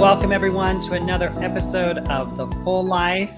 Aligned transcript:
Welcome, 0.00 0.30
everyone, 0.30 0.78
to 0.82 0.92
another 0.92 1.32
episode 1.38 1.98
of 2.10 2.36
The 2.36 2.46
Full 2.62 2.84
Life. 2.84 3.34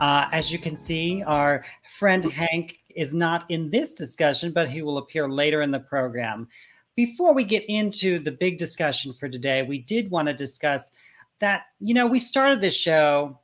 Uh, 0.00 0.28
as 0.32 0.50
you 0.50 0.58
can 0.58 0.74
see, 0.74 1.22
our 1.24 1.62
friend 1.98 2.24
Hank 2.24 2.78
is 2.96 3.14
not 3.14 3.44
in 3.50 3.68
this 3.68 3.92
discussion, 3.92 4.50
but 4.50 4.70
he 4.70 4.80
will 4.80 4.96
appear 4.96 5.28
later 5.28 5.60
in 5.60 5.70
the 5.70 5.78
program. 5.78 6.48
Before 6.96 7.34
we 7.34 7.44
get 7.44 7.64
into 7.68 8.18
the 8.18 8.32
big 8.32 8.56
discussion 8.56 9.12
for 9.12 9.28
today, 9.28 9.62
we 9.62 9.78
did 9.78 10.10
want 10.10 10.26
to 10.28 10.34
discuss 10.34 10.90
that, 11.38 11.64
you 11.80 11.92
know, 11.92 12.06
we 12.06 12.18
started 12.18 12.62
this 12.62 12.74
show 12.74 13.38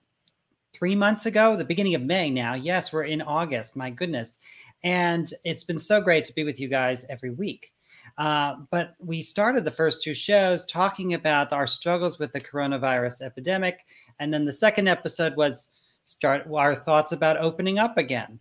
three 0.73 0.95
months 0.95 1.27
ago, 1.27 1.57
the 1.57 1.65
beginning 1.65 1.95
of 1.95 2.03
May 2.03 2.31
now. 2.31 2.55
Yes, 2.55 2.91
we're 2.91 3.05
in 3.05 3.21
August. 3.21 3.77
My 3.77 3.91
goodness. 3.91 4.39
And 4.83 5.33
it's 5.45 5.65
been 5.65 5.79
so 5.79 6.01
great 6.01 6.25
to 6.25 6.33
be 6.33 6.43
with 6.43 6.59
you 6.59 6.69
guys 6.69 7.05
every 7.11 7.31
week. 7.31 7.71
Uh, 8.19 8.57
but 8.71 8.95
we 8.99 9.21
started 9.21 9.65
the 9.65 9.71
first 9.71 10.03
two 10.03 10.15
shows 10.15 10.65
talking 10.65 11.15
about 11.15 11.53
our 11.53 11.67
struggles 11.67 12.19
with 12.19 12.33
the 12.33 12.41
coronavirus 12.41 13.23
epidemic. 13.23 13.85
And 14.19 14.33
then 14.33 14.45
the 14.45 14.53
second 14.53 14.89
episode 14.89 15.37
was 15.37 15.69
start 16.05 16.47
our 16.53 16.75
thoughts 16.75 17.13
about 17.13 17.37
opening 17.37 17.79
up 17.79 17.99
again. 17.99 18.39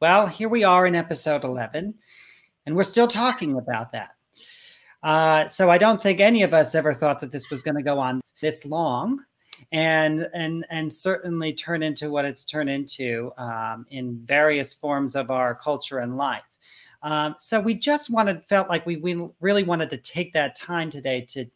Well, 0.00 0.26
here 0.26 0.48
we 0.48 0.64
are 0.64 0.86
in 0.86 0.94
episode 0.94 1.44
11, 1.44 1.94
and 2.66 2.76
we're 2.76 2.82
still 2.82 3.06
talking 3.06 3.56
about 3.56 3.92
that. 3.92 4.10
Uh, 5.02 5.46
so 5.46 5.70
I 5.70 5.78
don't 5.78 6.02
think 6.02 6.20
any 6.20 6.42
of 6.42 6.52
us 6.52 6.74
ever 6.74 6.92
thought 6.92 7.20
that 7.20 7.30
this 7.30 7.50
was 7.50 7.62
going 7.62 7.76
to 7.76 7.82
go 7.82 7.98
on 7.98 8.20
this 8.40 8.64
long 8.64 9.20
and 9.70 10.28
and 10.34 10.66
and 10.70 10.92
certainly 10.92 11.52
turn 11.52 11.82
into 11.82 12.10
what 12.10 12.24
it's 12.24 12.44
turned 12.44 12.70
into 12.70 13.32
um, 13.38 13.86
in 13.90 14.20
various 14.24 14.74
forms 14.74 15.14
of 15.14 15.30
our 15.30 15.54
culture 15.54 15.98
and 15.98 16.16
life. 16.16 16.42
Um, 17.04 17.36
so 17.38 17.60
we 17.60 17.74
just 17.74 18.10
wanted, 18.10 18.42
felt 18.44 18.68
like 18.68 18.84
we, 18.86 18.96
we 18.96 19.28
really 19.40 19.62
wanted 19.62 19.90
to 19.90 19.98
take 19.98 20.32
that 20.32 20.56
time 20.56 20.90
today 20.90 21.20
to 21.20 21.46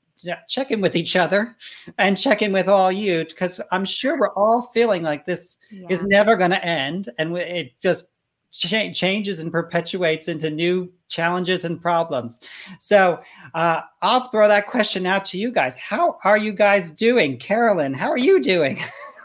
check 0.48 0.70
in 0.70 0.80
with 0.80 0.94
each 0.94 1.16
other 1.16 1.56
and 1.96 2.18
check 2.18 2.42
in 2.42 2.52
with 2.52 2.68
all 2.68 2.92
you 2.92 3.24
because 3.24 3.60
I'm 3.72 3.84
sure 3.84 4.18
we're 4.18 4.34
all 4.34 4.62
feeling 4.74 5.02
like 5.02 5.24
this 5.24 5.56
yeah. 5.70 5.86
is 5.88 6.02
never 6.04 6.36
going 6.36 6.50
to 6.50 6.64
end 6.64 7.08
and 7.18 7.36
it 7.36 7.72
just 7.80 8.08
ch- 8.52 8.92
changes 8.92 9.40
and 9.40 9.50
perpetuates 9.50 10.28
into 10.28 10.50
new 10.50 10.92
challenges 11.08 11.64
and 11.64 11.80
problems. 11.80 12.40
So 12.80 13.20
uh, 13.54 13.82
I'll 14.02 14.28
throw 14.28 14.48
that 14.48 14.66
question 14.66 15.06
out 15.06 15.24
to 15.26 15.38
you 15.38 15.50
guys. 15.50 15.78
How 15.78 16.18
are 16.24 16.36
you 16.36 16.52
guys 16.52 16.90
doing? 16.90 17.38
Carolyn, 17.38 17.94
how 17.94 18.10
are 18.10 18.18
you 18.18 18.40
doing? 18.40 18.78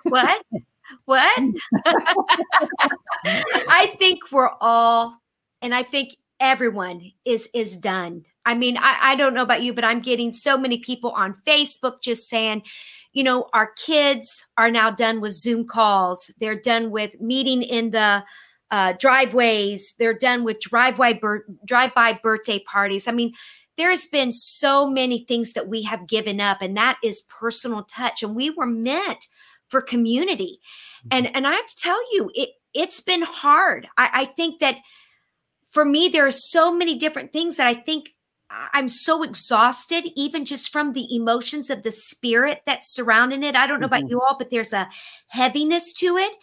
What? 0.03 0.43
what? 1.05 1.43
I 3.25 3.95
think 3.97 4.31
we're 4.31 4.51
all 4.61 5.22
and 5.63 5.73
I 5.73 5.81
think 5.83 6.17
everyone 6.39 7.11
is 7.25 7.49
is 7.53 7.77
done. 7.77 8.25
I 8.45 8.55
mean, 8.55 8.77
I, 8.77 8.97
I 9.01 9.15
don't 9.15 9.33
know 9.33 9.41
about 9.41 9.63
you, 9.63 9.73
but 9.73 9.85
I'm 9.85 10.01
getting 10.01 10.33
so 10.33 10.57
many 10.57 10.77
people 10.77 11.11
on 11.11 11.37
Facebook 11.47 12.01
just 12.03 12.27
saying, 12.27 12.63
you 13.13 13.23
know, 13.23 13.47
our 13.53 13.71
kids 13.77 14.45
are 14.57 14.69
now 14.69 14.91
done 14.91 15.21
with 15.21 15.33
Zoom 15.33 15.65
calls. 15.65 16.29
They're 16.39 16.59
done 16.59 16.91
with 16.91 17.21
meeting 17.21 17.63
in 17.63 17.91
the 17.91 18.25
uh, 18.69 18.93
driveways. 18.99 19.93
They're 19.97 20.13
done 20.17 20.43
with 20.43 20.59
drive-by 20.59 21.13
bir- 21.13 21.45
drive-by 21.65 22.19
birthday 22.21 22.59
parties. 22.59 23.07
I 23.07 23.11
mean, 23.13 23.31
there 23.77 23.91
has 23.91 24.05
been 24.07 24.33
so 24.33 24.89
many 24.89 25.23
things 25.25 25.53
that 25.53 25.69
we 25.69 25.83
have 25.83 26.07
given 26.07 26.41
up, 26.41 26.61
and 26.61 26.75
that 26.75 26.97
is 27.01 27.23
personal 27.39 27.83
touch. 27.83 28.21
And 28.21 28.35
we 28.35 28.49
were 28.49 28.67
meant 28.67 29.27
for 29.69 29.81
community. 29.81 30.59
And 31.09 31.33
and 31.35 31.47
I 31.47 31.53
have 31.53 31.65
to 31.65 31.77
tell 31.77 32.13
you, 32.13 32.29
it 32.35 32.49
it's 32.73 32.99
been 32.99 33.21
hard. 33.21 33.87
I, 33.97 34.09
I 34.13 34.25
think 34.25 34.59
that 34.59 34.77
for 35.73 35.83
me, 35.83 36.07
there 36.07 36.27
are 36.27 36.31
so 36.31 36.73
many 36.73 36.95
different 36.99 37.33
things 37.33 37.57
that 37.57 37.65
I 37.65 37.73
think 37.73 38.11
I'm 38.49 38.87
so 38.87 39.23
exhausted, 39.23 40.05
even 40.15 40.45
just 40.45 40.71
from 40.71 40.93
the 40.93 41.07
emotions 41.15 41.71
of 41.71 41.81
the 41.81 41.91
spirit 41.91 42.61
that's 42.67 42.93
surrounding 42.93 43.41
it. 43.41 43.55
I 43.55 43.65
don't 43.65 43.79
know 43.79 43.87
mm-hmm. 43.87 43.95
about 43.95 44.09
you 44.11 44.21
all, 44.21 44.37
but 44.37 44.51
there's 44.51 44.71
a 44.71 44.87
heaviness 45.27 45.91
to 45.93 46.17
it. 46.17 46.35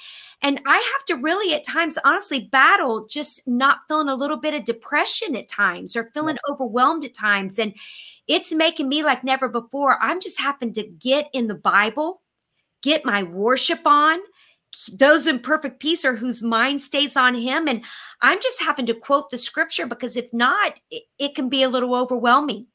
And 0.43 0.61
I 0.67 0.75
have 0.75 1.05
to 1.07 1.23
really, 1.23 1.55
at 1.55 1.63
times, 1.63 1.97
honestly, 2.05 2.41
battle 2.41 3.07
just 3.09 3.47
not 3.47 3.81
feeling 3.87 4.09
a 4.09 4.17
little 4.17 4.39
bit 4.39 4.55
of 4.55 4.65
depression 4.65 5.37
at 5.37 5.49
times 5.49 5.95
or 5.95 6.11
feeling 6.13 6.37
yeah. 6.37 6.53
overwhelmed 6.53 7.05
at 7.05 7.15
times. 7.15 7.57
And 7.57 7.75
it's 8.27 8.53
making 8.53 8.89
me 8.89 9.05
like 9.05 9.23
never 9.23 9.49
before. 9.49 10.03
I'm 10.03 10.19
just 10.19 10.41
having 10.41 10.73
to 10.73 10.83
get 10.83 11.29
in 11.33 11.47
the 11.47 11.55
Bible, 11.55 12.23
get 12.83 13.05
my 13.05 13.23
worship 13.23 13.83
on, 13.85 14.19
those 14.93 15.27
in 15.27 15.41
perfect 15.41 15.81
peace 15.81 16.05
are 16.05 16.17
whose 16.17 16.43
mind 16.43 16.81
stays 16.81 17.17
on 17.17 17.35
him. 17.35 17.67
And 17.67 17.83
I'm 18.23 18.41
just 18.41 18.63
having 18.63 18.87
to 18.87 18.95
quote 18.95 19.31
the 19.31 19.39
scripture 19.39 19.87
because 19.87 20.17
if 20.17 20.33
not, 20.33 20.81
it, 20.91 21.05
it 21.19 21.35
can 21.35 21.49
be 21.49 21.63
a 21.63 21.69
little 21.69 21.95
overwhelming. 21.95 22.67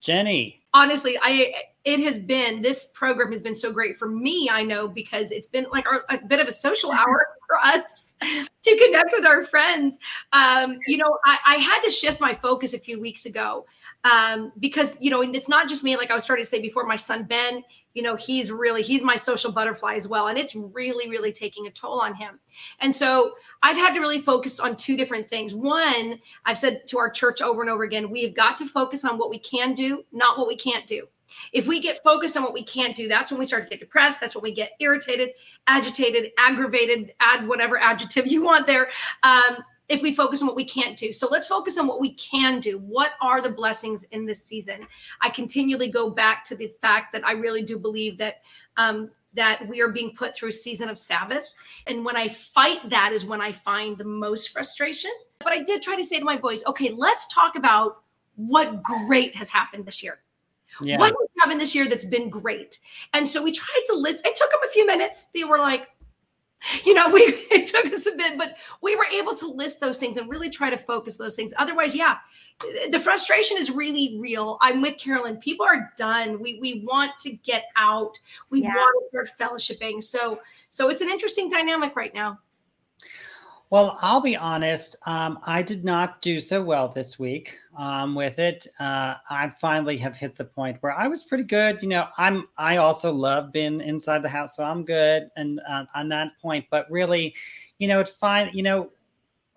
Jenny. 0.00 0.62
Honestly, 0.74 1.18
I 1.22 1.52
it 1.84 2.00
has 2.00 2.18
been 2.18 2.62
this 2.62 2.86
program 2.94 3.30
has 3.30 3.40
been 3.40 3.54
so 3.54 3.72
great 3.72 3.96
for 3.96 4.08
me. 4.08 4.48
I 4.50 4.62
know 4.62 4.88
because 4.88 5.30
it's 5.30 5.46
been 5.46 5.66
like 5.72 5.86
our, 5.86 6.04
a 6.10 6.18
bit 6.26 6.40
of 6.40 6.48
a 6.48 6.52
social 6.52 6.92
hour 6.92 7.26
for 7.46 7.56
us 7.56 8.14
to 8.20 8.76
connect 8.76 9.12
with 9.12 9.26
our 9.26 9.44
friends. 9.44 9.98
Um, 10.32 10.78
you 10.86 10.96
know, 10.96 11.18
I, 11.24 11.38
I 11.46 11.54
had 11.56 11.80
to 11.82 11.90
shift 11.90 12.20
my 12.20 12.34
focus 12.34 12.74
a 12.74 12.78
few 12.78 13.00
weeks 13.00 13.26
ago 13.26 13.66
um, 14.04 14.52
because 14.58 14.96
you 15.00 15.10
know 15.10 15.22
it's 15.22 15.48
not 15.48 15.68
just 15.68 15.84
me. 15.84 15.96
Like 15.96 16.10
I 16.10 16.14
was 16.14 16.24
starting 16.24 16.44
to 16.44 16.48
say 16.48 16.60
before, 16.60 16.84
my 16.84 16.96
son 16.96 17.24
Ben 17.24 17.62
you 17.94 18.02
know 18.02 18.16
he's 18.16 18.50
really 18.50 18.82
he's 18.82 19.02
my 19.02 19.16
social 19.16 19.50
butterfly 19.50 19.94
as 19.94 20.06
well 20.06 20.26
and 20.26 20.36
it's 20.36 20.54
really 20.54 21.08
really 21.08 21.32
taking 21.32 21.66
a 21.66 21.70
toll 21.70 22.00
on 22.00 22.14
him 22.14 22.38
and 22.80 22.94
so 22.94 23.32
i've 23.62 23.76
had 23.76 23.94
to 23.94 24.00
really 24.00 24.20
focus 24.20 24.60
on 24.60 24.76
two 24.76 24.96
different 24.96 25.28
things 25.28 25.54
one 25.54 26.18
i've 26.44 26.58
said 26.58 26.86
to 26.86 26.98
our 26.98 27.08
church 27.08 27.40
over 27.40 27.62
and 27.62 27.70
over 27.70 27.84
again 27.84 28.10
we've 28.10 28.34
got 28.34 28.56
to 28.56 28.66
focus 28.66 29.04
on 29.04 29.16
what 29.16 29.30
we 29.30 29.38
can 29.38 29.74
do 29.74 30.04
not 30.12 30.36
what 30.36 30.48
we 30.48 30.56
can't 30.56 30.86
do 30.86 31.06
if 31.52 31.66
we 31.66 31.80
get 31.80 32.02
focused 32.02 32.36
on 32.36 32.42
what 32.42 32.52
we 32.52 32.64
can't 32.64 32.96
do 32.96 33.08
that's 33.08 33.30
when 33.30 33.38
we 33.38 33.46
start 33.46 33.64
to 33.64 33.70
get 33.70 33.80
depressed 33.80 34.20
that's 34.20 34.34
when 34.34 34.42
we 34.42 34.52
get 34.52 34.72
irritated 34.80 35.30
agitated 35.66 36.32
aggravated 36.38 37.12
add 37.20 37.46
whatever 37.46 37.78
adjective 37.78 38.26
you 38.34 38.42
want 38.42 38.66
there 38.66 38.88
um, 39.22 39.56
if 39.88 40.02
we 40.02 40.14
focus 40.14 40.40
on 40.40 40.46
what 40.46 40.56
we 40.56 40.64
can't 40.64 40.96
do. 40.96 41.12
So 41.12 41.28
let's 41.28 41.46
focus 41.46 41.76
on 41.78 41.86
what 41.86 42.00
we 42.00 42.14
can 42.14 42.60
do. 42.60 42.78
What 42.78 43.12
are 43.20 43.42
the 43.42 43.50
blessings 43.50 44.04
in 44.04 44.24
this 44.24 44.42
season? 44.42 44.86
I 45.20 45.30
continually 45.30 45.90
go 45.90 46.10
back 46.10 46.44
to 46.44 46.56
the 46.56 46.72
fact 46.80 47.12
that 47.12 47.26
I 47.26 47.32
really 47.32 47.62
do 47.62 47.78
believe 47.78 48.18
that 48.18 48.42
um, 48.76 49.10
that 49.34 49.66
we 49.66 49.80
are 49.80 49.88
being 49.88 50.14
put 50.14 50.34
through 50.34 50.50
a 50.50 50.52
season 50.52 50.88
of 50.88 50.98
Sabbath, 50.98 51.44
and 51.88 52.04
when 52.04 52.16
I 52.16 52.28
fight 52.28 52.88
that 52.90 53.12
is 53.12 53.24
when 53.24 53.40
I 53.40 53.50
find 53.50 53.98
the 53.98 54.04
most 54.04 54.50
frustration. 54.50 55.10
But 55.40 55.52
I 55.52 55.62
did 55.62 55.82
try 55.82 55.96
to 55.96 56.04
say 56.04 56.18
to 56.18 56.24
my 56.24 56.36
boys, 56.36 56.64
okay, 56.66 56.90
let's 56.90 57.26
talk 57.26 57.56
about 57.56 58.02
what 58.36 58.82
great 58.82 59.34
has 59.34 59.50
happened 59.50 59.86
this 59.86 60.02
year. 60.02 60.20
Yeah. 60.80 60.98
What 60.98 61.14
has 61.18 61.28
happened 61.40 61.60
this 61.60 61.74
year 61.74 61.88
that's 61.88 62.04
been 62.04 62.30
great? 62.30 62.78
And 63.12 63.28
so 63.28 63.42
we 63.42 63.52
tried 63.52 63.82
to 63.86 63.94
list. 63.94 64.26
It 64.26 64.36
took 64.36 64.50
them 64.50 64.60
a 64.64 64.68
few 64.68 64.86
minutes. 64.86 65.28
They 65.34 65.44
were 65.44 65.58
like, 65.58 65.88
you 66.84 66.94
know, 66.94 67.08
we 67.12 67.20
it 67.22 67.66
took 67.66 67.86
us 67.92 68.06
a 68.06 68.16
bit, 68.16 68.38
but 68.38 68.56
we 68.82 68.96
were 68.96 69.06
able 69.06 69.34
to 69.36 69.46
list 69.46 69.80
those 69.80 69.98
things 69.98 70.16
and 70.16 70.28
really 70.28 70.50
try 70.50 70.70
to 70.70 70.76
focus 70.76 71.16
those 71.16 71.36
things. 71.36 71.52
Otherwise, 71.56 71.94
yeah, 71.94 72.16
the 72.90 73.00
frustration 73.00 73.56
is 73.58 73.70
really 73.70 74.18
real. 74.20 74.58
I'm 74.60 74.80
with 74.80 74.98
Carolyn. 74.98 75.36
People 75.36 75.66
are 75.66 75.92
done. 75.96 76.40
We 76.40 76.58
we 76.60 76.84
want 76.84 77.12
to 77.20 77.32
get 77.32 77.64
out. 77.76 78.18
We 78.50 78.62
yeah. 78.62 78.74
want 78.74 79.12
to 79.12 79.26
start 79.26 79.52
fellowshipping. 79.52 80.02
So 80.02 80.40
so 80.70 80.88
it's 80.88 81.00
an 81.00 81.08
interesting 81.08 81.48
dynamic 81.48 81.96
right 81.96 82.14
now. 82.14 82.38
Well, 83.74 83.98
I'll 84.02 84.20
be 84.20 84.36
honest. 84.36 84.94
Um, 85.04 85.40
I 85.42 85.60
did 85.60 85.84
not 85.84 86.22
do 86.22 86.38
so 86.38 86.62
well 86.62 86.86
this 86.86 87.18
week 87.18 87.58
um, 87.76 88.14
with 88.14 88.38
it. 88.38 88.68
Uh, 88.78 89.14
I 89.28 89.52
finally 89.60 89.96
have 89.96 90.14
hit 90.14 90.36
the 90.36 90.44
point 90.44 90.76
where 90.80 90.92
I 90.92 91.08
was 91.08 91.24
pretty 91.24 91.42
good. 91.42 91.82
You 91.82 91.88
know, 91.88 92.06
I'm. 92.16 92.46
I 92.56 92.76
also 92.76 93.12
love 93.12 93.50
being 93.50 93.80
inside 93.80 94.22
the 94.22 94.28
house, 94.28 94.54
so 94.54 94.62
I'm 94.62 94.84
good 94.84 95.28
and 95.36 95.60
uh, 95.68 95.86
on 95.92 96.08
that 96.10 96.38
point. 96.40 96.66
But 96.70 96.88
really, 96.88 97.34
you 97.80 97.88
know, 97.88 97.98
it 97.98 98.06
fine. 98.06 98.48
You 98.54 98.62
know, 98.62 98.90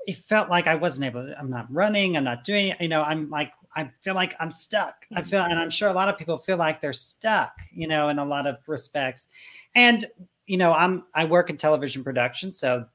it 0.08 0.16
felt 0.16 0.50
like 0.50 0.66
I 0.66 0.74
wasn't 0.74 1.06
able. 1.06 1.24
To, 1.24 1.38
I'm 1.38 1.52
not 1.52 1.72
running. 1.72 2.18
I'm 2.18 2.24
not 2.24 2.44
doing. 2.44 2.74
You 2.80 2.88
know, 2.88 3.04
I'm 3.04 3.30
like 3.30 3.52
I 3.76 3.88
feel 4.02 4.16
like 4.16 4.34
I'm 4.40 4.50
stuck. 4.50 5.06
I 5.16 5.22
feel, 5.22 5.44
and 5.44 5.60
I'm 5.60 5.70
sure 5.70 5.90
a 5.90 5.94
lot 5.94 6.10
of 6.10 6.18
people 6.18 6.40
feel 6.40 6.58
like 6.58 6.82
they're 6.82 6.92
stuck. 6.92 7.52
You 7.72 7.88
know, 7.88 8.10
in 8.10 8.18
a 8.18 8.26
lot 8.26 8.48
of 8.48 8.58
respects, 8.66 9.28
and 9.76 10.06
you 10.48 10.58
know, 10.58 10.74
I'm 10.74 11.04
I 11.14 11.26
work 11.26 11.52
in 11.52 11.58
television 11.58 12.04
production, 12.04 12.52
so 12.52 12.88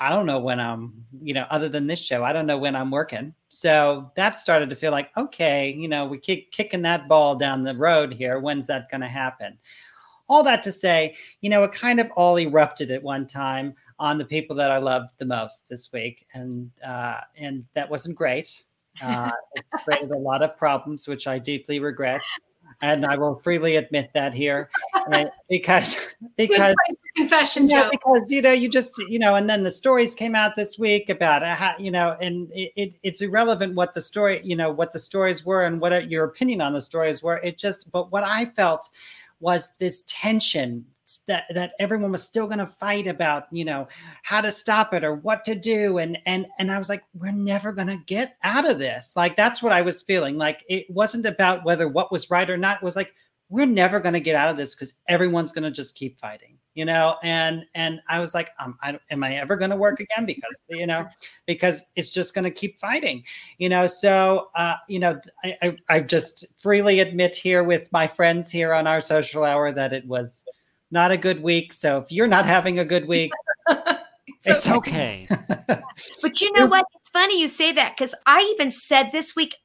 I 0.00 0.08
don't 0.08 0.24
know 0.24 0.40
when 0.40 0.58
I'm, 0.58 1.04
you 1.22 1.34
know, 1.34 1.44
other 1.50 1.68
than 1.68 1.86
this 1.86 1.98
show, 1.98 2.24
I 2.24 2.32
don't 2.32 2.46
know 2.46 2.58
when 2.58 2.74
I'm 2.74 2.90
working. 2.90 3.34
So 3.50 4.10
that 4.16 4.38
started 4.38 4.70
to 4.70 4.76
feel 4.76 4.92
like, 4.92 5.10
okay, 5.16 5.70
you 5.70 5.88
know, 5.88 6.06
we 6.06 6.18
keep 6.18 6.50
kicking 6.52 6.82
that 6.82 7.06
ball 7.06 7.36
down 7.36 7.62
the 7.62 7.76
road 7.76 8.14
here. 8.14 8.40
When's 8.40 8.66
that 8.68 8.90
going 8.90 9.02
to 9.02 9.08
happen? 9.08 9.58
All 10.26 10.42
that 10.44 10.62
to 10.62 10.72
say, 10.72 11.16
you 11.42 11.50
know, 11.50 11.64
it 11.64 11.72
kind 11.72 12.00
of 12.00 12.10
all 12.12 12.38
erupted 12.38 12.90
at 12.90 13.02
one 13.02 13.26
time 13.26 13.74
on 13.98 14.16
the 14.16 14.24
people 14.24 14.56
that 14.56 14.70
I 14.70 14.78
loved 14.78 15.10
the 15.18 15.26
most 15.26 15.68
this 15.68 15.92
week, 15.92 16.26
and 16.32 16.70
uh, 16.86 17.18
and 17.36 17.66
that 17.74 17.90
wasn't 17.90 18.16
great. 18.16 18.62
Uh, 19.02 19.30
it 19.54 19.64
created 19.84 20.10
a 20.12 20.16
lot 20.16 20.42
of 20.42 20.56
problems, 20.56 21.06
which 21.06 21.26
I 21.26 21.38
deeply 21.38 21.80
regret 21.80 22.22
and 22.82 23.04
I 23.04 23.16
will 23.16 23.36
freely 23.36 23.76
admit 23.76 24.10
that 24.14 24.34
here, 24.34 24.70
uh, 25.12 25.26
because 25.48 25.96
because 26.36 26.74
confession, 27.16 27.68
you 27.68 27.76
know, 27.76 27.88
because 27.90 28.30
you 28.30 28.42
know 28.42 28.52
you 28.52 28.68
just 28.68 28.96
you 29.08 29.18
know, 29.18 29.34
and 29.34 29.48
then 29.48 29.62
the 29.62 29.70
stories 29.70 30.14
came 30.14 30.34
out 30.34 30.56
this 30.56 30.78
week 30.78 31.08
about 31.08 31.42
uh, 31.42 31.54
how 31.54 31.74
you 31.78 31.90
know, 31.90 32.16
and 32.20 32.50
it, 32.52 32.72
it, 32.76 32.94
it's 33.02 33.20
irrelevant 33.20 33.74
what 33.74 33.94
the 33.94 34.00
story 34.00 34.40
you 34.44 34.56
know 34.56 34.70
what 34.70 34.92
the 34.92 34.98
stories 34.98 35.44
were 35.44 35.64
and 35.64 35.80
what 35.80 36.10
your 36.10 36.24
opinion 36.24 36.60
on 36.60 36.72
the 36.72 36.82
stories 36.82 37.22
were. 37.22 37.38
It 37.38 37.58
just 37.58 37.90
but 37.92 38.10
what 38.10 38.24
I 38.24 38.46
felt 38.46 38.88
was 39.40 39.68
this 39.78 40.04
tension 40.06 40.84
that 41.26 41.44
that 41.54 41.72
everyone 41.78 42.12
was 42.12 42.22
still 42.22 42.46
going 42.46 42.58
to 42.58 42.66
fight 42.66 43.06
about 43.06 43.44
you 43.50 43.64
know 43.64 43.88
how 44.22 44.40
to 44.40 44.50
stop 44.50 44.94
it 44.94 45.04
or 45.04 45.16
what 45.16 45.44
to 45.44 45.54
do. 45.54 45.98
And 45.98 46.18
and 46.26 46.46
and 46.58 46.70
i 46.70 46.78
was 46.78 46.88
like 46.88 47.04
we're 47.14 47.32
never 47.32 47.72
going 47.72 47.88
to 47.88 48.00
get 48.06 48.36
out 48.42 48.68
of 48.68 48.78
this. 48.78 49.12
Like 49.16 49.36
that's 49.36 49.62
what 49.62 49.72
i 49.72 49.82
was 49.82 50.02
feeling. 50.02 50.36
Like 50.36 50.64
it 50.68 50.86
wasn't 50.90 51.26
about 51.26 51.64
whether 51.64 51.88
what 51.88 52.12
was 52.12 52.30
right 52.30 52.48
or 52.48 52.56
not. 52.56 52.78
It 52.78 52.84
was 52.84 52.96
like 52.96 53.14
we're 53.48 53.66
never 53.66 54.00
going 54.00 54.14
to 54.14 54.20
get 54.20 54.36
out 54.36 54.50
of 54.50 54.56
this 54.56 54.74
because 54.74 54.94
everyone's 55.08 55.52
going 55.52 55.64
to 55.64 55.70
just 55.70 55.96
keep 55.96 56.18
fighting 56.18 56.56
you 56.74 56.84
know? 56.84 57.16
And 57.22 57.64
and 57.74 58.00
i 58.08 58.18
was 58.20 58.34
like 58.34 58.50
um, 58.58 58.78
I, 58.82 58.98
am 59.10 59.22
i 59.24 59.34
ever 59.34 59.56
going 59.56 59.70
to 59.70 59.76
work 59.76 60.00
again 60.00 60.26
because 60.26 60.60
you 60.68 60.86
know 60.86 61.06
because 61.46 61.84
it's 61.96 62.10
just 62.10 62.34
going 62.34 62.44
to 62.44 62.50
keep 62.50 62.78
fighting 62.78 63.24
you 63.58 63.68
know? 63.68 63.86
So 63.86 64.48
uh 64.54 64.76
you 64.88 64.98
know 64.98 65.20
I, 65.44 65.56
I 65.62 65.76
i 65.88 66.00
just 66.00 66.46
freely 66.56 67.00
admit 67.00 67.36
here 67.36 67.64
with 67.64 67.90
my 67.92 68.06
friends 68.06 68.50
here 68.50 68.72
on 68.72 68.86
our 68.86 69.00
social 69.00 69.44
hour 69.44 69.72
that 69.72 69.92
it 69.92 70.06
was 70.06 70.44
not 70.90 71.10
a 71.10 71.16
good 71.16 71.42
week. 71.42 71.72
So 71.72 71.98
if 71.98 72.10
you're 72.10 72.26
not 72.26 72.46
having 72.46 72.78
a 72.78 72.84
good 72.84 73.06
week, 73.06 73.32
it's, 73.68 74.46
it's 74.46 74.68
okay. 74.68 75.26
okay. 75.30 75.80
but 76.22 76.40
you 76.40 76.52
know 76.52 76.66
what? 76.66 76.86
It's 76.96 77.10
funny 77.10 77.40
you 77.40 77.48
say 77.48 77.72
that 77.72 77.96
because 77.96 78.14
I 78.26 78.40
even 78.54 78.70
said 78.70 79.10
this 79.12 79.34
week, 79.36 79.56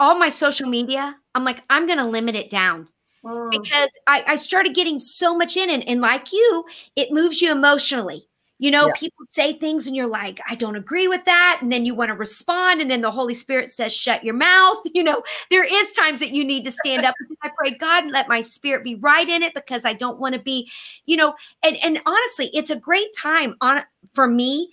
all 0.00 0.18
my 0.18 0.28
social 0.28 0.68
media, 0.68 1.16
I'm 1.34 1.44
like, 1.44 1.62
I'm 1.70 1.86
going 1.86 1.98
to 1.98 2.04
limit 2.04 2.34
it 2.34 2.50
down. 2.50 2.88
Mm. 3.24 3.50
Because 3.50 3.90
I, 4.06 4.24
I 4.26 4.34
started 4.36 4.74
getting 4.74 5.00
so 5.00 5.36
much 5.36 5.56
in, 5.56 5.70
and, 5.70 5.86
and 5.88 6.00
like 6.00 6.32
you, 6.32 6.64
it 6.94 7.10
moves 7.10 7.40
you 7.42 7.50
emotionally. 7.50 8.28
You 8.58 8.72
know, 8.72 8.88
yeah. 8.88 8.92
people 8.96 9.24
say 9.30 9.52
things 9.52 9.86
and 9.86 9.94
you're 9.94 10.08
like, 10.08 10.40
I 10.50 10.56
don't 10.56 10.76
agree 10.76 11.06
with 11.06 11.24
that. 11.26 11.60
And 11.62 11.70
then 11.70 11.84
you 11.84 11.94
want 11.94 12.08
to 12.08 12.14
respond. 12.14 12.80
And 12.80 12.90
then 12.90 13.02
the 13.02 13.10
Holy 13.10 13.34
Spirit 13.34 13.70
says, 13.70 13.94
shut 13.94 14.24
your 14.24 14.34
mouth. 14.34 14.78
You 14.98 15.04
know, 15.04 15.22
there 15.50 15.64
is 15.64 15.92
times 15.92 16.18
that 16.18 16.32
you 16.32 16.44
need 16.44 16.64
to 16.64 16.72
stand 16.72 17.04
up. 17.04 17.14
I 17.42 17.50
pray, 17.56 17.70
God, 17.70 18.10
let 18.10 18.26
my 18.26 18.40
spirit 18.40 18.82
be 18.82 18.96
right 18.96 19.28
in 19.28 19.42
it 19.42 19.54
because 19.54 19.84
I 19.84 19.92
don't 19.92 20.18
want 20.18 20.34
to 20.34 20.40
be, 20.40 20.68
you 21.06 21.16
know, 21.16 21.34
and, 21.62 21.76
and 21.84 22.00
honestly, 22.04 22.50
it's 22.52 22.70
a 22.70 22.76
great 22.76 23.14
time 23.16 23.54
on 23.60 23.82
for 24.14 24.26
me 24.26 24.70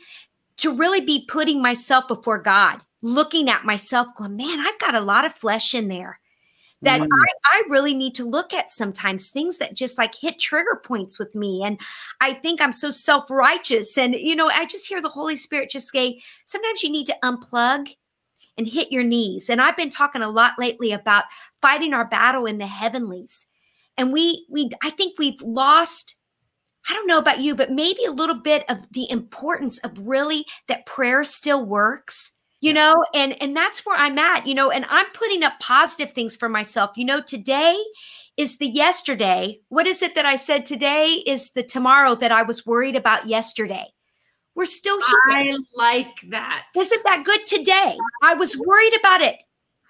to 0.58 0.76
really 0.76 1.02
be 1.02 1.26
putting 1.28 1.62
myself 1.62 2.08
before 2.08 2.42
God, 2.42 2.82
looking 3.04 3.50
at 3.50 3.66
myself, 3.66 4.08
going, 4.18 4.36
man, 4.36 4.60
I've 4.60 4.80
got 4.80 4.96
a 4.96 5.02
lot 5.02 5.26
of 5.26 5.34
flesh 5.34 5.76
in 5.76 5.90
there 5.90 6.20
that 6.86 7.02
mm. 7.02 7.08
I, 7.12 7.58
I 7.58 7.64
really 7.70 7.94
need 7.94 8.16
to 8.16 8.26
look 8.26 8.54
at 8.54 8.70
sometimes 8.70 9.30
things 9.30 9.58
that 9.58 9.76
just 9.76 9.98
like 9.98 10.16
hit 10.16 10.40
trigger 10.40 10.82
points 10.84 11.20
with 11.20 11.36
me. 11.36 11.64
And 11.64 11.80
I 12.22 12.34
think 12.34 12.62
I'm 12.62 12.74
so 12.74 12.92
self 12.92 13.30
righteous. 13.30 13.98
And, 13.98 14.16
you 14.16 14.36
know, 14.36 14.50
I 14.50 14.66
just 14.66 14.88
hear 14.88 15.02
the 15.02 15.10
Holy 15.10 15.36
Spirit 15.36 15.70
just 15.70 15.92
say, 15.92 16.22
sometimes 16.46 16.84
you 16.84 16.90
need 16.90 17.08
to 17.08 17.18
unplug 17.24 17.90
and 18.58 18.68
hit 18.68 18.92
your 18.92 19.04
knees. 19.04 19.50
And 19.50 19.62
I've 19.62 19.78
been 19.78 19.90
talking 19.90 20.22
a 20.22 20.30
lot 20.30 20.54
lately 20.58 20.92
about 20.92 21.26
fighting 21.62 21.94
our 21.94 22.08
battle 22.08 22.46
in 22.46 22.58
the 22.58 22.68
heavenlies. 22.68 23.48
And 23.98 24.14
we, 24.14 24.46
we, 24.50 24.70
I 24.82 24.90
think 24.90 25.20
we've 25.20 25.42
lost 25.42 26.16
I 26.88 26.94
don't 26.94 27.08
know 27.08 27.18
about 27.18 27.42
you, 27.42 27.56
but 27.56 27.72
maybe 27.72 28.06
a 28.06 28.12
little 28.12 28.36
bit 28.36 28.64
of 28.70 28.86
the 28.92 29.10
importance 29.10 29.80
of 29.80 29.98
really 29.98 30.46
that 30.68 30.86
prayer 30.86 31.24
still 31.24 31.66
works 31.66 32.34
you 32.62 32.74
know 32.74 32.96
and 33.14 33.40
and 33.42 33.56
that's 33.56 33.86
where 33.86 33.98
i'm 33.98 34.18
at 34.18 34.48
you 34.48 34.56
know 34.56 34.72
and 34.72 34.86
i'm 34.90 35.06
putting 35.14 35.44
up 35.44 35.60
positive 35.60 36.14
things 36.14 36.36
for 36.38 36.50
myself 36.50 36.92
you 36.96 37.06
know 37.06 37.22
today 37.22 37.76
is 38.38 38.58
the 38.58 38.68
yesterday. 38.68 39.62
What 39.70 39.88
is 39.88 40.02
it 40.02 40.16
that 40.16 40.26
i 40.26 40.36
said 40.36 40.66
today 40.66 41.24
is 41.26 41.52
the 41.52 41.64
tomorrow 41.64 42.16
that 42.16 42.32
i 42.32 42.44
was 42.44 42.66
worried 42.66 42.96
about 42.96 43.28
yesterday. 43.28 43.86
We're 44.56 44.66
still 44.66 44.98
here. 45.02 45.18
I 45.32 45.58
like 45.76 46.22
that. 46.30 46.64
Isn't 46.78 47.04
that 47.04 47.26
good 47.26 47.46
today? 47.46 47.98
I 48.24 48.36
was 48.36 48.58
worried 48.58 48.98
about 48.98 49.20
it. 49.20 49.36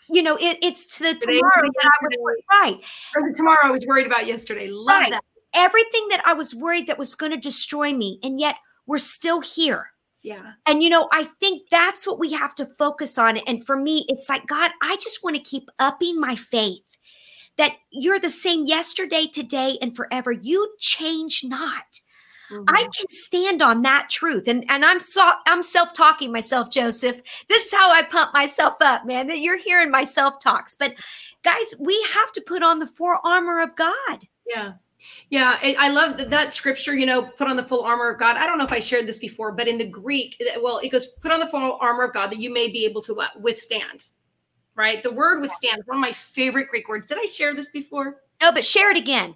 You 0.10 0.24
know 0.24 0.38
it, 0.38 0.58
it's 0.62 1.00
the 1.00 1.14
today 1.14 1.40
tomorrow 1.40 1.70
that 1.76 1.86
i 1.86 2.18
was 2.18 2.36
right. 2.52 2.78
Or 3.16 3.30
the 3.30 3.36
tomorrow 3.36 3.60
i 3.64 3.72
was 3.72 3.86
worried 3.88 4.08
about 4.08 4.28
yesterday. 4.28 4.68
Love 4.70 5.00
right. 5.00 5.12
that. 5.12 5.24
Everything 5.54 6.08
that 6.10 6.22
i 6.26 6.34
was 6.34 6.54
worried 6.54 6.88
that 6.88 7.00
was 7.00 7.16
going 7.16 7.32
to 7.32 7.38
destroy 7.38 7.94
me 7.94 8.20
and 8.22 8.40
yet 8.40 8.58
we're 8.86 9.00
still 9.00 9.42
here 9.42 9.88
yeah. 10.26 10.54
And 10.66 10.82
you 10.82 10.90
know, 10.90 11.08
I 11.14 11.26
think 11.40 11.70
that's 11.70 12.08
what 12.08 12.18
we 12.18 12.34
have 12.34 12.56
to 12.56 12.66
focus 12.66 13.20
on. 13.20 13.38
And 13.38 13.64
for 13.64 13.78
me, 13.78 14.06
it's 14.08 14.28
like, 14.28 14.48
God, 14.48 14.72
I 14.82 14.96
just 14.96 15.24
want 15.24 15.36
to 15.36 15.42
keep 15.42 15.70
upping 15.78 16.20
my 16.20 16.36
faith 16.36 16.98
that 17.58 17.74
you're 17.92 18.20
the 18.20 18.32
same 18.32 18.66
yesterday, 18.66 19.28
today, 19.32 19.78
and 19.82 19.96
forever. 19.96 20.32
You 20.32 20.74
change 20.80 21.44
not. 21.44 22.02
Mm-hmm. 22.52 22.64
I 22.68 22.88
can 22.96 23.06
stand 23.10 23.62
on 23.62 23.84
that 23.84 24.10
truth. 24.10 24.48
And 24.48 24.66
and 24.68 24.84
I'm 24.84 25.00
so 25.00 25.34
I'm 25.46 25.62
self-talking 25.62 26.32
myself, 26.32 26.72
Joseph. 26.72 27.22
This 27.48 27.68
is 27.68 27.72
how 27.72 27.92
I 27.92 28.02
pump 28.02 28.34
myself 28.34 28.76
up, 28.82 29.06
man. 29.06 29.28
That 29.28 29.40
you're 29.40 29.60
hearing 29.60 29.92
my 29.92 30.04
self-talks. 30.04 30.76
But 30.76 30.96
guys, 31.44 31.76
we 31.80 32.04
have 32.14 32.32
to 32.32 32.42
put 32.42 32.64
on 32.64 32.80
the 32.80 32.88
full 32.88 33.18
armor 33.24 33.62
of 33.62 33.76
God. 33.76 34.28
Yeah. 34.48 34.74
Yeah, 35.30 35.58
I 35.62 35.90
love 35.90 36.18
that, 36.18 36.30
that 36.30 36.54
scripture, 36.54 36.94
you 36.94 37.06
know, 37.06 37.24
put 37.24 37.48
on 37.48 37.56
the 37.56 37.64
full 37.64 37.84
armor 37.84 38.10
of 38.10 38.20
God. 38.20 38.38
I 38.38 38.46
don't 38.46 38.58
know 38.58 38.66
if 38.66 38.72
I 38.72 38.80
shared 38.80 39.08
this 39.08 39.18
before, 39.18 39.52
but 39.52 39.68
in 39.68 39.78
the 39.78 39.88
Greek, 39.88 40.42
well, 40.62 40.78
it 40.80 40.90
goes, 40.90 41.08
put 41.08 41.32
on 41.32 41.40
the 41.40 41.48
full 41.48 41.78
armor 41.82 42.04
of 42.04 42.14
God 42.14 42.32
that 42.32 42.40
you 42.40 42.54
may 42.54 42.68
be 42.68 42.86
able 42.86 43.02
to 43.04 43.14
what? 43.14 43.40
withstand, 43.42 44.10
right? 44.76 45.02
The 45.02 45.12
word 45.12 45.42
withstand, 45.42 45.80
is 45.80 45.88
one 45.88 45.98
of 45.98 46.02
my 46.02 46.12
favorite 46.12 46.70
Greek 46.70 46.88
words. 46.88 47.08
Did 47.08 47.18
I 47.18 47.26
share 47.26 47.54
this 47.56 47.70
before? 47.70 48.18
No, 48.42 48.52
but 48.52 48.66
share 48.66 48.92
it 48.92 48.98
again. 48.98 49.36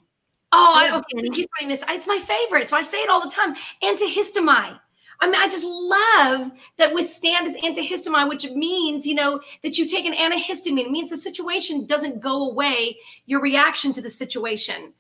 Oh, 0.51 0.73
I, 0.75 0.97
okay. 0.97 1.29
Keep 1.29 1.47
saying 1.57 1.69
this. 1.69 1.83
It's 1.89 2.07
my 2.07 2.17
favorite. 2.17 2.69
So 2.69 2.77
I 2.77 2.81
say 2.81 2.97
it 2.97 3.09
all 3.09 3.21
the 3.21 3.29
time. 3.29 3.55
Antihistamine. 3.83 4.79
I 5.21 5.25
mean, 5.25 5.35
I 5.35 5.49
just 5.49 5.65
love 5.65 6.51
that 6.77 6.93
withstand 6.93 7.45
is 7.45 7.57
antihistamine, 7.57 8.29
which 8.29 8.49
means, 8.51 9.05
you 9.05 9.15
know, 9.15 9.41
that 9.63 9.77
you 9.77 9.87
take 9.87 10.05
an 10.05 10.13
antihistamine. 10.13 10.79
It 10.79 10.91
means 10.91 11.09
the 11.09 11.17
situation 11.17 11.85
doesn't 11.85 12.21
go 12.21 12.49
away, 12.49 12.97
your 13.25 13.41
reaction 13.41 13.91
to 13.93 14.01
the 14.01 14.09
situation 14.09 14.93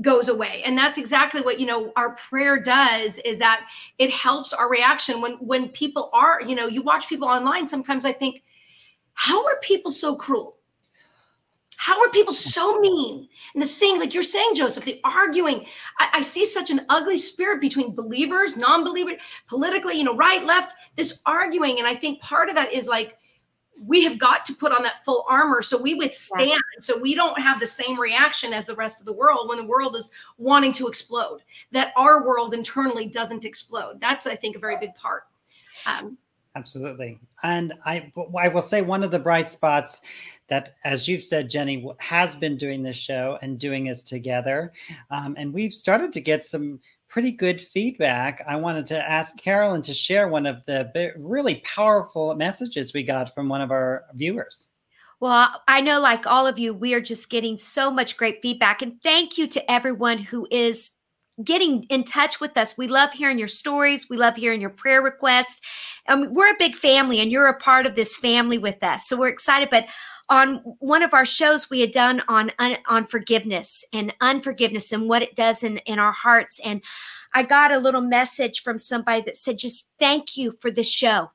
goes 0.00 0.28
away. 0.28 0.62
And 0.64 0.76
that's 0.76 0.98
exactly 0.98 1.40
what 1.40 1.60
you 1.60 1.66
know 1.66 1.92
our 1.96 2.16
prayer 2.16 2.58
does 2.60 3.18
is 3.18 3.38
that 3.38 3.66
it 3.98 4.10
helps 4.10 4.52
our 4.52 4.68
reaction 4.68 5.20
when 5.20 5.34
when 5.34 5.68
people 5.68 6.10
are 6.12 6.40
you 6.42 6.54
know 6.54 6.66
you 6.66 6.82
watch 6.82 7.08
people 7.08 7.28
online 7.28 7.68
sometimes 7.68 8.04
i 8.04 8.12
think 8.12 8.42
how 9.12 9.46
are 9.46 9.56
people 9.62 9.92
so 9.92 10.16
cruel? 10.16 10.56
How 11.76 12.00
are 12.00 12.08
people 12.08 12.34
so 12.34 12.80
mean? 12.80 13.28
And 13.54 13.62
the 13.62 13.66
things 13.66 14.00
like 14.00 14.14
you're 14.14 14.24
saying 14.24 14.56
joseph 14.56 14.84
the 14.84 15.00
arguing 15.04 15.64
I, 16.00 16.08
I 16.14 16.22
see 16.22 16.44
such 16.44 16.70
an 16.70 16.86
ugly 16.88 17.16
spirit 17.16 17.60
between 17.60 17.94
believers 17.94 18.56
non-believers 18.56 19.16
politically 19.46 19.96
you 19.96 20.04
know 20.04 20.16
right 20.16 20.44
left 20.44 20.74
this 20.96 21.20
arguing. 21.24 21.78
And 21.78 21.86
i 21.86 21.94
think 21.94 22.20
part 22.20 22.48
of 22.48 22.56
that 22.56 22.72
is 22.72 22.88
like 22.88 23.16
we 23.80 24.04
have 24.04 24.18
got 24.18 24.44
to 24.44 24.54
put 24.54 24.72
on 24.72 24.82
that 24.82 25.04
full 25.04 25.24
armor 25.28 25.62
so 25.62 25.80
we 25.80 25.94
withstand 25.94 26.48
yeah. 26.48 26.56
so 26.80 26.98
we 26.98 27.14
don't 27.14 27.38
have 27.38 27.60
the 27.60 27.66
same 27.66 27.98
reaction 27.98 28.52
as 28.52 28.66
the 28.66 28.74
rest 28.74 29.00
of 29.00 29.06
the 29.06 29.12
world 29.12 29.48
when 29.48 29.58
the 29.58 29.66
world 29.66 29.96
is 29.96 30.10
wanting 30.38 30.72
to 30.72 30.86
explode 30.86 31.40
that 31.72 31.92
our 31.96 32.24
world 32.24 32.54
internally 32.54 33.08
doesn't 33.08 33.44
explode. 33.44 34.00
That's 34.00 34.26
i 34.26 34.36
think 34.36 34.56
a 34.56 34.58
very 34.58 34.78
big 34.78 34.94
part. 34.94 35.24
Um, 35.86 36.16
absolutely. 36.56 37.18
And 37.42 37.74
i 37.84 38.12
i 38.38 38.48
will 38.48 38.62
say 38.62 38.82
one 38.82 39.02
of 39.02 39.10
the 39.10 39.18
bright 39.18 39.50
spots 39.50 40.00
that 40.48 40.74
as 40.84 41.08
you've 41.08 41.22
said 41.22 41.48
jenny 41.50 41.86
has 41.98 42.36
been 42.36 42.56
doing 42.56 42.82
this 42.82 42.96
show 42.96 43.38
and 43.42 43.58
doing 43.58 43.84
this 43.84 44.02
together 44.02 44.72
um, 45.10 45.34
and 45.38 45.52
we've 45.52 45.72
started 45.72 46.12
to 46.12 46.20
get 46.20 46.44
some 46.44 46.78
pretty 47.14 47.30
good 47.30 47.60
feedback. 47.60 48.42
I 48.44 48.56
wanted 48.56 48.86
to 48.86 49.08
ask 49.08 49.36
Carolyn 49.36 49.82
to 49.82 49.94
share 49.94 50.26
one 50.26 50.46
of 50.46 50.64
the 50.66 51.12
really 51.16 51.62
powerful 51.64 52.34
messages 52.34 52.92
we 52.92 53.04
got 53.04 53.32
from 53.32 53.48
one 53.48 53.60
of 53.60 53.70
our 53.70 54.06
viewers. 54.14 54.66
Well, 55.20 55.62
I 55.68 55.80
know, 55.80 56.00
like 56.00 56.26
all 56.26 56.44
of 56.44 56.58
you, 56.58 56.74
we 56.74 56.92
are 56.92 57.00
just 57.00 57.30
getting 57.30 57.56
so 57.56 57.88
much 57.88 58.16
great 58.16 58.42
feedback. 58.42 58.82
And 58.82 59.00
thank 59.00 59.38
you 59.38 59.46
to 59.46 59.70
everyone 59.70 60.18
who 60.18 60.48
is 60.50 60.90
getting 61.44 61.84
in 61.84 62.02
touch 62.02 62.40
with 62.40 62.56
us. 62.56 62.76
We 62.76 62.88
love 62.88 63.12
hearing 63.12 63.38
your 63.38 63.46
stories. 63.46 64.08
We 64.10 64.16
love 64.16 64.34
hearing 64.34 64.60
your 64.60 64.70
prayer 64.70 65.00
requests. 65.00 65.60
And 66.08 66.34
we're 66.34 66.52
a 66.52 66.58
big 66.58 66.74
family, 66.74 67.20
and 67.20 67.30
you're 67.30 67.46
a 67.46 67.60
part 67.60 67.86
of 67.86 67.94
this 67.94 68.16
family 68.16 68.58
with 68.58 68.82
us. 68.82 69.06
So 69.06 69.16
we're 69.16 69.28
excited. 69.28 69.70
But 69.70 69.86
on 70.28 70.56
one 70.78 71.02
of 71.02 71.12
our 71.12 71.26
shows 71.26 71.68
we 71.68 71.80
had 71.80 71.90
done 71.90 72.22
on 72.28 72.50
on 72.86 73.06
forgiveness 73.06 73.84
and 73.92 74.14
unforgiveness 74.20 74.92
and 74.92 75.08
what 75.08 75.22
it 75.22 75.34
does 75.34 75.62
in 75.62 75.78
in 75.78 75.98
our 75.98 76.12
hearts. 76.12 76.60
And 76.64 76.82
i 77.34 77.42
got 77.42 77.72
a 77.72 77.78
little 77.78 78.00
message 78.00 78.62
from 78.62 78.78
somebody 78.78 79.22
that 79.22 79.36
said 79.36 79.58
just 79.58 79.88
thank 79.98 80.36
you 80.36 80.54
for 80.60 80.70
the 80.70 80.82
show. 80.82 81.30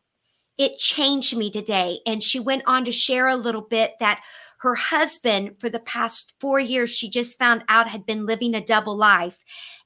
It 0.58 0.78
changed 0.78 1.38
me 1.38 1.52
today. 1.52 2.00
And 2.06 2.24
she 2.24 2.40
went 2.40 2.64
on 2.66 2.86
to 2.86 2.92
share 2.92 3.28
a 3.28 3.36
little 3.36 3.62
bit 3.62 3.94
that 4.00 4.22
her 4.60 4.76
husband 4.76 5.58
for 5.60 5.70
the 5.70 5.80
past 5.80 6.36
4 6.40 6.60
years 6.60 6.90
she 6.90 7.10
just 7.10 7.38
found 7.38 7.64
out 7.70 7.88
had 7.88 8.06
been 8.06 8.26
living 8.26 8.56
a 8.56 8.62
double 8.62 8.96
life 8.96 9.44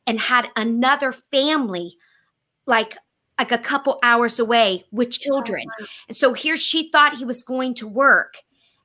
and 0.07 0.19
had 0.19 0.49
another 0.55 1.11
family 1.11 1.97
like 2.65 2.97
like 3.37 3.51
a 3.51 3.57
couple 3.57 3.99
hours 4.03 4.39
away 4.39 4.85
with 4.91 5.11
children. 5.11 5.65
And 6.07 6.15
so 6.15 6.33
here 6.33 6.55
she 6.55 6.91
thought 6.91 7.17
he 7.17 7.25
was 7.25 7.43
going 7.43 7.73
to 7.75 7.87
work 7.87 8.37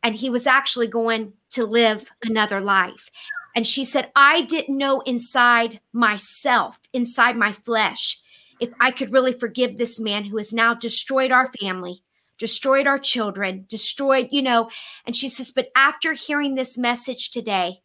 and 0.09 0.17
he 0.17 0.31
was 0.31 0.47
actually 0.47 0.87
going 0.87 1.35
to 1.51 1.67
live 1.67 2.11
another 2.25 2.63
life. 2.63 3.11
And 3.55 3.67
she 3.67 3.85
said, 3.85 4.11
I 4.17 4.41
didn't 4.41 4.79
know 4.79 5.01
inside 5.01 5.81
myself, 5.93 6.81
inside 6.95 7.37
my 7.37 7.53
flesh, 7.53 8.19
if 8.59 8.71
I 8.81 8.91
could 8.91 9.13
really 9.13 9.35
forgive 9.35 9.77
this 9.77 10.01
man 10.01 10.25
who 10.25 10.39
has 10.39 10.51
now 10.51 10.73
destroyed 10.73 11.31
our 11.31 11.53
family, 11.61 12.05
destroyed 12.39 12.87
our 12.87 12.99
children, 12.99 13.67
destroyed, 13.69 14.29
you 14.33 14.41
know. 14.41 14.71
And 15.05 15.15
she 15.15 15.29
says, 15.29 15.53
But 15.55 15.69
after 15.77 16.15
hearing 16.15 16.55
this 16.55 16.79
message 16.79 17.31
today, 17.31 17.83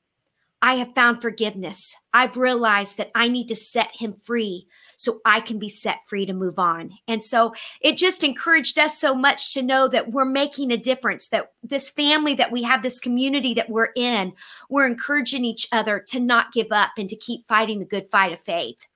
I 0.62 0.76
have 0.76 0.96
found 0.96 1.22
forgiveness. 1.22 1.94
I've 2.14 2.38
realized 2.38 2.96
that 2.96 3.12
I 3.14 3.28
need 3.28 3.50
to 3.50 3.56
set 3.58 3.98
him 3.98 4.14
free 4.14 4.68
so 4.98 5.20
I 5.26 5.40
can 5.40 5.60
be 5.60 5.70
set 5.70 6.00
free 6.08 6.26
to 6.26 6.34
move 6.34 6.60
on. 6.60 6.92
And 7.08 7.22
so 7.22 7.54
it 7.82 7.98
just 7.98 8.24
encouraged 8.24 8.78
us 8.78 9.00
so 9.00 9.14
much 9.14 9.54
to 9.54 9.62
know 9.62 9.88
that 9.88 10.12
we're 10.12 10.26
making 10.26 10.72
a 10.72 10.78
difference, 10.78 11.28
that 11.30 11.52
this 11.62 11.90
family 11.90 12.34
that 12.36 12.52
we 12.52 12.64
have, 12.64 12.84
this 12.84 13.00
community 13.00 13.54
that 13.54 13.70
we're 13.70 13.92
in, 13.96 14.34
we're 14.70 14.88
encouraging 14.88 15.46
each 15.46 15.68
other 15.72 16.04
to 16.10 16.20
not 16.20 16.54
give 16.54 16.68
up 16.72 16.92
and 16.98 17.10
to 17.10 17.16
keep 17.16 17.46
fighting 17.46 17.80
the 17.80 17.86
good 17.86 18.08
fight 18.08 18.34
of 18.34 18.40
faith. 18.40 18.88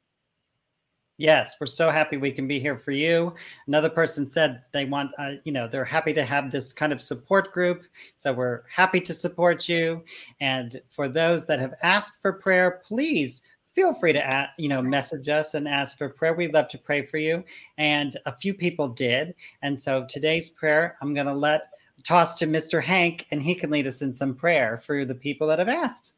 Yes, 1.20 1.56
we're 1.60 1.66
so 1.66 1.90
happy 1.90 2.18
we 2.18 2.32
can 2.32 2.48
be 2.48 2.60
here 2.60 2.78
for 2.78 2.92
you. 2.92 3.34
Another 3.66 3.90
person 3.90 4.30
said 4.30 4.62
they 4.72 4.86
want, 4.86 5.10
uh, 5.18 5.34
you 5.46 5.52
know, 5.52 5.68
they're 5.68 5.84
happy 5.84 6.14
to 6.14 6.24
have 6.24 6.52
this 6.52 6.72
kind 6.72 6.94
of 6.94 7.02
support 7.02 7.52
group. 7.52 7.86
So 8.18 8.32
we're 8.32 8.62
happy 8.72 9.02
to 9.02 9.16
support 9.16 9.68
you. 9.68 10.04
And 10.42 10.80
for 10.90 11.08
those 11.08 11.48
that 11.48 11.60
have 11.60 11.74
asked 11.82 12.22
for 12.22 12.34
prayer, 12.34 12.84
please 12.86 13.42
feel 13.78 13.94
free 13.94 14.12
to, 14.12 14.26
add, 14.26 14.50
you 14.58 14.68
know, 14.68 14.82
message 14.82 15.30
us 15.30 15.54
and 15.54 15.68
ask 15.68 16.00
for 16.00 16.10
prayer. 16.10 16.34
We'd 16.34 16.52
love 16.52 16.68
to 16.70 16.80
pray 16.80 17.06
for 17.06 17.20
you. 17.20 17.44
And 17.78 18.18
a 18.26 18.36
few 18.36 18.56
people 18.56 18.88
did. 18.88 19.36
And 19.62 19.80
so 19.80 20.08
today's 20.10 20.50
prayer, 20.50 20.98
I'm 21.00 21.14
going 21.14 21.28
to 21.28 21.34
let 21.34 21.68
toss 22.04 22.34
to 22.40 22.48
Mr. 22.48 22.82
Hank, 22.82 23.28
and 23.30 23.40
he 23.40 23.54
can 23.54 23.70
lead 23.70 23.86
us 23.86 24.02
in 24.02 24.12
some 24.12 24.34
prayer 24.34 24.82
for 24.84 25.06
the 25.06 25.14
people 25.14 25.46
that 25.50 25.60
have 25.60 25.70
asked. 25.70 26.14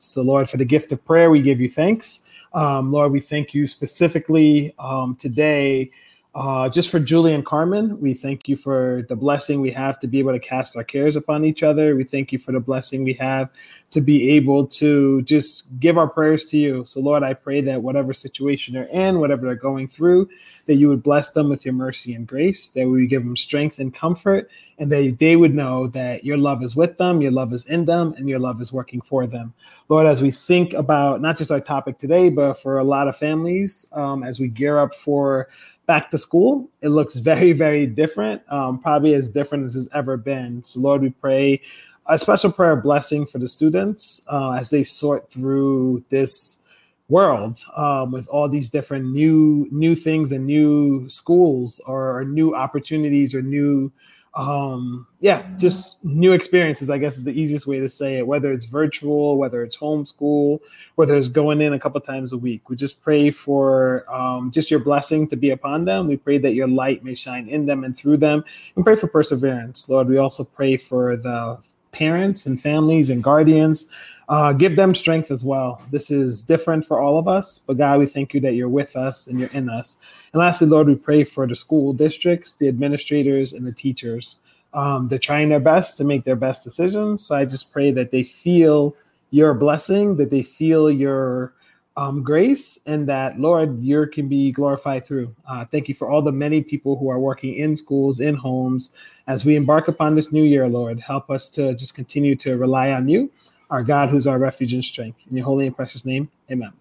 So, 0.00 0.22
Lord, 0.22 0.50
for 0.50 0.56
the 0.56 0.64
gift 0.64 0.90
of 0.90 1.04
prayer, 1.04 1.30
we 1.30 1.40
give 1.40 1.60
you 1.60 1.70
thanks. 1.70 2.24
Um, 2.52 2.90
Lord, 2.90 3.12
we 3.12 3.20
thank 3.20 3.54
you 3.54 3.68
specifically 3.68 4.74
um, 4.80 5.14
today 5.14 5.92
uh, 6.34 6.68
just 6.68 6.90
for 6.90 6.98
Julie 6.98 7.32
and 7.32 7.46
Carmen. 7.46 8.00
We 8.00 8.12
thank 8.12 8.48
you 8.48 8.56
for 8.56 9.06
the 9.08 9.14
blessing 9.14 9.60
we 9.60 9.70
have 9.70 10.00
to 10.00 10.08
be 10.08 10.18
able 10.18 10.32
to 10.32 10.40
cast 10.40 10.76
our 10.76 10.82
cares 10.82 11.14
upon 11.14 11.44
each 11.44 11.62
other. 11.62 11.94
We 11.94 12.02
thank 12.02 12.32
you 12.32 12.40
for 12.40 12.50
the 12.50 12.58
blessing 12.58 13.04
we 13.04 13.12
have 13.14 13.50
to 13.92 14.00
be 14.00 14.32
able 14.32 14.66
to 14.66 15.22
just 15.22 15.78
give 15.78 15.96
our 15.96 16.08
prayers 16.08 16.46
to 16.46 16.58
you. 16.58 16.84
So, 16.86 16.98
Lord, 16.98 17.22
I 17.22 17.34
pray 17.34 17.60
that 17.60 17.82
whatever 17.82 18.12
situation 18.12 18.74
they're 18.74 18.88
in, 18.88 19.20
whatever 19.20 19.46
they're 19.46 19.54
going 19.54 19.86
through, 19.86 20.28
that 20.66 20.74
you 20.74 20.88
would 20.88 21.04
bless 21.04 21.30
them 21.30 21.48
with 21.48 21.64
your 21.64 21.74
mercy 21.74 22.12
and 22.14 22.26
grace, 22.26 22.68
that 22.70 22.88
we 22.88 23.06
give 23.06 23.22
them 23.22 23.36
strength 23.36 23.78
and 23.78 23.94
comfort, 23.94 24.50
and 24.78 24.90
that 24.90 25.18
they 25.20 25.36
would 25.36 25.54
know 25.54 25.86
that 25.86 26.24
your 26.24 26.36
love 26.36 26.64
is 26.64 26.74
with 26.74 26.98
them, 26.98 27.20
your 27.20 27.30
love 27.30 27.52
is 27.52 27.64
in 27.66 27.84
them, 27.84 28.12
and 28.18 28.28
your 28.28 28.40
love 28.40 28.60
is 28.60 28.72
working 28.72 29.00
for 29.00 29.24
them. 29.28 29.54
Lord, 29.88 30.08
as 30.08 30.20
we 30.20 30.32
think 30.32 30.72
about 30.72 31.20
not 31.20 31.36
just 31.36 31.52
our 31.52 31.60
topic 31.60 31.98
today, 31.98 32.28
but 32.28 32.54
for 32.54 32.78
a 32.78 32.84
lot 32.84 33.06
of 33.06 33.16
families, 33.16 33.86
um, 33.92 34.24
as 34.24 34.40
we 34.40 34.48
gear 34.48 34.80
up 34.80 34.92
for 34.92 35.48
back 35.86 36.10
to 36.10 36.18
school, 36.18 36.70
it 36.80 36.88
looks 36.88 37.16
very, 37.16 37.52
very 37.52 37.86
different, 37.86 38.42
um, 38.50 38.78
probably 38.78 39.14
as 39.14 39.28
different 39.28 39.66
as 39.66 39.76
it's 39.76 39.88
ever 39.92 40.16
been. 40.16 40.64
So, 40.64 40.80
Lord, 40.80 41.02
we 41.02 41.10
pray 41.10 41.60
a 42.06 42.18
special 42.18 42.52
prayer 42.52 42.76
blessing 42.76 43.26
for 43.26 43.38
the 43.38 43.48
students 43.48 44.20
uh, 44.30 44.52
as 44.52 44.70
they 44.70 44.82
sort 44.82 45.30
through 45.30 46.04
this 46.10 46.60
world 47.08 47.58
um, 47.76 48.12
with 48.12 48.26
all 48.28 48.48
these 48.48 48.70
different 48.70 49.06
new 49.06 49.68
new 49.70 49.94
things 49.94 50.32
and 50.32 50.46
new 50.46 51.08
schools 51.08 51.80
or, 51.86 52.18
or 52.18 52.24
new 52.24 52.54
opportunities 52.54 53.34
or 53.34 53.42
new 53.42 53.92
um 54.36 55.06
yeah 55.20 55.46
just 55.56 56.04
new 56.04 56.32
experiences 56.32 56.90
i 56.90 56.98
guess 56.98 57.16
is 57.16 57.22
the 57.22 57.30
easiest 57.30 57.68
way 57.68 57.78
to 57.78 57.88
say 57.88 58.18
it 58.18 58.26
whether 58.26 58.52
it's 58.52 58.66
virtual 58.66 59.38
whether 59.38 59.62
it's 59.62 59.76
homeschool 59.76 60.60
whether 60.96 61.16
it's 61.16 61.28
going 61.28 61.60
in 61.60 61.72
a 61.72 61.78
couple 61.78 62.00
times 62.00 62.32
a 62.32 62.38
week. 62.38 62.68
We 62.68 62.76
just 62.76 63.02
pray 63.02 63.30
for 63.30 64.10
um, 64.12 64.50
just 64.50 64.70
your 64.70 64.80
blessing 64.80 65.28
to 65.28 65.36
be 65.36 65.50
upon 65.50 65.84
them. 65.84 66.06
We 66.06 66.16
pray 66.16 66.38
that 66.38 66.54
your 66.54 66.68
light 66.68 67.04
may 67.04 67.14
shine 67.14 67.48
in 67.48 67.66
them 67.66 67.84
and 67.84 67.96
through 67.96 68.18
them 68.18 68.44
and 68.76 68.84
pray 68.84 68.96
for 68.96 69.06
perseverance. 69.06 69.88
Lord 69.88 70.08
we 70.08 70.18
also 70.18 70.44
pray 70.44 70.76
for 70.76 71.16
the 71.16 71.58
parents 71.94 72.46
and 72.46 72.60
families 72.60 73.08
and 73.08 73.22
guardians 73.22 73.88
uh, 74.28 74.52
give 74.52 74.76
them 74.76 74.94
strength 74.94 75.30
as 75.30 75.44
well. 75.44 75.82
This 75.90 76.10
is 76.10 76.42
different 76.42 76.84
for 76.84 77.00
all 77.00 77.18
of 77.18 77.28
us, 77.28 77.58
but 77.58 77.76
God, 77.76 77.98
we 77.98 78.06
thank 78.06 78.34
you 78.34 78.40
that 78.40 78.54
you're 78.54 78.68
with 78.68 78.96
us 78.96 79.26
and 79.26 79.38
you're 79.38 79.50
in 79.50 79.68
us. 79.68 79.98
And 80.32 80.40
lastly, 80.40 80.66
Lord, 80.66 80.88
we 80.88 80.94
pray 80.94 81.24
for 81.24 81.46
the 81.46 81.54
school 81.54 81.92
districts, 81.92 82.54
the 82.54 82.68
administrators, 82.68 83.52
and 83.52 83.66
the 83.66 83.72
teachers. 83.72 84.40
Um, 84.72 85.08
they're 85.08 85.18
trying 85.18 85.50
their 85.50 85.60
best 85.60 85.96
to 85.98 86.04
make 86.04 86.24
their 86.24 86.36
best 86.36 86.64
decisions. 86.64 87.24
So 87.24 87.36
I 87.36 87.44
just 87.44 87.72
pray 87.72 87.92
that 87.92 88.10
they 88.10 88.24
feel 88.24 88.96
your 89.30 89.54
blessing, 89.54 90.16
that 90.16 90.30
they 90.30 90.42
feel 90.42 90.90
your 90.90 91.52
um, 91.96 92.22
grace, 92.22 92.78
and 92.86 93.08
that, 93.08 93.38
Lord, 93.38 93.80
you 93.80 94.06
can 94.06 94.28
be 94.28 94.50
glorified 94.50 95.04
through. 95.04 95.34
Uh, 95.48 95.64
thank 95.64 95.88
you 95.88 95.94
for 95.94 96.10
all 96.10 96.22
the 96.22 96.32
many 96.32 96.62
people 96.62 96.96
who 96.96 97.08
are 97.08 97.18
working 97.18 97.54
in 97.54 97.76
schools, 97.76 98.20
in 98.20 98.34
homes. 98.34 98.90
As 99.26 99.44
we 99.44 99.56
embark 99.56 99.88
upon 99.88 100.14
this 100.14 100.32
new 100.32 100.42
year, 100.42 100.68
Lord, 100.68 101.00
help 101.00 101.30
us 101.30 101.48
to 101.50 101.74
just 101.74 101.94
continue 101.94 102.34
to 102.36 102.56
rely 102.56 102.90
on 102.90 103.08
you 103.08 103.30
our 103.70 103.82
God 103.82 104.08
who's 104.08 104.26
our 104.26 104.38
refuge 104.38 104.74
and 104.74 104.84
strength. 104.84 105.20
In 105.28 105.36
your 105.36 105.46
holy 105.46 105.66
and 105.66 105.74
precious 105.74 106.04
name, 106.04 106.30
amen. 106.50 106.72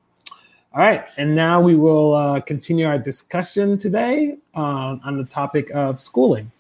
All 0.73 0.81
right, 0.81 1.05
and 1.17 1.35
now 1.35 1.61
we 1.61 1.75
will 1.75 2.13
uh, 2.13 2.41
continue 2.41 2.85
our 2.85 2.97
discussion 2.97 3.77
today 3.77 4.37
uh, 4.55 4.97
on 5.03 5.17
the 5.17 5.23
topic 5.23 5.69
of 5.71 6.01
schooling. 6.01 6.51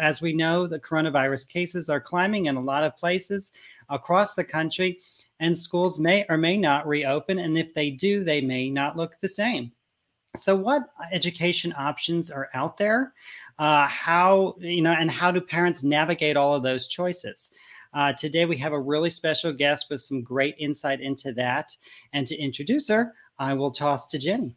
As 0.00 0.20
we 0.20 0.32
know, 0.32 0.66
the 0.66 0.78
coronavirus 0.78 1.48
cases 1.48 1.88
are 1.88 2.00
climbing 2.00 2.46
in 2.46 2.56
a 2.56 2.60
lot 2.60 2.84
of 2.84 2.96
places 2.96 3.52
across 3.88 4.34
the 4.34 4.44
country, 4.44 5.00
and 5.40 5.56
schools 5.56 5.98
may 5.98 6.24
or 6.28 6.36
may 6.36 6.56
not 6.56 6.86
reopen. 6.86 7.38
And 7.38 7.56
if 7.58 7.74
they 7.74 7.90
do, 7.90 8.24
they 8.24 8.40
may 8.40 8.70
not 8.70 8.96
look 8.96 9.20
the 9.20 9.28
same. 9.28 9.72
So, 10.36 10.54
what 10.54 10.90
education 11.12 11.74
options 11.76 12.30
are 12.30 12.48
out 12.54 12.76
there? 12.76 13.14
Uh, 13.58 13.86
how, 13.86 14.56
you 14.60 14.82
know, 14.82 14.92
and 14.92 15.10
how 15.10 15.30
do 15.30 15.40
parents 15.40 15.82
navigate 15.82 16.36
all 16.36 16.54
of 16.54 16.62
those 16.62 16.86
choices? 16.86 17.50
Uh, 17.94 18.12
today, 18.12 18.44
we 18.44 18.56
have 18.58 18.72
a 18.72 18.80
really 18.80 19.10
special 19.10 19.52
guest 19.52 19.86
with 19.90 20.00
some 20.00 20.22
great 20.22 20.54
insight 20.58 21.00
into 21.00 21.32
that. 21.32 21.76
And 22.12 22.26
to 22.26 22.36
introduce 22.36 22.88
her, 22.88 23.14
I 23.38 23.54
will 23.54 23.70
toss 23.70 24.06
to 24.08 24.18
Jenny. 24.18 24.56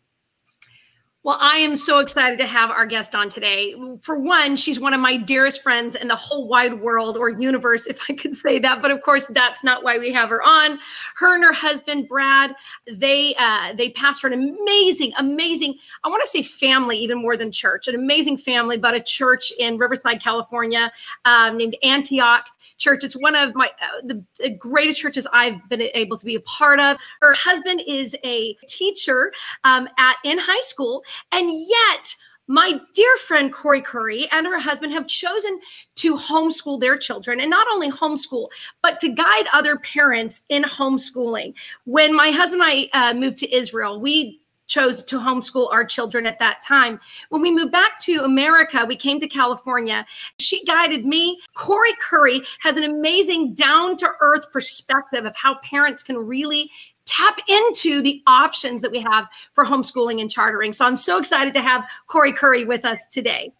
Well, 1.23 1.37
I 1.39 1.57
am 1.57 1.75
so 1.75 1.99
excited 1.99 2.39
to 2.39 2.47
have 2.47 2.71
our 2.71 2.87
guest 2.87 3.13
on 3.13 3.29
today. 3.29 3.75
For 4.01 4.17
one, 4.17 4.55
she's 4.55 4.79
one 4.79 4.95
of 4.95 4.99
my 4.99 5.17
dearest 5.17 5.61
friends 5.61 5.93
in 5.93 6.07
the 6.07 6.15
whole 6.15 6.47
wide 6.47 6.81
world 6.81 7.15
or 7.15 7.29
universe, 7.29 7.85
if 7.85 7.99
I 8.09 8.13
could 8.13 8.33
say 8.33 8.57
that. 8.57 8.81
But 8.81 8.89
of 8.89 9.03
course, 9.03 9.27
that's 9.29 9.63
not 9.63 9.83
why 9.83 9.99
we 9.99 10.11
have 10.13 10.29
her 10.29 10.41
on. 10.41 10.79
Her 11.17 11.35
and 11.35 11.43
her 11.43 11.53
husband, 11.53 12.07
Brad, 12.09 12.55
they 12.91 13.35
uh, 13.35 13.73
they 13.75 13.91
pastor 13.91 14.27
an 14.27 14.33
amazing, 14.33 15.13
amazing. 15.19 15.75
I 16.03 16.09
want 16.09 16.23
to 16.23 16.29
say 16.29 16.41
family 16.41 16.97
even 16.97 17.21
more 17.21 17.37
than 17.37 17.51
church. 17.51 17.87
An 17.87 17.93
amazing 17.93 18.37
family, 18.37 18.77
but 18.77 18.95
a 18.95 19.03
church 19.03 19.53
in 19.59 19.77
Riverside, 19.77 20.23
California, 20.23 20.91
um, 21.25 21.55
named 21.55 21.75
Antioch 21.83 22.47
church. 22.81 23.03
It's 23.03 23.15
one 23.15 23.35
of 23.35 23.55
my 23.55 23.67
uh, 23.67 24.01
the, 24.03 24.23
the 24.39 24.49
greatest 24.49 24.99
churches 24.99 25.27
I've 25.31 25.69
been 25.69 25.81
able 25.81 26.17
to 26.17 26.25
be 26.25 26.35
a 26.35 26.41
part 26.41 26.79
of. 26.79 26.97
Her 27.21 27.33
husband 27.33 27.83
is 27.87 28.15
a 28.23 28.55
teacher 28.67 29.31
um, 29.63 29.87
at 29.97 30.15
in 30.25 30.39
high 30.39 30.61
school, 30.61 31.03
and 31.31 31.49
yet 31.67 32.15
my 32.47 32.79
dear 32.93 33.15
friend 33.17 33.53
Cory 33.53 33.81
Curry 33.81 34.27
and 34.31 34.45
her 34.45 34.59
husband 34.59 34.91
have 34.91 35.07
chosen 35.07 35.59
to 35.95 36.17
homeschool 36.17 36.81
their 36.81 36.97
children 36.97 37.39
and 37.39 37.49
not 37.49 37.67
only 37.71 37.89
homeschool, 37.89 38.49
but 38.83 38.99
to 38.99 39.09
guide 39.09 39.45
other 39.53 39.77
parents 39.77 40.41
in 40.49 40.63
homeschooling. 40.63 41.53
When 41.85 42.13
my 42.13 42.31
husband 42.31 42.61
and 42.61 42.89
I 42.93 43.11
uh, 43.11 43.13
moved 43.13 43.37
to 43.37 43.55
Israel, 43.55 44.01
we 44.01 44.41
chose 44.71 45.03
to 45.03 45.19
homeschool 45.19 45.71
our 45.71 45.85
children 45.85 46.25
at 46.25 46.39
that 46.39 46.61
time. 46.65 46.99
When 47.29 47.41
we 47.41 47.51
moved 47.51 47.73
back 47.73 47.99
to 47.99 48.23
America, 48.23 48.85
we 48.87 48.95
came 48.95 49.19
to 49.19 49.27
California. 49.27 50.05
She 50.39 50.63
guided 50.63 51.05
me. 51.05 51.39
Cory 51.55 51.93
Curry 51.99 52.41
has 52.61 52.77
an 52.77 52.83
amazing 52.83 53.53
down 53.53 53.97
to 53.97 54.09
earth 54.21 54.51
perspective 54.51 55.25
of 55.25 55.35
how 55.35 55.55
parents 55.59 56.03
can 56.03 56.17
really 56.17 56.71
tap 57.05 57.39
into 57.47 58.01
the 58.01 58.21
options 58.27 58.81
that 58.81 58.91
we 58.91 58.99
have 58.99 59.27
for 59.53 59.65
homeschooling 59.65 60.21
and 60.21 60.29
chartering. 60.29 60.73
So 60.73 60.85
I'm 60.85 60.97
so 60.97 61.17
excited 61.17 61.53
to 61.53 61.61
have 61.61 61.85
Cory 62.07 62.33
Curry 62.33 62.65
with 62.65 62.85
us 62.85 63.05
today. 63.11 63.51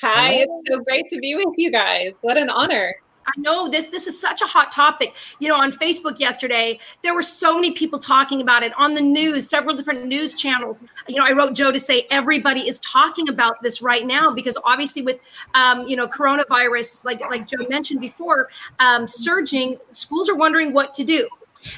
Hi, 0.00 0.32
it's 0.32 0.52
so 0.68 0.80
great 0.80 1.08
to 1.10 1.18
be 1.18 1.36
with 1.36 1.54
you 1.56 1.70
guys. 1.70 2.12
What 2.22 2.36
an 2.36 2.50
honor. 2.50 2.96
I 3.26 3.40
know 3.40 3.68
this 3.68 3.86
this 3.86 4.06
is 4.06 4.20
such 4.20 4.42
a 4.42 4.46
hot 4.46 4.72
topic. 4.72 5.14
You 5.38 5.48
know, 5.48 5.54
on 5.54 5.70
Facebook 5.70 6.18
yesterday, 6.18 6.80
there 7.02 7.14
were 7.14 7.22
so 7.22 7.54
many 7.54 7.70
people 7.70 7.98
talking 7.98 8.40
about 8.40 8.62
it 8.62 8.72
on 8.76 8.94
the 8.94 9.00
news, 9.00 9.48
several 9.48 9.76
different 9.76 10.06
news 10.06 10.34
channels. 10.34 10.84
You 11.08 11.16
know, 11.16 11.24
I 11.24 11.32
wrote 11.32 11.54
Joe 11.54 11.70
to 11.70 11.78
say 11.78 12.06
everybody 12.10 12.66
is 12.68 12.78
talking 12.80 13.28
about 13.28 13.62
this 13.62 13.80
right 13.80 14.06
now 14.06 14.32
because 14.32 14.58
obviously 14.64 15.02
with 15.02 15.20
um, 15.54 15.86
you 15.86 15.96
know 15.96 16.08
coronavirus, 16.08 17.04
like 17.04 17.20
like 17.20 17.46
Joe 17.46 17.64
mentioned 17.68 18.00
before, 18.00 18.48
um, 18.80 19.06
surging, 19.06 19.76
schools 19.92 20.28
are 20.28 20.36
wondering 20.36 20.72
what 20.72 20.94
to 20.94 21.04
do. 21.04 21.28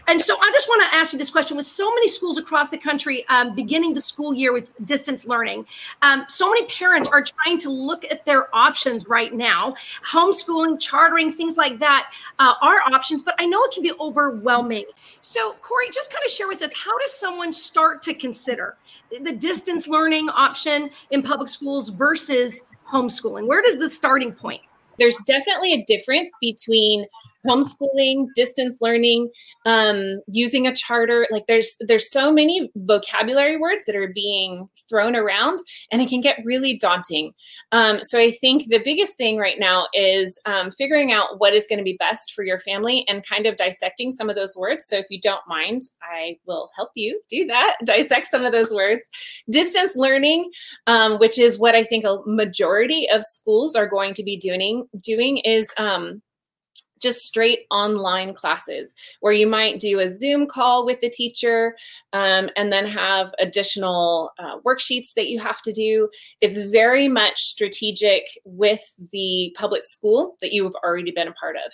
And 0.07 0.21
so 0.21 0.37
I 0.37 0.50
just 0.53 0.69
want 0.69 0.83
to 0.83 0.97
ask 0.97 1.12
you 1.12 1.19
this 1.19 1.31
question 1.31 1.57
with 1.57 1.67
so 1.67 1.93
many 1.95 2.09
schools 2.09 2.38
across 2.38 2.71
the 2.71 2.79
country 2.79 3.26
um, 3.29 3.55
beginning 3.55 3.95
the 3.95 4.00
school 4.00 4.35
year 4.35 4.53
with 4.53 4.73
distance 4.87 5.26
learning, 5.26 5.67
um, 6.03 6.25
so 6.29 6.49
many 6.49 6.67
parents 6.67 7.09
are 7.09 7.23
trying 7.23 7.59
to 7.59 7.71
look 7.71 8.05
at 8.05 8.25
their 8.25 8.55
options 8.55 9.07
right 9.07 9.33
now. 9.35 9.75
Homeschooling, 10.11 10.81
chartering, 10.81 11.33
things 11.33 11.57
like 11.57 11.79
that 11.79 12.11
uh, 12.38 12.55
are 12.61 12.81
options, 12.93 13.23
but 13.23 13.35
I 13.38 13.47
know 13.47 13.62
it 13.64 13.73
can 13.73 13.83
be 13.83 13.93
overwhelming. 14.00 14.85
So, 15.21 15.55
Cory, 15.62 15.91
just 15.93 16.12
kind 16.12 16.25
of 16.25 16.31
share 16.31 16.49
with 16.49 16.62
us 16.62 16.73
how 16.75 16.97
does 16.99 17.12
someone 17.12 17.53
start 17.53 18.03
to 18.03 18.14
consider 18.14 18.76
the 19.23 19.33
distance 19.33 19.87
learning 19.87 20.29
option 20.31 20.91
in 21.11 21.23
public 21.23 21.49
schools 21.49 21.88
versus 21.91 22.62
homeschooling? 22.91 23.47
Where 23.47 23.62
does 23.62 23.79
the 23.79 23.88
starting 23.88 24.33
point? 24.33 24.62
there's 24.99 25.19
definitely 25.26 25.73
a 25.75 25.85
difference 25.85 26.33
between 26.41 27.07
homeschooling, 27.47 28.26
distance 28.35 28.79
learning, 28.81 29.31
um, 29.64 30.21
using 30.26 30.66
a 30.66 30.75
charter. 30.75 31.26
Like 31.30 31.44
there's 31.47 31.76
there's 31.80 32.11
so 32.11 32.33
many 32.33 32.71
vocabulary 32.75 33.56
words 33.56 33.87
that 33.87 33.97
are 33.97 34.12
being 34.14 34.68
thrown 34.88 35.16
around, 35.16 35.59
and 35.90 36.02
it 36.02 36.09
can 36.09 36.21
get 36.21 36.38
really 36.44 36.76
daunting. 36.76 37.33
Um, 37.73 38.02
so 38.02 38.18
I 38.18 38.30
think 38.30 38.64
the 38.68 38.83
biggest 38.85 39.16
thing 39.16 39.38
right 39.38 39.59
now 39.59 39.87
is 39.92 40.38
um, 40.47 40.71
figuring 40.71 41.12
out 41.12 41.38
what 41.38 41.54
is 41.54 41.66
going 41.68 41.78
to 41.78 41.85
be 41.85 41.97
best 41.99 42.33
for 42.35 42.44
your 42.44 42.61
family 42.61 43.04
and 43.09 43.26
kind 43.26 43.47
of 43.47 43.56
dissecting 43.56 44.12
some 44.12 44.28
of 44.28 44.37
those 44.37 44.56
words. 44.56 44.87
So 44.87 44.97
if 44.97 45.06
you 45.11 45.21
don't 45.21 45.42
mind, 45.47 45.83
I 46.02 46.37
will 46.47 46.71
help 46.76 46.90
you 46.94 47.21
do 47.28 47.47
that. 47.47 47.76
Dissect 47.85 48.26
some 48.26 48.44
of 48.44 48.52
those 48.52 48.73
words. 48.73 49.09
Distance 49.50 49.97
learning, 49.97 50.50
um, 50.87 51.18
which 51.18 51.38
is 51.38 51.59
what 51.59 51.75
I 51.75 51.85
think 51.85 52.04
a 52.04 52.18
majority 52.26 53.06
of 53.12 53.25
schools 53.25 53.75
are 53.75 53.88
going 53.88 54.14
to 54.14 54.23
be 54.23 54.37
doing 54.37 54.87
doing 55.02 55.38
is 55.38 55.68
um, 55.76 56.23
just 57.04 57.20
straight 57.20 57.61
online 57.70 58.34
classes 58.34 58.94
where 59.20 59.32
you 59.32 59.46
might 59.46 59.78
do 59.78 60.00
a 60.00 60.08
Zoom 60.08 60.46
call 60.46 60.87
with 60.87 61.00
the 61.02 61.11
teacher 61.11 61.76
um, 62.14 62.49
and 62.56 62.73
then 62.73 62.87
have 62.87 63.32
additional 63.38 64.30
uh, 64.38 64.58
worksheets 64.66 65.12
that 65.14 65.28
you 65.28 65.38
have 65.38 65.61
to 65.62 65.73
do. 65.73 66.08
It's 66.40 66.62
very 66.62 67.06
much 67.06 67.38
strategic 67.38 68.25
with 68.44 68.80
the 69.12 69.54
public 69.56 69.84
school 69.84 70.37
that 70.40 70.52
you 70.52 70.64
have 70.64 70.75
already 70.82 71.11
been 71.11 71.28
a 71.28 71.32
part 71.32 71.56
of. 71.56 71.73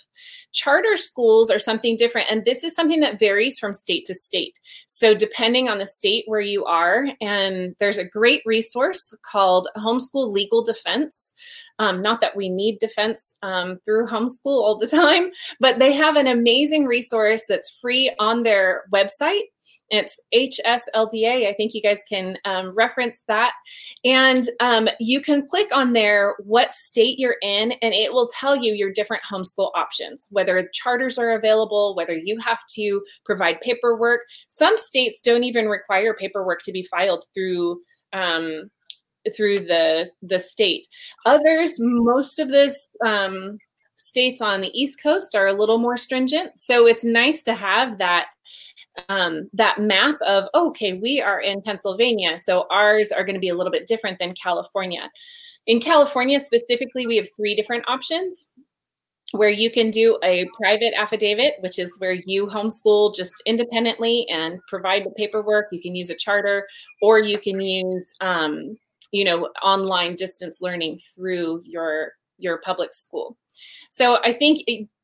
Charter 0.53 0.97
schools 0.97 1.51
are 1.51 1.59
something 1.59 1.97
different, 1.97 2.29
and 2.31 2.45
this 2.45 2.65
is 2.65 2.75
something 2.75 3.01
that 3.01 3.21
varies 3.21 3.59
from 3.59 3.73
state 3.73 4.05
to 4.07 4.15
state. 4.15 4.59
So, 4.89 5.15
depending 5.15 5.69
on 5.69 5.79
the 5.79 5.87
state 5.87 6.25
where 6.27 6.41
you 6.41 6.65
are, 6.65 7.07
and 7.21 7.77
there's 7.79 7.99
a 7.99 8.05
great 8.05 8.43
resource 8.45 9.15
called 9.23 9.69
Homeschool 9.77 10.33
Legal 10.33 10.63
Defense. 10.63 11.33
Um, 11.81 12.03
not 12.03 12.21
that 12.21 12.37
we 12.37 12.51
need 12.51 12.79
defense 12.79 13.39
um, 13.43 13.79
through 13.87 14.07
homeschool 14.07 14.63
all 14.63 14.77
the 14.77 14.87
time, 15.03 15.31
but 15.59 15.79
they 15.79 15.93
have 15.93 16.17
an 16.17 16.27
amazing 16.27 16.85
resource 16.85 17.47
that's 17.49 17.77
free 17.81 18.15
on 18.19 18.43
their 18.43 18.85
website. 18.93 19.45
It's 19.89 20.21
HSLDA. 20.35 21.49
I 21.49 21.55
think 21.55 21.73
you 21.75 21.83
guys 21.83 22.03
can 22.09 22.37
um, 22.45 22.75
reference 22.77 23.25
that. 23.29 23.53
And 24.05 24.45
um, 24.61 24.89
you 25.01 25.21
can 25.21 25.47
click 25.47 25.69
on 25.75 25.95
there 25.95 26.35
what 26.45 26.71
state 26.73 27.19
you're 27.19 27.37
in, 27.43 27.73
and 27.73 27.95
it 27.95 28.13
will 28.13 28.29
tell 28.29 28.57
you 28.57 28.75
your 28.75 28.93
different 28.93 29.23
homeschool 29.25 29.71
options, 29.75 30.29
whether 30.31 30.69
charters 30.75 31.19
are 31.19 31.33
available, 31.33 31.97
whether 31.97 32.15
you 32.15 32.39
have 32.41 32.61
to 32.75 33.03
provide 33.25 33.61
paperwork. 33.63 34.21
Some 34.49 34.77
states 34.77 35.21
don't 35.23 35.45
even 35.45 35.67
require 35.67 36.15
paperwork 36.15 36.61
to 36.65 36.73
be 36.73 36.87
filed 36.91 37.25
through 37.35 37.81
um, 38.13 38.71
through 39.37 39.61
the 39.61 40.11
the 40.23 40.39
state. 40.39 40.87
Others, 41.27 41.77
most 41.81 42.39
of 42.39 42.49
this 42.49 42.89
um, 43.05 43.59
states 43.95 44.41
on 44.41 44.61
the 44.61 44.71
East 44.79 45.03
Coast 45.03 45.35
are 45.35 45.47
a 45.47 45.53
little 45.53 45.79
more 45.79 45.97
stringent, 45.97 46.59
so 46.59 46.87
it's 46.87 47.05
nice 47.05 47.43
to 47.45 47.55
have 47.55 47.99
that 47.99 48.27
um, 49.09 49.49
that 49.53 49.79
map 49.79 50.17
of 50.27 50.45
okay, 50.55 50.95
we 50.95 51.21
are 51.21 51.41
in 51.41 51.63
Pennsylvania, 51.63 52.39
so 52.39 52.67
ours 52.71 53.13
are 53.13 53.25
going 53.25 53.35
to 53.35 53.41
be 53.41 53.51
a 53.51 53.57
little 53.57 53.73
bit 53.73 53.87
different 53.87 54.19
than 54.19 54.35
California. 54.35 55.09
In 55.67 55.81
California 55.81 56.41
specifically, 56.41 57.07
we 57.07 57.17
have 57.17 57.29
three 57.37 57.55
different 57.55 57.85
options 57.87 58.47
where 59.33 59.51
you 59.51 59.71
can 59.71 59.91
do 59.91 60.19
a 60.25 60.49
private 60.61 60.93
affidavit, 60.99 61.55
which 61.61 61.79
is 61.79 61.95
where 61.99 62.13
you 62.13 62.47
homeschool 62.47 63.15
just 63.15 63.35
independently 63.47 64.27
and 64.29 64.59
provide 64.69 65.05
the 65.05 65.11
paperwork. 65.11 65.67
You 65.71 65.81
can 65.81 65.95
use 65.95 66.11
a 66.11 66.17
charter, 66.17 66.67
or 67.01 67.21
you 67.21 67.39
can 67.39 67.61
use 67.61 68.13
um, 68.21 68.77
you 69.13 69.25
know 69.25 69.49
online 69.63 70.15
distance 70.17 70.61
learning 70.61 70.99
through 71.15 71.63
your 71.65 72.13
your 72.39 72.59
public 72.59 72.93
school. 72.95 73.37
So 73.91 74.19
i 74.25 74.33
think 74.33 74.61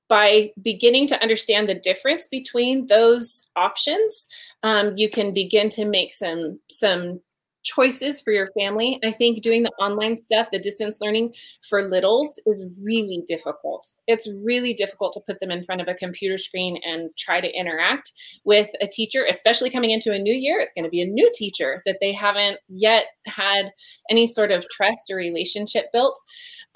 by 0.09 0.53
beginning 0.63 1.07
to 1.09 1.21
understand 1.21 1.69
the 1.69 1.75
difference 1.75 2.29
between 2.29 2.87
those 2.87 3.43
options 3.57 4.27
um, 4.63 4.93
you 4.97 5.11
can 5.11 5.35
begin 5.35 5.69
to 5.71 5.85
make 5.85 6.13
some 6.13 6.61
some 6.71 7.21
choices 7.67 8.21
for 8.21 8.33
your 8.33 8.47
family. 8.59 8.99
I 9.05 9.11
think 9.11 9.43
doing 9.43 9.65
the 9.65 9.73
online 9.81 10.17
stuff, 10.17 10.49
the 10.51 10.59
distance 10.59 10.99
learning 11.01 11.35
for 11.69 11.83
littles 11.83 12.41
is 12.47 12.65
really 12.81 13.25
difficult. 13.29 13.87
It's 14.07 14.29
really 14.43 14.73
difficult 14.73 15.13
to 15.15 15.21
put 15.27 15.41
them 15.41 15.51
in 15.51 15.65
front 15.65 15.81
of 15.81 15.89
a 15.89 15.95
computer 15.95 16.39
screen 16.39 16.79
and 16.85 17.11
try 17.19 17.41
to 17.41 17.53
interact 17.53 18.13
with 18.45 18.71
a 18.81 18.87
teacher, 18.87 19.27
especially 19.29 19.69
coming 19.69 19.91
into 19.91 20.13
a 20.13 20.19
new 20.19 20.35
year. 20.35 20.61
It's 20.61 20.73
going 20.73 20.85
to 20.85 20.91
be 20.91 21.03
a 21.03 21.07
new 21.07 21.31
teacher 21.35 21.83
that 21.85 21.99
they 22.01 22.13
haven't 22.13 22.59
yet 22.69 23.07
had 23.27 23.73
any 24.11 24.29
sort 24.29 24.53
of 24.53 24.65
trust 24.71 25.11
or 25.11 25.17
relationship 25.17 25.87
built. 25.93 26.19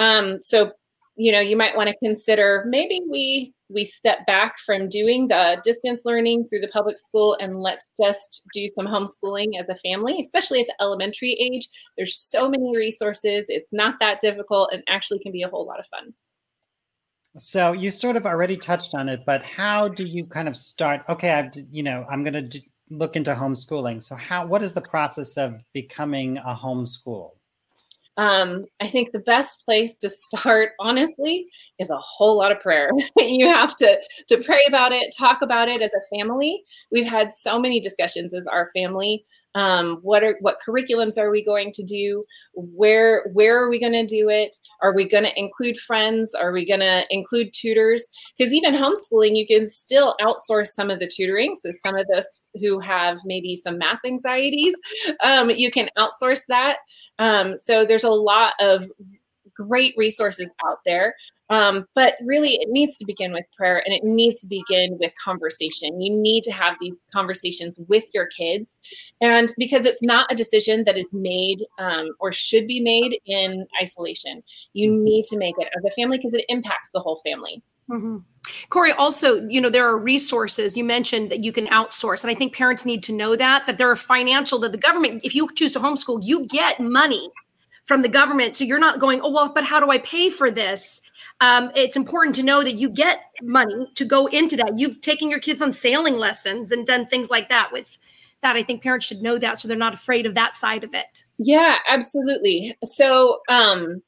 Um, 0.00 0.38
so 0.42 0.72
you 1.16 1.32
know 1.32 1.40
you 1.40 1.56
might 1.56 1.76
want 1.76 1.88
to 1.88 1.96
consider 2.02 2.64
maybe 2.68 3.00
we 3.10 3.52
we 3.72 3.84
step 3.84 4.26
back 4.26 4.54
from 4.64 4.88
doing 4.88 5.28
the 5.28 5.60
distance 5.62 6.02
learning 6.04 6.44
through 6.44 6.60
the 6.60 6.68
public 6.68 6.98
school 6.98 7.36
and 7.40 7.60
let's 7.60 7.92
just 8.00 8.48
do 8.52 8.66
some 8.76 8.86
homeschooling 8.86 9.58
as 9.58 9.68
a 9.68 9.76
family 9.76 10.18
especially 10.20 10.60
at 10.60 10.66
the 10.66 10.82
elementary 10.82 11.32
age. 11.32 11.68
There's 11.96 12.18
so 12.18 12.48
many 12.48 12.76
resources. 12.76 13.46
It's 13.48 13.72
not 13.72 13.94
that 14.00 14.20
difficult 14.20 14.70
and 14.72 14.82
actually 14.88 15.20
can 15.20 15.30
be 15.30 15.42
a 15.42 15.48
whole 15.48 15.66
lot 15.66 15.78
of 15.78 15.86
fun. 15.86 16.12
So 17.36 17.72
you 17.72 17.92
sort 17.92 18.16
of 18.16 18.26
already 18.26 18.56
touched 18.56 18.94
on 18.94 19.08
it 19.08 19.20
but 19.24 19.42
how 19.44 19.88
do 19.88 20.04
you 20.04 20.26
kind 20.26 20.48
of 20.48 20.56
start 20.56 21.02
okay 21.08 21.30
i've 21.30 21.52
you 21.70 21.84
know 21.84 22.04
i'm 22.10 22.24
going 22.24 22.50
to 22.50 22.60
look 22.90 23.16
into 23.16 23.32
homeschooling. 23.32 24.02
So 24.02 24.16
how 24.16 24.46
what 24.46 24.62
is 24.62 24.72
the 24.72 24.80
process 24.80 25.36
of 25.36 25.62
becoming 25.72 26.38
a 26.38 26.54
homeschool 26.54 27.30
um, 28.20 28.66
I 28.82 28.86
think 28.86 29.12
the 29.12 29.18
best 29.18 29.64
place 29.64 29.96
to 29.98 30.10
start, 30.10 30.72
honestly, 30.80 31.46
is 31.78 31.88
a 31.88 31.96
whole 31.96 32.36
lot 32.36 32.52
of 32.52 32.60
prayer. 32.60 32.90
you 33.16 33.48
have 33.48 33.74
to 33.76 33.98
to 34.28 34.36
pray 34.44 34.60
about 34.68 34.92
it, 34.92 35.14
talk 35.18 35.40
about 35.40 35.68
it 35.68 35.80
as 35.80 35.92
a 35.94 36.16
family. 36.16 36.62
We've 36.92 37.08
had 37.08 37.32
so 37.32 37.58
many 37.58 37.80
discussions 37.80 38.34
as 38.34 38.46
our 38.46 38.70
family 38.76 39.24
um, 39.54 39.98
what 40.02 40.22
are 40.22 40.36
what 40.40 40.58
curriculums 40.66 41.18
are 41.18 41.30
we 41.30 41.44
going 41.44 41.72
to 41.72 41.82
do? 41.82 42.24
Where 42.54 43.30
where 43.32 43.62
are 43.62 43.68
we 43.68 43.80
going 43.80 43.92
to 43.92 44.06
do 44.06 44.28
it? 44.28 44.56
Are 44.82 44.94
we 44.94 45.08
going 45.08 45.24
to 45.24 45.38
include 45.38 45.78
friends? 45.78 46.34
Are 46.34 46.52
we 46.52 46.66
going 46.66 46.80
to 46.80 47.04
include 47.10 47.52
tutors? 47.52 48.08
Because 48.36 48.52
even 48.52 48.74
homeschooling 48.74 49.36
you 49.36 49.46
can 49.46 49.66
still 49.66 50.14
outsource 50.20 50.68
some 50.68 50.90
of 50.90 51.00
the 51.00 51.08
tutoring. 51.08 51.54
So 51.56 51.70
some 51.72 51.96
of 51.96 52.06
us 52.16 52.44
who 52.60 52.78
have 52.80 53.18
maybe 53.24 53.56
some 53.56 53.78
math 53.78 54.00
anxieties 54.04 54.74
um, 55.24 55.50
you 55.50 55.70
can 55.70 55.88
outsource 55.98 56.44
that. 56.48 56.78
Um, 57.18 57.56
so 57.56 57.84
there's 57.84 58.04
a 58.04 58.10
lot 58.10 58.54
of 58.60 58.88
great 59.54 59.94
resources 59.96 60.52
out 60.66 60.78
there. 60.84 61.14
Um, 61.48 61.86
but 61.96 62.14
really, 62.24 62.54
it 62.54 62.68
needs 62.70 62.96
to 62.98 63.04
begin 63.04 63.32
with 63.32 63.44
prayer 63.56 63.82
and 63.84 63.92
it 63.92 64.04
needs 64.04 64.40
to 64.42 64.46
begin 64.46 64.96
with 65.00 65.12
conversation. 65.22 66.00
You 66.00 66.14
need 66.14 66.44
to 66.44 66.52
have 66.52 66.76
these 66.80 66.94
conversations 67.12 67.80
with 67.88 68.04
your 68.14 68.26
kids. 68.26 68.78
And 69.20 69.52
because 69.58 69.84
it's 69.84 70.02
not 70.02 70.30
a 70.30 70.36
decision 70.36 70.84
that 70.84 70.96
is 70.96 71.12
made 71.12 71.64
um, 71.78 72.10
or 72.20 72.32
should 72.32 72.68
be 72.68 72.80
made 72.80 73.18
in 73.26 73.66
isolation, 73.82 74.44
you 74.74 74.92
need 74.92 75.24
to 75.26 75.36
make 75.36 75.56
it 75.58 75.68
as 75.76 75.84
a 75.84 75.90
family 75.90 76.18
because 76.18 76.34
it 76.34 76.44
impacts 76.48 76.90
the 76.92 77.00
whole 77.00 77.20
family. 77.24 77.62
Mm-hmm. 77.90 78.18
Cory, 78.68 78.92
also, 78.92 79.46
you 79.48 79.60
know, 79.60 79.70
there 79.70 79.86
are 79.86 79.98
resources 79.98 80.76
you 80.76 80.84
mentioned 80.84 81.30
that 81.30 81.42
you 81.42 81.52
can 81.52 81.66
outsource. 81.66 82.22
And 82.22 82.30
I 82.30 82.34
think 82.34 82.54
parents 82.54 82.84
need 82.84 83.02
to 83.04 83.12
know 83.12 83.36
that, 83.36 83.66
that 83.66 83.78
there 83.78 83.90
are 83.90 83.96
financial, 83.96 84.58
that 84.60 84.72
the 84.72 84.78
government, 84.78 85.22
if 85.24 85.34
you 85.34 85.48
choose 85.54 85.72
to 85.72 85.80
homeschool, 85.80 86.20
you 86.22 86.46
get 86.46 86.80
money 86.80 87.28
from 87.90 88.02
the 88.02 88.08
government. 88.08 88.54
So 88.54 88.62
you're 88.62 88.78
not 88.78 89.00
going, 89.00 89.20
oh, 89.20 89.32
well, 89.32 89.48
but 89.52 89.64
how 89.64 89.80
do 89.80 89.90
I 89.90 89.98
pay 89.98 90.30
for 90.30 90.48
this? 90.48 91.02
Um, 91.40 91.72
it's 91.74 91.96
important 91.96 92.36
to 92.36 92.44
know 92.44 92.62
that 92.62 92.74
you 92.74 92.88
get 92.88 93.22
money 93.42 93.90
to 93.96 94.04
go 94.04 94.26
into 94.26 94.56
that. 94.58 94.78
You've 94.78 95.00
taken 95.00 95.28
your 95.28 95.40
kids 95.40 95.60
on 95.60 95.72
sailing 95.72 96.14
lessons 96.14 96.70
and 96.70 96.86
done 96.86 97.06
things 97.06 97.30
like 97.30 97.48
that 97.48 97.70
with 97.72 97.98
that. 98.42 98.54
I 98.54 98.62
think 98.62 98.84
parents 98.84 99.06
should 99.06 99.22
know 99.22 99.38
that 99.38 99.58
so 99.58 99.66
they're 99.66 99.76
not 99.76 99.92
afraid 99.92 100.24
of 100.24 100.34
that 100.34 100.54
side 100.54 100.84
of 100.84 100.94
it. 100.94 101.24
Yeah, 101.38 101.78
absolutely. 101.88 102.76
So, 102.84 103.40
um, 103.48 104.00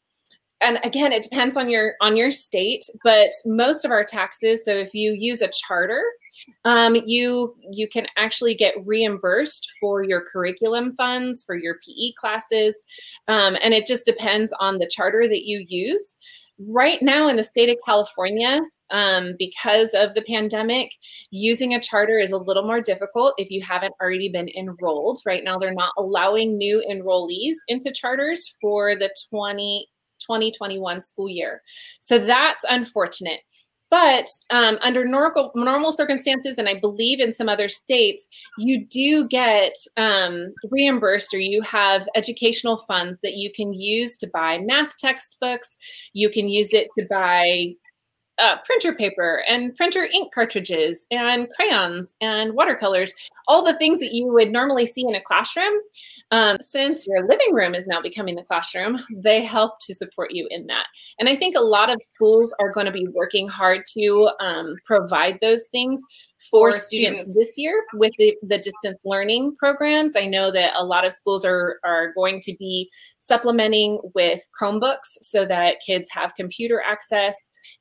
and 0.62 0.78
again 0.84 1.12
it 1.12 1.22
depends 1.22 1.56
on 1.56 1.68
your 1.68 1.94
on 2.00 2.16
your 2.16 2.30
state 2.30 2.84
but 3.04 3.30
most 3.44 3.84
of 3.84 3.90
our 3.90 4.04
taxes 4.04 4.64
so 4.64 4.72
if 4.72 4.94
you 4.94 5.12
use 5.12 5.40
a 5.42 5.48
charter 5.48 6.02
um, 6.64 6.96
you 6.96 7.54
you 7.70 7.88
can 7.88 8.06
actually 8.16 8.54
get 8.54 8.74
reimbursed 8.86 9.68
for 9.80 10.02
your 10.02 10.24
curriculum 10.32 10.92
funds 10.92 11.42
for 11.42 11.56
your 11.56 11.76
pe 11.86 12.12
classes 12.18 12.82
um, 13.28 13.56
and 13.62 13.74
it 13.74 13.86
just 13.86 14.04
depends 14.04 14.52
on 14.60 14.78
the 14.78 14.90
charter 14.90 15.28
that 15.28 15.44
you 15.44 15.64
use 15.68 16.18
right 16.68 17.02
now 17.02 17.28
in 17.28 17.36
the 17.36 17.44
state 17.44 17.68
of 17.68 17.76
california 17.84 18.60
um, 18.92 19.34
because 19.38 19.94
of 19.94 20.14
the 20.14 20.22
pandemic, 20.22 20.92
using 21.30 21.74
a 21.74 21.80
charter 21.80 22.18
is 22.18 22.30
a 22.30 22.38
little 22.38 22.64
more 22.64 22.80
difficult 22.80 23.34
if 23.38 23.50
you 23.50 23.62
haven't 23.62 23.94
already 24.00 24.28
been 24.28 24.50
enrolled. 24.50 25.18
Right 25.24 25.42
now, 25.42 25.58
they're 25.58 25.74
not 25.74 25.94
allowing 25.98 26.58
new 26.58 26.84
enrollees 26.88 27.56
into 27.68 27.90
charters 27.90 28.54
for 28.60 28.94
the 28.94 29.10
20 29.30 29.86
2021 30.22 31.00
school 31.00 31.28
year. 31.28 31.62
So 32.00 32.18
that's 32.18 32.64
unfortunate. 32.68 33.40
But 33.92 34.24
um, 34.48 34.78
under 34.80 35.04
normal, 35.04 35.52
normal 35.54 35.92
circumstances, 35.92 36.56
and 36.56 36.66
I 36.66 36.80
believe 36.80 37.20
in 37.20 37.34
some 37.34 37.50
other 37.50 37.68
states, 37.68 38.26
you 38.56 38.86
do 38.86 39.28
get 39.28 39.74
um, 39.98 40.54
reimbursed 40.70 41.34
or 41.34 41.40
you 41.40 41.60
have 41.60 42.08
educational 42.16 42.78
funds 42.88 43.18
that 43.22 43.34
you 43.34 43.52
can 43.54 43.74
use 43.74 44.16
to 44.16 44.30
buy 44.32 44.60
math 44.60 44.96
textbooks. 44.96 45.76
You 46.14 46.30
can 46.30 46.48
use 46.48 46.72
it 46.72 46.88
to 46.98 47.06
buy 47.10 47.74
uh, 48.38 48.56
printer 48.64 48.94
paper 48.94 49.42
and 49.48 49.76
printer 49.76 50.04
ink 50.04 50.32
cartridges 50.32 51.06
and 51.10 51.48
crayons 51.50 52.16
and 52.20 52.54
watercolors, 52.54 53.12
all 53.46 53.64
the 53.64 53.76
things 53.78 54.00
that 54.00 54.12
you 54.12 54.26
would 54.26 54.50
normally 54.50 54.86
see 54.86 55.02
in 55.06 55.14
a 55.14 55.20
classroom. 55.20 55.74
Um, 56.30 56.56
since 56.60 57.06
your 57.06 57.26
living 57.26 57.52
room 57.52 57.74
is 57.74 57.86
now 57.86 58.00
becoming 58.00 58.36
the 58.36 58.42
classroom, 58.42 58.98
they 59.14 59.44
help 59.44 59.78
to 59.80 59.94
support 59.94 60.32
you 60.32 60.48
in 60.50 60.66
that. 60.68 60.86
And 61.18 61.28
I 61.28 61.36
think 61.36 61.56
a 61.56 61.60
lot 61.60 61.90
of 61.90 62.00
schools 62.14 62.54
are 62.58 62.72
going 62.72 62.86
to 62.86 62.92
be 62.92 63.06
working 63.08 63.48
hard 63.48 63.82
to 63.94 64.30
um, 64.40 64.76
provide 64.86 65.38
those 65.40 65.68
things 65.68 66.02
for, 66.50 66.72
students, 66.72 67.22
students, 67.22 67.34
this 67.36 67.54
year 67.56 67.84
with 67.94 68.12
the, 68.18 68.36
the 68.42 68.58
distance 68.58 69.02
learning 69.04 69.56
programs. 69.58 70.16
I 70.16 70.26
know 70.26 70.50
that 70.50 70.72
a 70.76 70.84
lot 70.84 71.04
of 71.04 71.12
schools 71.12 71.44
are, 71.44 71.78
are 71.84 72.12
going 72.14 72.40
to 72.42 72.54
be 72.58 72.90
supplementing 73.18 74.00
with 74.14 74.40
Chromebooks 74.60 75.18
so 75.20 75.44
that 75.46 75.76
kids 75.84 76.08
have 76.12 76.34
computer 76.34 76.82
access 76.84 77.36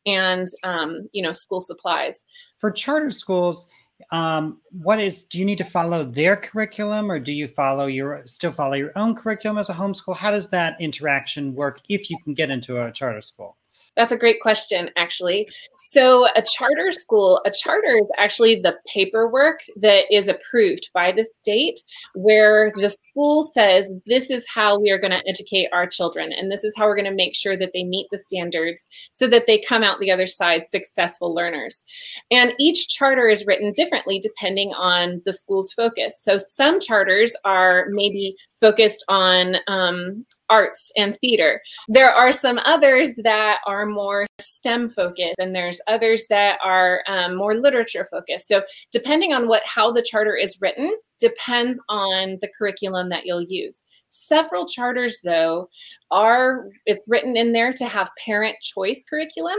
and 0.05 0.47
um, 0.63 1.07
you 1.11 1.21
know 1.21 1.31
school 1.31 1.61
supplies. 1.61 2.23
For 2.59 2.71
charter 2.71 3.09
schools, 3.09 3.67
um, 4.11 4.59
what 4.71 4.99
is 4.99 5.23
do 5.23 5.39
you 5.39 5.45
need 5.45 5.57
to 5.59 5.63
follow 5.63 6.03
their 6.03 6.35
curriculum 6.35 7.11
or 7.11 7.19
do 7.19 7.31
you 7.31 7.47
follow 7.47 7.87
your 7.87 8.21
still 8.25 8.51
follow 8.51 8.73
your 8.73 8.91
own 8.95 9.15
curriculum 9.15 9.57
as 9.57 9.69
a 9.69 9.73
homeschool? 9.73 10.15
How 10.15 10.31
does 10.31 10.49
that 10.49 10.79
interaction 10.79 11.53
work 11.53 11.81
if 11.89 12.09
you 12.09 12.17
can 12.23 12.33
get 12.33 12.49
into 12.49 12.81
a 12.81 12.91
charter 12.91 13.21
school? 13.21 13.57
That's 13.97 14.11
a 14.11 14.17
great 14.17 14.41
question, 14.41 14.89
actually. 14.97 15.47
So, 15.81 16.25
a 16.35 16.41
charter 16.41 16.91
school, 16.91 17.41
a 17.45 17.51
charter 17.51 17.97
is 17.97 18.07
actually 18.17 18.55
the 18.55 18.75
paperwork 18.93 19.59
that 19.77 20.03
is 20.09 20.29
approved 20.29 20.89
by 20.93 21.11
the 21.11 21.25
state, 21.33 21.79
where 22.15 22.71
the 22.75 22.89
school 22.89 23.43
says, 23.43 23.89
This 24.05 24.29
is 24.29 24.45
how 24.47 24.79
we 24.79 24.91
are 24.91 24.99
going 24.99 25.11
to 25.11 25.27
educate 25.27 25.67
our 25.73 25.87
children, 25.87 26.31
and 26.31 26.49
this 26.49 26.63
is 26.63 26.73
how 26.77 26.85
we're 26.85 26.95
going 26.95 27.09
to 27.09 27.15
make 27.15 27.35
sure 27.35 27.57
that 27.57 27.71
they 27.73 27.83
meet 27.83 28.07
the 28.11 28.19
standards 28.19 28.87
so 29.11 29.27
that 29.27 29.47
they 29.47 29.59
come 29.59 29.83
out 29.83 29.99
the 29.99 30.11
other 30.11 30.27
side 30.27 30.67
successful 30.67 31.33
learners. 31.35 31.83
And 32.29 32.53
each 32.59 32.87
charter 32.87 33.27
is 33.27 33.45
written 33.45 33.73
differently 33.73 34.19
depending 34.19 34.71
on 34.73 35.21
the 35.25 35.33
school's 35.33 35.73
focus. 35.73 36.15
So, 36.21 36.37
some 36.37 36.79
charters 36.79 37.35
are 37.43 37.87
maybe 37.89 38.35
focused 38.61 39.03
on 39.09 39.55
um, 39.67 40.25
arts 40.49 40.91
and 40.95 41.17
theater. 41.19 41.61
There 41.87 42.11
are 42.11 42.31
some 42.31 42.59
others 42.63 43.15
that 43.23 43.59
are 43.65 43.80
more 43.85 44.25
STEM 44.39 44.89
focused, 44.89 45.35
and 45.39 45.55
there's 45.55 45.81
others 45.87 46.27
that 46.29 46.59
are 46.63 47.03
um, 47.07 47.35
more 47.35 47.55
literature 47.55 48.07
focused. 48.09 48.47
So, 48.47 48.63
depending 48.91 49.33
on 49.33 49.47
what 49.47 49.63
how 49.65 49.91
the 49.91 50.01
charter 50.01 50.35
is 50.35 50.57
written, 50.61 50.95
depends 51.19 51.81
on 51.89 52.37
the 52.41 52.49
curriculum 52.57 53.09
that 53.09 53.25
you'll 53.25 53.43
use. 53.43 53.83
Several 54.07 54.67
charters, 54.67 55.21
though, 55.23 55.69
are 56.09 56.67
it's 56.85 57.03
written 57.07 57.37
in 57.37 57.53
there 57.53 57.71
to 57.73 57.85
have 57.85 58.09
parent 58.25 58.57
choice 58.61 59.05
curriculum. 59.09 59.57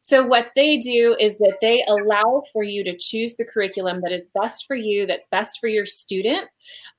So, 0.00 0.24
what 0.24 0.48
they 0.54 0.78
do 0.78 1.16
is 1.18 1.38
that 1.38 1.58
they 1.60 1.84
allow 1.88 2.42
for 2.52 2.62
you 2.62 2.84
to 2.84 2.96
choose 2.96 3.36
the 3.36 3.44
curriculum 3.44 4.00
that 4.02 4.12
is 4.12 4.28
best 4.34 4.66
for 4.66 4.76
you, 4.76 5.06
that's 5.06 5.28
best 5.28 5.58
for 5.60 5.68
your 5.68 5.86
student. 5.86 6.48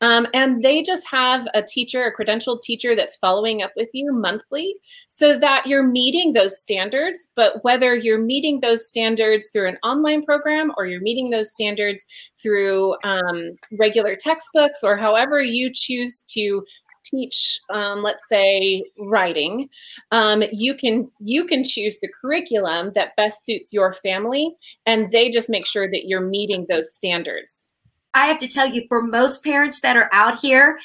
Um, 0.02 0.28
and 0.34 0.64
they 0.64 0.82
just 0.82 1.08
have 1.10 1.48
a 1.54 1.62
teacher, 1.62 2.06
a 2.06 2.16
credentialed 2.16 2.62
teacher 2.62 2.96
that's 2.96 3.18
following 3.18 3.64
up 3.64 3.72
with 3.76 3.90
you 3.94 4.14
monthly 4.14 4.76
so 5.10 5.38
that 5.40 5.68
you're 5.68 5.84
meeting 5.84 6.34
those 6.34 6.60
standards. 6.60 7.28
But 7.36 7.64
whether 7.64 7.96
you're 7.96 8.22
meeting 8.22 8.62
those 8.62 8.88
standards 8.88 9.50
through 9.50 9.70
an 9.70 9.78
online 9.84 10.24
program 10.24 10.72
or 10.78 10.86
you're 10.86 11.02
meeting 11.02 11.30
those 11.30 11.52
standards 11.52 12.06
through 12.42 12.96
um, 13.04 13.52
regular 13.78 14.16
textbooks 14.16 14.84
or 14.84 14.96
however 14.96 15.42
you 15.42 15.72
choose 15.74 16.24
to 16.30 16.64
teach 17.06 17.60
um, 17.70 18.04
let's 18.04 18.28
say 18.28 18.84
writing 19.00 19.70
um, 20.12 20.44
you 20.52 20.74
can 20.76 21.10
you 21.20 21.46
can 21.46 21.64
choose 21.64 22.00
the 22.00 22.10
curriculum 22.22 22.92
that 22.96 23.16
best 23.16 23.46
suits 23.46 23.74
your 23.74 23.94
family 23.94 24.56
and 24.86 25.12
they 25.12 25.30
just 25.30 25.50
make 25.50 25.66
sure 25.66 25.88
that 25.88 26.06
you're 26.06 26.22
meeting 26.22 26.66
those 26.70 26.94
standards 26.94 27.72
i 28.14 28.26
have 28.26 28.38
to 28.38 28.48
tell 28.48 28.68
you 28.68 28.84
for 28.88 29.02
most 29.02 29.44
parents 29.44 29.82
that 29.82 29.98
are 29.98 30.10
out 30.12 30.40
here 30.40 30.80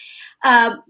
um, 0.45 0.83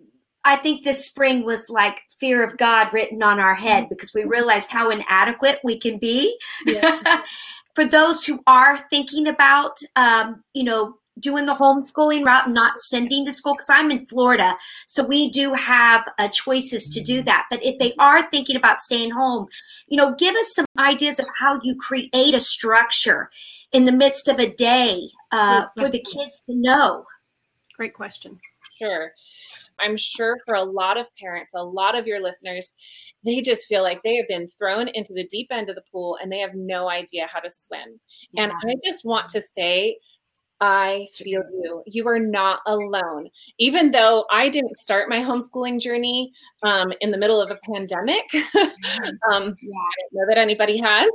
I 0.45 0.57
think 0.57 0.85
this 0.85 1.07
spring 1.07 1.45
was 1.45 1.71
like 1.71 2.03
fear 2.19 2.45
of 2.45 2.59
God 2.59 2.93
written 2.93 3.23
on 3.23 3.41
our 3.41 3.55
head 3.55 3.89
because 3.89 4.13
we 4.15 4.25
realized 4.25 4.71
how 4.71 4.91
inadequate 4.91 5.61
we 5.65 5.79
can 5.79 5.99
be. 5.99 6.37
Yeah. 6.67 7.23
For 7.75 7.85
those 7.85 8.25
who 8.25 8.41
are 8.47 8.79
thinking 8.89 9.27
about, 9.27 9.79
um, 9.97 10.45
you 10.53 10.63
know, 10.63 10.95
doing 11.21 11.47
the 11.47 11.55
homeschooling 11.55 12.25
route, 12.25 12.51
not 12.51 12.81
sending 12.81 13.25
to 13.25 13.33
school, 13.33 13.55
because 13.55 13.71
I'm 13.71 13.91
in 13.91 14.07
Florida. 14.07 14.57
So 14.87 15.07
we 15.07 15.31
do 15.31 15.55
have 15.55 16.05
uh, 16.19 16.29
choices 16.29 16.89
to 16.91 17.01
do 17.01 17.23
that. 17.23 17.47
But 17.51 17.65
if 17.65 17.79
they 17.79 17.95
are 17.99 18.29
thinking 18.31 18.57
about 18.57 18.81
staying 18.81 19.11
home, 19.11 19.47
you 19.89 19.97
know, 19.97 20.15
give 20.15 20.35
us 20.35 20.55
some 20.55 20.67
ideas 20.79 21.19
of 21.19 21.27
how 21.39 21.61
you 21.63 21.77
create 21.77 22.35
a 22.35 22.41
structure 22.41 23.31
in 23.73 23.85
the 23.85 23.93
midst 23.93 24.29
of 24.29 24.39
a 24.39 24.53
day 24.53 25.09
uh, 25.33 25.67
for 25.77 25.89
the 25.89 26.01
kids 26.01 26.41
to 26.47 26.55
know. 26.55 27.05
Great 27.77 27.95
question. 27.95 28.39
Sure. 28.79 29.13
I'm 29.81 29.97
sure 29.97 30.39
for 30.47 30.55
a 30.55 30.63
lot 30.63 30.97
of 30.97 31.07
parents, 31.21 31.53
a 31.55 31.65
lot 31.65 31.99
of 31.99 32.07
your 32.07 32.23
listeners, 32.23 32.73
they 33.25 33.41
just 33.41 33.67
feel 33.67 33.83
like 33.83 34.03
they 34.03 34.17
have 34.17 34.29
been 34.29 34.47
thrown 34.47 34.89
into 34.89 35.13
the 35.13 35.27
deep 35.27 35.49
end 35.51 35.69
of 35.69 35.75
the 35.75 35.83
pool 35.91 36.17
and 36.23 36.31
they 36.31 36.39
have 36.39 36.55
no 36.55 36.89
idea 36.89 37.27
how 37.33 37.41
to 37.41 37.51
swim. 37.51 38.01
Yeah. 38.33 38.45
And 38.45 38.53
I 38.53 38.75
just 38.85 39.05
want 39.05 39.29
to 39.31 39.41
say, 39.41 39.99
I 40.61 41.09
feel 41.13 41.43
you. 41.63 41.83
You 41.87 42.09
are 42.09 42.19
not 42.19 42.61
alone. 42.67 43.29
Even 43.59 43.91
though 43.91 44.25
I 44.31 44.49
didn't 44.49 44.77
start 44.77 45.09
my 45.09 45.19
homeschooling 45.19 45.81
journey 45.81 46.33
um, 46.63 46.93
in 47.01 47.11
the 47.11 47.19
middle 47.19 47.41
of 47.41 47.51
a 47.51 47.59
pandemic, 47.71 48.25
mm-hmm. 48.33 49.03
um, 49.33 49.57
yeah. 49.61 49.79
I 49.79 49.95
don't 50.01 50.13
know 50.13 50.27
that 50.29 50.39
anybody 50.39 50.79
has. 50.79 51.11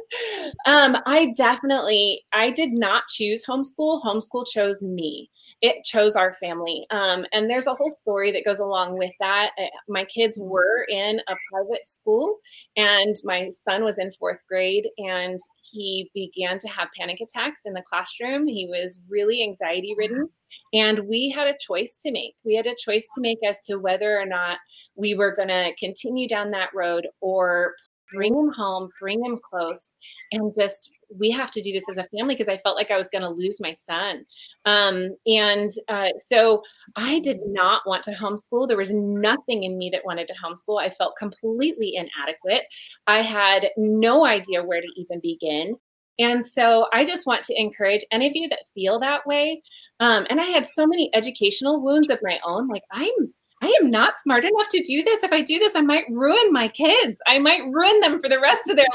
Um, 0.65 0.97
I 1.05 1.33
definitely, 1.35 2.21
I 2.33 2.51
did 2.51 2.71
not 2.71 3.03
choose 3.07 3.43
homeschool. 3.45 4.03
Homeschool 4.03 4.45
chose 4.47 4.83
me 4.83 5.29
it 5.61 5.83
chose 5.83 6.15
our 6.15 6.33
family. 6.33 6.85
Um, 6.89 7.25
and 7.31 7.49
there's 7.49 7.67
a 7.67 7.73
whole 7.73 7.91
story 7.91 8.31
that 8.31 8.45
goes 8.45 8.59
along 8.59 8.97
with 8.97 9.11
that. 9.19 9.51
Uh, 9.57 9.65
my 9.87 10.05
kids 10.05 10.37
were 10.39 10.85
in 10.89 11.19
a 11.27 11.35
private 11.51 11.85
school, 11.85 12.37
and 12.77 13.15
my 13.23 13.49
son 13.49 13.83
was 13.83 13.99
in 13.99 14.11
fourth 14.13 14.39
grade, 14.47 14.87
and 14.97 15.39
he 15.61 16.09
began 16.13 16.57
to 16.59 16.67
have 16.69 16.87
panic 16.97 17.19
attacks 17.21 17.63
in 17.65 17.73
the 17.73 17.81
classroom. 17.81 18.47
He 18.47 18.67
was 18.69 18.99
really 19.09 19.28
anxiety 19.43 19.93
ridden. 19.97 20.29
And 20.73 21.07
we 21.07 21.33
had 21.35 21.47
a 21.47 21.57
choice 21.59 21.97
to 22.03 22.11
make. 22.11 22.35
We 22.43 22.55
had 22.55 22.65
a 22.65 22.75
choice 22.75 23.07
to 23.15 23.21
make 23.21 23.39
as 23.47 23.61
to 23.61 23.77
whether 23.77 24.19
or 24.19 24.25
not 24.25 24.57
we 24.95 25.15
were 25.15 25.35
going 25.35 25.49
to 25.49 25.71
continue 25.79 26.27
down 26.27 26.51
that 26.51 26.69
road 26.73 27.07
or 27.21 27.75
bring 28.13 28.33
him 28.33 28.51
home, 28.55 28.89
bring 28.99 29.23
him 29.23 29.39
close, 29.49 29.91
and 30.31 30.53
just 30.57 30.91
we 31.17 31.31
have 31.31 31.49
to 31.51 31.61
do 31.61 31.71
this 31.71 31.89
as 31.89 31.97
a 31.97 32.07
family 32.15 32.35
because 32.35 32.49
I 32.49 32.57
felt 32.57 32.75
like 32.75 32.91
I 32.91 32.97
was 32.97 33.09
going 33.09 33.23
to 33.23 33.29
lose 33.29 33.59
my 33.59 33.73
son. 33.73 34.25
Um, 34.65 35.15
and 35.25 35.71
uh, 35.87 36.09
so 36.31 36.61
I 36.95 37.19
did 37.19 37.39
not 37.45 37.81
want 37.87 38.03
to 38.03 38.11
homeschool. 38.11 38.67
There 38.67 38.77
was 38.77 38.93
nothing 38.93 39.63
in 39.63 39.77
me 39.77 39.89
that 39.91 40.05
wanted 40.05 40.27
to 40.27 40.35
homeschool. 40.35 40.79
I 40.79 40.89
felt 40.91 41.15
completely 41.17 41.95
inadequate. 41.95 42.63
I 43.07 43.21
had 43.21 43.69
no 43.77 44.25
idea 44.25 44.63
where 44.63 44.81
to 44.81 44.87
even 44.97 45.19
begin. 45.21 45.75
And 46.19 46.45
so 46.45 46.87
I 46.93 47.05
just 47.05 47.25
want 47.25 47.43
to 47.45 47.59
encourage 47.59 48.05
any 48.11 48.27
of 48.27 48.33
you 48.35 48.49
that 48.49 48.67
feel 48.75 48.99
that 48.99 49.25
way. 49.25 49.61
Um, 49.99 50.27
and 50.29 50.39
I 50.39 50.45
had 50.45 50.67
so 50.67 50.85
many 50.85 51.09
educational 51.13 51.81
wounds 51.81 52.09
of 52.09 52.19
my 52.21 52.39
own. 52.45 52.67
Like, 52.67 52.83
I'm 52.91 53.33
I 53.61 53.77
am 53.81 53.91
not 53.91 54.19
smart 54.19 54.45
enough 54.45 54.69
to 54.69 54.83
do 54.83 55.03
this. 55.03 55.21
If 55.23 55.33
I 55.33 55.41
do 55.41 55.59
this, 55.59 55.75
I 55.75 55.81
might 55.81 56.05
ruin 56.09 56.53
my 56.53 56.69
kids. 56.69 57.19
I 57.27 57.39
might 57.39 57.61
ruin 57.69 57.99
them 57.99 58.19
for 58.19 58.29
the 58.29 58.39
rest 58.39 58.69
of 58.69 58.77
their 58.77 58.85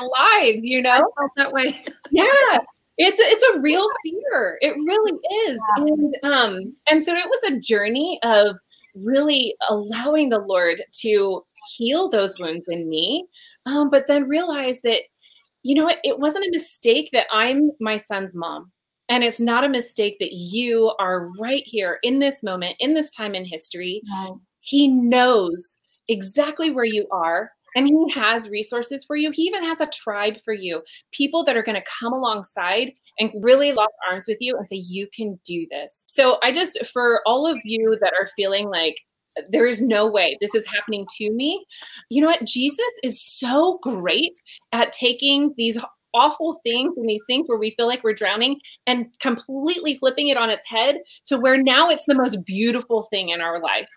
lives, 0.41 0.63
you 0.65 0.81
know? 0.81 1.07
That 1.37 1.53
way. 1.53 1.85
yeah. 2.11 2.59
It's 2.97 3.19
it's 3.21 3.57
a 3.57 3.61
real 3.61 3.87
fear. 4.05 4.57
It 4.63 4.75
really 4.77 5.19
is. 5.49 5.61
Yeah. 5.77 5.85
And 5.85 6.15
um 6.23 6.77
and 6.89 7.05
so 7.05 7.13
it 7.13 7.29
was 7.29 7.43
a 7.51 7.61
journey 7.61 8.21
of 8.23 8.57
really 8.95 9.55
allowing 9.69 10.31
the 10.31 10.39
Lord 10.39 10.83
to 11.01 11.45
heal 11.77 12.09
those 12.09 12.39
wounds 12.39 12.65
in 12.69 12.89
me. 12.89 13.27
Um, 13.67 13.91
but 13.91 14.07
then 14.07 14.29
realize 14.29 14.81
that, 14.83 15.01
you 15.65 15.75
know 15.75 15.85
what, 15.85 15.99
it 16.05 16.21
wasn't 16.21 16.45
a 16.45 16.51
mistake 16.53 17.09
that 17.13 17.27
I'm 17.33 17.71
my 17.81 17.97
son's 17.97 18.37
mom. 18.37 18.71
And 19.09 19.25
it's 19.25 19.41
not 19.41 19.65
a 19.65 19.69
mistake 19.69 20.17
that 20.21 20.33
you 20.33 20.95
are 20.99 21.29
right 21.41 21.63
here 21.67 21.99
in 22.03 22.21
this 22.21 22.43
moment, 22.43 22.77
in 22.79 22.95
this 22.95 23.11
time 23.11 23.35
in 23.35 23.45
history, 23.45 24.01
he 24.61 24.89
knows 24.89 25.79
exactly 26.09 26.71
where 26.71 26.87
you 26.87 27.07
are 27.11 27.51
and 27.77 27.89
he 27.89 28.13
has 28.13 28.49
resources 28.49 29.05
for 29.05 29.17
you. 29.17 29.31
He 29.31 29.43
even 29.43 29.65
has 29.65 29.81
a 29.81 29.89
tribe 29.89 30.37
for 30.45 30.55
you, 30.55 30.83
people 31.13 31.45
that 31.45 31.57
are 31.57 31.63
going 31.63 31.81
to 31.81 31.91
come 32.01 32.13
alongside 32.13 32.93
and 33.19 33.31
really 33.43 33.73
lock 33.73 33.91
arms 34.09 34.27
with 34.29 34.39
you 34.41 34.57
and 34.57 34.67
say, 34.67 34.77
You 34.77 35.09
can 35.15 35.39
do 35.45 35.67
this. 35.71 36.05
So, 36.09 36.39
I 36.43 36.53
just, 36.53 36.79
for 36.87 37.21
all 37.27 37.47
of 37.47 37.59
you 37.65 37.99
that 38.01 38.13
are 38.19 38.29
feeling 38.37 38.69
like, 38.69 38.97
there 39.51 39.67
is 39.67 39.83
no 39.83 40.11
way 40.11 40.37
this 40.41 40.55
is 40.55 40.67
happening 40.67 41.07
to 41.17 41.31
me. 41.31 41.65
You 42.09 42.23
know 42.23 42.29
what? 42.29 42.45
Jesus 42.45 42.81
is 43.03 43.21
so 43.21 43.79
great 43.83 44.39
at 44.73 44.93
taking 44.93 45.55
these 45.57 45.79
awful 46.15 46.61
things 46.63 46.97
and 46.97 47.09
these 47.09 47.25
things 47.27 47.47
where 47.49 47.59
we 47.59 47.75
feel 47.77 47.87
like 47.87 48.05
we're 48.05 48.15
drowning 48.15 48.61
and 48.87 49.07
completely 49.21 49.97
flipping 49.97 50.29
it 50.29 50.37
on 50.37 50.49
its 50.49 50.67
head 50.69 51.01
to 51.27 51.37
where 51.37 51.61
now 51.61 51.89
it's 51.89 52.07
the 52.07 52.15
most 52.15 52.45
beautiful 52.45 53.03
thing 53.11 53.31
in 53.31 53.41
our 53.41 53.61
life. 53.61 53.89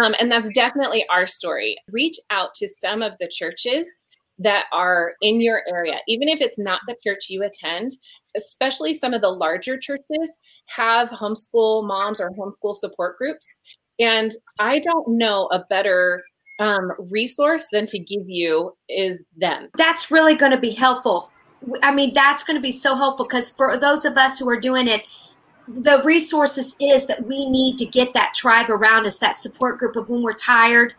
Um, 0.00 0.14
and 0.18 0.30
that's 0.30 0.50
definitely 0.50 1.04
our 1.10 1.26
story. 1.26 1.76
Reach 1.90 2.16
out 2.30 2.54
to 2.54 2.68
some 2.68 3.02
of 3.02 3.12
the 3.18 3.28
churches 3.28 4.04
that 4.38 4.66
are 4.72 5.14
in 5.22 5.40
your 5.40 5.62
area, 5.68 5.98
even 6.06 6.28
if 6.28 6.40
it's 6.40 6.58
not 6.58 6.80
the 6.86 6.96
church 7.04 7.26
you 7.28 7.42
attend, 7.42 7.92
especially 8.36 8.92
some 8.92 9.14
of 9.14 9.22
the 9.22 9.30
larger 9.30 9.78
churches 9.78 10.38
have 10.66 11.08
homeschool 11.08 11.86
moms 11.86 12.20
or 12.20 12.30
homeschool 12.30 12.76
support 12.76 13.16
groups. 13.16 13.60
And 13.98 14.32
I 14.58 14.80
don't 14.80 15.16
know 15.16 15.46
a 15.52 15.64
better 15.70 16.22
um, 16.58 16.92
resource 17.10 17.68
than 17.70 17.86
to 17.86 17.98
give 17.98 18.28
you 18.28 18.74
is 18.88 19.22
them. 19.36 19.68
That's 19.76 20.10
really 20.10 20.34
going 20.34 20.52
to 20.52 20.58
be 20.58 20.70
helpful. 20.70 21.30
I 21.82 21.94
mean, 21.94 22.14
that's 22.14 22.44
going 22.44 22.56
to 22.56 22.62
be 22.62 22.72
so 22.72 22.94
helpful 22.94 23.26
because 23.26 23.54
for 23.54 23.76
those 23.76 24.04
of 24.04 24.16
us 24.16 24.38
who 24.38 24.48
are 24.48 24.60
doing 24.60 24.88
it, 24.88 25.06
the 25.68 26.00
resources 26.04 26.76
is 26.80 27.06
that 27.06 27.26
we 27.26 27.50
need 27.50 27.76
to 27.78 27.86
get 27.86 28.12
that 28.14 28.34
tribe 28.34 28.70
around 28.70 29.06
us, 29.06 29.18
that 29.18 29.36
support 29.36 29.78
group 29.78 29.96
of 29.96 30.08
when 30.08 30.22
we're 30.22 30.34
tired, 30.34 30.94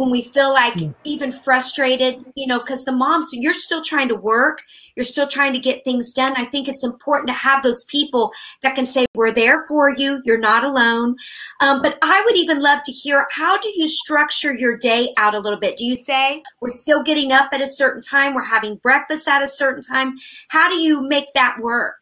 when 0.00 0.10
we 0.10 0.22
feel 0.22 0.50
like 0.50 0.72
mm. 0.72 0.94
even 1.04 1.30
frustrated, 1.30 2.24
you 2.34 2.46
know, 2.46 2.58
because 2.58 2.86
the 2.86 2.92
moms, 2.92 3.28
you're 3.34 3.52
still 3.52 3.82
trying 3.82 4.08
to 4.08 4.14
work, 4.14 4.62
you're 4.96 5.04
still 5.04 5.28
trying 5.28 5.52
to 5.52 5.58
get 5.58 5.84
things 5.84 6.14
done. 6.14 6.32
I 6.38 6.46
think 6.46 6.68
it's 6.68 6.82
important 6.82 7.26
to 7.26 7.34
have 7.34 7.62
those 7.62 7.84
people 7.90 8.32
that 8.62 8.74
can 8.74 8.86
say, 8.86 9.04
We're 9.14 9.30
there 9.30 9.66
for 9.66 9.90
you, 9.90 10.22
you're 10.24 10.40
not 10.40 10.64
alone. 10.64 11.16
Um, 11.60 11.82
but 11.82 11.98
I 12.00 12.22
would 12.24 12.34
even 12.34 12.62
love 12.62 12.80
to 12.84 12.92
hear 12.92 13.26
how 13.30 13.60
do 13.60 13.70
you 13.76 13.88
structure 13.88 14.54
your 14.54 14.78
day 14.78 15.12
out 15.18 15.34
a 15.34 15.38
little 15.38 15.60
bit? 15.60 15.76
Do 15.76 15.84
you 15.84 15.96
say, 15.96 16.42
We're 16.62 16.70
still 16.70 17.02
getting 17.02 17.30
up 17.30 17.50
at 17.52 17.60
a 17.60 17.66
certain 17.66 18.00
time, 18.00 18.32
we're 18.32 18.42
having 18.42 18.76
breakfast 18.76 19.28
at 19.28 19.42
a 19.42 19.46
certain 19.46 19.82
time? 19.82 20.16
How 20.48 20.70
do 20.70 20.76
you 20.76 21.02
make 21.02 21.26
that 21.34 21.58
work? 21.60 22.00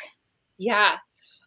Yeah, 0.56 0.98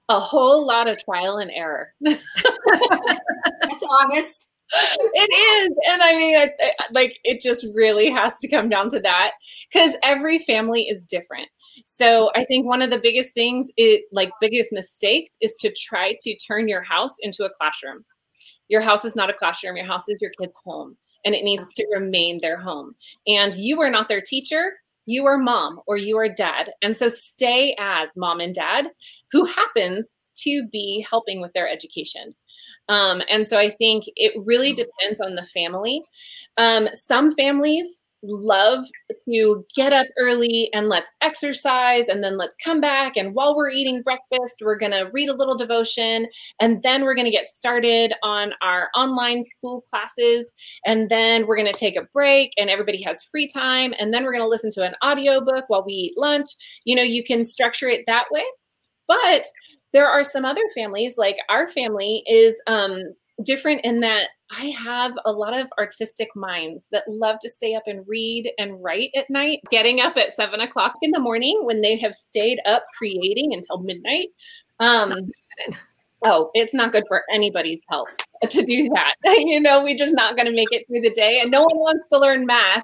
a 0.09 0.19
whole 0.19 0.67
lot 0.67 0.89
of 0.89 1.01
trial 1.01 1.37
and 1.37 1.51
error. 1.51 1.93
That's 2.01 3.85
honest 4.01 4.50
it 4.73 5.31
is 5.31 5.69
and 5.91 6.01
i 6.01 6.15
mean 6.15 6.37
I, 6.37 6.49
I, 6.59 6.85
like 6.91 7.19
it 7.23 7.41
just 7.41 7.65
really 7.73 8.09
has 8.09 8.39
to 8.39 8.47
come 8.47 8.69
down 8.69 8.89
to 8.91 8.99
that 9.01 9.31
because 9.71 9.95
every 10.03 10.39
family 10.39 10.83
is 10.83 11.05
different. 11.05 11.47
So 11.85 12.31
i 12.35 12.45
think 12.45 12.65
one 12.65 12.81
of 12.81 12.89
the 12.89 12.99
biggest 12.99 13.33
things 13.33 13.69
it 13.77 14.03
like 14.11 14.31
biggest 14.39 14.71
mistakes 14.71 15.35
is 15.41 15.53
to 15.59 15.73
try 15.73 16.15
to 16.21 16.37
turn 16.37 16.67
your 16.67 16.83
house 16.83 17.17
into 17.21 17.43
a 17.43 17.49
classroom. 17.49 18.05
Your 18.69 18.81
house 18.81 19.03
is 19.03 19.15
not 19.15 19.29
a 19.29 19.33
classroom 19.33 19.75
your 19.75 19.85
house 19.85 20.07
is 20.07 20.17
your 20.21 20.31
kids 20.39 20.53
home 20.63 20.97
and 21.25 21.35
it 21.35 21.43
needs 21.43 21.71
to 21.73 21.85
remain 21.93 22.39
their 22.41 22.57
home. 22.57 22.95
And 23.27 23.53
you 23.53 23.79
are 23.81 23.91
not 23.91 24.07
their 24.07 24.21
teacher 24.21 24.73
you 25.05 25.25
are 25.25 25.37
mom 25.37 25.79
or 25.87 25.97
you 25.97 26.17
are 26.17 26.29
dad 26.29 26.71
and 26.81 26.95
so 26.95 27.07
stay 27.07 27.75
as 27.79 28.13
mom 28.15 28.39
and 28.39 28.53
dad 28.53 28.87
who 29.31 29.45
happens 29.45 30.05
to 30.37 30.67
be 30.71 31.05
helping 31.09 31.41
with 31.41 31.53
their 31.53 31.69
education. 31.69 32.35
Um, 32.89 33.21
and 33.29 33.45
so 33.45 33.57
I 33.57 33.69
think 33.69 34.05
it 34.15 34.33
really 34.45 34.73
depends 34.73 35.21
on 35.21 35.35
the 35.35 35.45
family. 35.45 36.01
Um, 36.57 36.89
some 36.93 37.31
families 37.31 38.01
love 38.23 38.85
to 39.27 39.65
get 39.75 39.93
up 39.93 40.07
early 40.19 40.69
and 40.73 40.89
let's 40.89 41.09
exercise 41.21 42.07
and 42.07 42.23
then 42.23 42.37
let's 42.37 42.55
come 42.63 42.79
back 42.79 43.17
and 43.17 43.33
while 43.33 43.55
we're 43.55 43.69
eating 43.69 44.03
breakfast 44.03 44.57
we're 44.61 44.77
going 44.77 44.91
to 44.91 45.09
read 45.11 45.27
a 45.27 45.33
little 45.33 45.57
devotion 45.57 46.27
and 46.59 46.83
then 46.83 47.03
we're 47.03 47.15
going 47.15 47.25
to 47.25 47.31
get 47.31 47.47
started 47.47 48.13
on 48.21 48.53
our 48.61 48.89
online 48.95 49.43
school 49.43 49.83
classes 49.89 50.53
and 50.85 51.09
then 51.09 51.47
we're 51.47 51.55
going 51.55 51.71
to 51.71 51.79
take 51.79 51.95
a 51.95 52.07
break 52.13 52.51
and 52.57 52.69
everybody 52.69 53.01
has 53.01 53.23
free 53.31 53.47
time 53.47 53.93
and 53.97 54.13
then 54.13 54.23
we're 54.23 54.33
going 54.33 54.43
to 54.43 54.49
listen 54.49 54.71
to 54.71 54.83
an 54.83 54.93
audiobook 55.03 55.65
while 55.67 55.83
we 55.83 55.93
eat 55.93 56.13
lunch. 56.17 56.49
You 56.85 56.95
know 56.95 57.03
you 57.03 57.23
can 57.23 57.45
structure 57.45 57.87
it 57.87 58.03
that 58.05 58.25
way. 58.31 58.43
But 59.07 59.45
there 59.93 60.07
are 60.07 60.23
some 60.23 60.45
other 60.45 60.61
families, 60.75 61.17
like 61.17 61.37
our 61.49 61.67
family 61.67 62.23
is 62.27 62.61
um, 62.67 63.01
different 63.43 63.81
in 63.83 63.99
that 64.01 64.27
I 64.51 64.65
have 64.65 65.13
a 65.25 65.31
lot 65.31 65.57
of 65.57 65.67
artistic 65.77 66.29
minds 66.35 66.87
that 66.91 67.03
love 67.07 67.37
to 67.41 67.49
stay 67.49 67.75
up 67.75 67.83
and 67.87 68.05
read 68.07 68.51
and 68.57 68.83
write 68.83 69.11
at 69.15 69.29
night, 69.29 69.61
getting 69.69 70.01
up 70.01 70.17
at 70.17 70.33
seven 70.33 70.59
o'clock 70.59 70.93
in 71.01 71.11
the 71.11 71.19
morning 71.19 71.61
when 71.63 71.81
they 71.81 71.97
have 71.97 72.13
stayed 72.13 72.59
up 72.65 72.85
creating 72.97 73.53
until 73.53 73.79
midnight. 73.79 74.29
Um, 74.79 75.13
oh, 76.25 76.51
it's 76.53 76.73
not 76.73 76.91
good 76.91 77.05
for 77.07 77.23
anybody's 77.31 77.81
health 77.89 78.09
to 78.49 78.65
do 78.65 78.89
that. 78.93 79.15
you 79.45 79.59
know, 79.59 79.83
we're 79.83 79.97
just 79.97 80.15
not 80.15 80.35
going 80.35 80.47
to 80.47 80.55
make 80.55 80.71
it 80.71 80.85
through 80.87 81.01
the 81.01 81.11
day, 81.11 81.39
and 81.41 81.51
no 81.51 81.61
one 81.61 81.77
wants 81.77 82.07
to 82.09 82.19
learn 82.19 82.45
math 82.45 82.83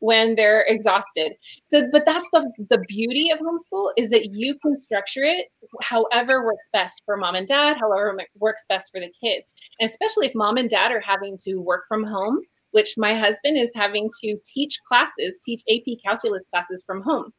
when 0.00 0.34
they're 0.36 0.64
exhausted. 0.68 1.32
So, 1.62 1.88
but 1.92 2.04
that's 2.04 2.28
the 2.32 2.50
the 2.70 2.78
beauty 2.88 3.30
of 3.30 3.38
homeschool 3.38 3.90
is 3.96 4.10
that 4.10 4.30
you 4.32 4.58
can 4.58 4.78
structure 4.78 5.24
it 5.24 5.46
however 5.82 6.44
works 6.44 6.68
best 6.72 7.02
for 7.04 7.16
mom 7.16 7.34
and 7.34 7.48
dad, 7.48 7.76
however 7.78 8.16
works 8.38 8.64
best 8.68 8.90
for 8.92 9.00
the 9.00 9.12
kids. 9.22 9.52
And 9.80 9.88
especially 9.88 10.26
if 10.26 10.34
mom 10.34 10.56
and 10.56 10.70
dad 10.70 10.92
are 10.92 11.00
having 11.00 11.36
to 11.44 11.56
work 11.56 11.84
from 11.88 12.04
home, 12.04 12.40
which 12.72 12.94
my 12.96 13.14
husband 13.14 13.58
is 13.58 13.72
having 13.74 14.10
to 14.22 14.36
teach 14.44 14.78
classes, 14.86 15.38
teach 15.44 15.62
AP 15.70 15.98
calculus 16.04 16.42
classes 16.50 16.82
from 16.86 17.02
home. 17.02 17.32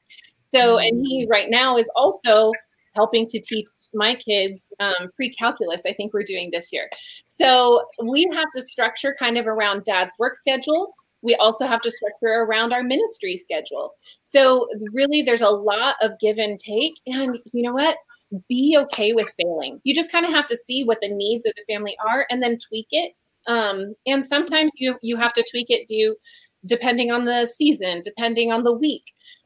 So, 0.45 0.77
and 0.77 1.05
he 1.05 1.25
mm. 1.25 1.29
right 1.29 1.49
now 1.49 1.77
is 1.77 1.89
also 1.95 2.51
helping 2.95 3.27
to 3.27 3.39
teach 3.39 3.65
my 3.93 4.15
kids 4.15 4.71
um, 4.79 5.09
pre-calculus 5.15 5.81
i 5.87 5.93
think 5.93 6.13
we're 6.13 6.21
doing 6.21 6.49
this 6.51 6.71
year 6.71 6.89
so 7.25 7.83
we 8.03 8.29
have 8.33 8.47
to 8.55 8.61
structure 8.61 9.15
kind 9.17 9.37
of 9.37 9.47
around 9.47 9.83
dad's 9.83 10.13
work 10.19 10.35
schedule 10.35 10.93
we 11.21 11.35
also 11.35 11.67
have 11.67 11.81
to 11.81 11.91
structure 11.91 12.43
around 12.43 12.73
our 12.73 12.83
ministry 12.83 13.37
schedule. 13.37 13.93
So, 14.23 14.67
really, 14.93 15.21
there's 15.21 15.41
a 15.41 15.49
lot 15.49 15.95
of 16.01 16.11
give 16.19 16.37
and 16.37 16.59
take. 16.59 16.93
And 17.05 17.33
you 17.53 17.63
know 17.63 17.73
what? 17.73 17.97
Be 18.47 18.77
okay 18.81 19.13
with 19.13 19.31
failing. 19.41 19.81
You 19.83 19.95
just 19.95 20.11
kind 20.11 20.25
of 20.25 20.31
have 20.31 20.47
to 20.47 20.55
see 20.55 20.83
what 20.83 20.99
the 21.01 21.09
needs 21.09 21.45
of 21.45 21.53
the 21.55 21.73
family 21.73 21.97
are 22.07 22.25
and 22.29 22.41
then 22.43 22.57
tweak 22.67 22.87
it. 22.91 23.13
Um, 23.47 23.95
and 24.05 24.25
sometimes 24.25 24.71
you 24.75 24.95
you 25.01 25.17
have 25.17 25.33
to 25.33 25.45
tweak 25.49 25.67
it 25.69 25.87
due 25.87 26.15
depending 26.65 27.11
on 27.11 27.25
the 27.25 27.45
season, 27.45 28.01
depending 28.03 28.51
on 28.51 28.63
the 28.63 28.73
week. 28.73 29.03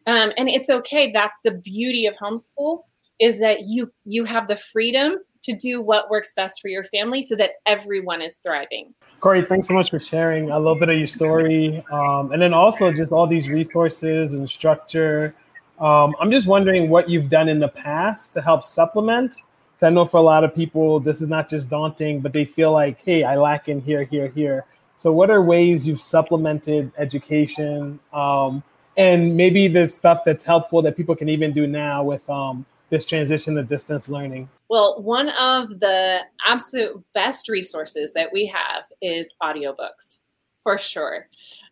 Um, 0.07 0.31
and 0.37 0.49
it's 0.49 0.69
okay. 0.69 1.11
That's 1.11 1.39
the 1.43 1.51
beauty 1.51 2.07
of 2.07 2.15
homeschool 2.21 2.79
is 3.19 3.39
that 3.39 3.59
you 3.67 3.91
you 4.05 4.25
have 4.25 4.47
the 4.47 4.57
freedom 4.57 5.15
to 5.43 5.55
do 5.55 5.81
what 5.81 6.09
works 6.09 6.31
best 6.35 6.59
for 6.61 6.69
your 6.69 6.85
family 6.85 7.21
so 7.21 7.35
that 7.35 7.51
everyone 7.65 8.21
is 8.21 8.37
thriving. 8.43 8.93
Cory, 9.23 9.41
thanks 9.41 9.69
so 9.69 9.73
much 9.73 9.89
for 9.89 10.01
sharing 10.01 10.51
a 10.51 10.59
little 10.59 10.75
bit 10.75 10.89
of 10.89 10.97
your 10.97 11.07
story. 11.07 11.81
Um, 11.89 12.33
and 12.33 12.41
then 12.41 12.53
also 12.53 12.91
just 12.91 13.13
all 13.13 13.25
these 13.25 13.47
resources 13.47 14.33
and 14.33 14.49
structure. 14.49 15.33
Um, 15.79 16.13
I'm 16.19 16.29
just 16.29 16.45
wondering 16.45 16.89
what 16.89 17.09
you've 17.09 17.29
done 17.29 17.47
in 17.47 17.59
the 17.59 17.69
past 17.69 18.33
to 18.33 18.41
help 18.41 18.65
supplement. 18.65 19.35
So 19.77 19.87
I 19.87 19.91
know 19.91 20.03
for 20.05 20.17
a 20.17 20.21
lot 20.21 20.43
of 20.43 20.53
people, 20.53 20.99
this 20.99 21.21
is 21.21 21.29
not 21.29 21.49
just 21.49 21.69
daunting, 21.69 22.19
but 22.19 22.33
they 22.33 22.43
feel 22.43 22.73
like, 22.73 22.97
hey, 23.05 23.23
I 23.23 23.37
lack 23.37 23.69
in 23.69 23.79
here, 23.79 24.03
here, 24.03 24.27
here. 24.27 24.65
So 24.97 25.13
what 25.13 25.29
are 25.29 25.41
ways 25.41 25.87
you've 25.87 26.01
supplemented 26.01 26.91
education? 26.97 28.01
Um, 28.11 28.61
and 28.97 29.37
maybe 29.37 29.69
there's 29.69 29.93
stuff 29.93 30.25
that's 30.25 30.43
helpful 30.43 30.81
that 30.81 30.97
people 30.97 31.15
can 31.15 31.29
even 31.29 31.53
do 31.53 31.65
now 31.65 32.03
with 32.03 32.29
um, 32.29 32.65
this 32.89 33.05
transition 33.05 33.55
to 33.55 33.63
distance 33.63 34.09
learning? 34.09 34.49
Well, 34.69 35.01
one 35.01 35.29
of 35.29 35.79
the 35.79 36.19
absolute 36.47 37.03
best 37.13 37.49
resources 37.49 38.13
that 38.13 38.31
we 38.31 38.45
have 38.47 38.83
is 39.01 39.33
audiobooks, 39.41 40.21
for 40.63 40.77
sure. 40.77 41.27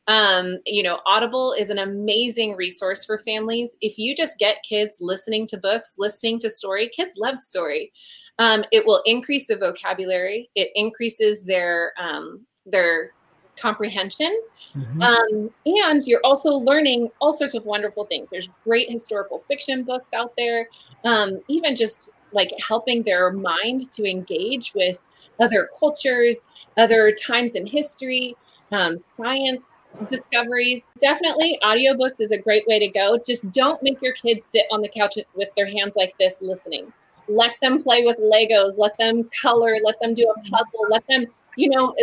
Um, 0.08 0.58
you 0.66 0.84
know, 0.84 1.00
Audible 1.06 1.54
is 1.54 1.70
an 1.70 1.78
amazing 1.78 2.56
resource 2.56 3.06
for 3.06 3.20
families. 3.20 3.78
If 3.82 3.98
you 3.98 4.16
just 4.16 4.40
get 4.40 4.64
kids 4.68 4.98
listening 5.00 5.48
to 5.48 5.58
books, 5.58 5.96
listening 5.98 6.40
to 6.40 6.50
story, 6.50 6.90
kids 6.90 7.16
love 7.18 7.38
story. 7.38 7.92
Um, 8.40 8.64
it 8.72 8.86
will 8.86 9.02
increase 9.06 9.48
the 9.48 9.56
vocabulary. 9.56 10.50
It 10.56 10.70
increases 10.74 11.44
their 11.44 11.94
um, 12.00 12.46
their 12.66 13.12
comprehension. 13.60 14.40
Mm-hmm. 14.76 15.02
Um, 15.02 15.50
and 15.66 16.06
you're 16.06 16.22
also 16.24 16.52
learning 16.52 17.10
all 17.20 17.34
sorts 17.34 17.54
of 17.54 17.66
wonderful 17.66 18.06
things. 18.06 18.30
There's 18.30 18.50
great 18.64 18.90
historical 18.90 19.44
fiction 19.48 19.84
books 19.84 20.14
out 20.14 20.34
there, 20.38 20.68
um, 21.06 21.42
even 21.48 21.76
just 21.76 22.12
like 22.34 22.52
helping 22.68 23.04
their 23.04 23.32
mind 23.32 23.92
to 23.92 24.10
engage 24.10 24.74
with 24.74 24.98
other 25.40 25.70
cultures, 25.80 26.44
other 26.78 27.14
times 27.14 27.56
in 27.56 27.66
history, 27.66 28.36
um, 28.72 28.98
science 28.98 29.94
discoveries. 30.08 30.88
Definitely, 31.00 31.60
audiobooks 31.64 32.20
is 32.20 32.32
a 32.32 32.38
great 32.38 32.66
way 32.68 32.80
to 32.80 32.88
go. 32.88 33.20
Just 33.26 33.52
don't 33.52 33.82
make 33.84 34.02
your 34.02 34.14
kids 34.14 34.46
sit 34.46 34.66
on 34.72 34.82
the 34.82 34.90
couch 34.90 35.18
with 35.36 35.50
their 35.56 35.70
hands 35.70 35.94
like 35.96 36.14
this 36.20 36.42
listening. 36.42 36.92
Let 37.28 37.52
them 37.62 37.84
play 37.84 38.04
with 38.04 38.18
Legos, 38.18 38.78
let 38.78 38.98
them 38.98 39.30
color, 39.42 39.76
let 39.84 40.00
them 40.02 40.14
do 40.14 40.24
a 40.36 40.50
puzzle, 40.50 40.88
let 40.90 41.06
them 41.08 41.28
you 41.56 41.70
know, 41.70 41.94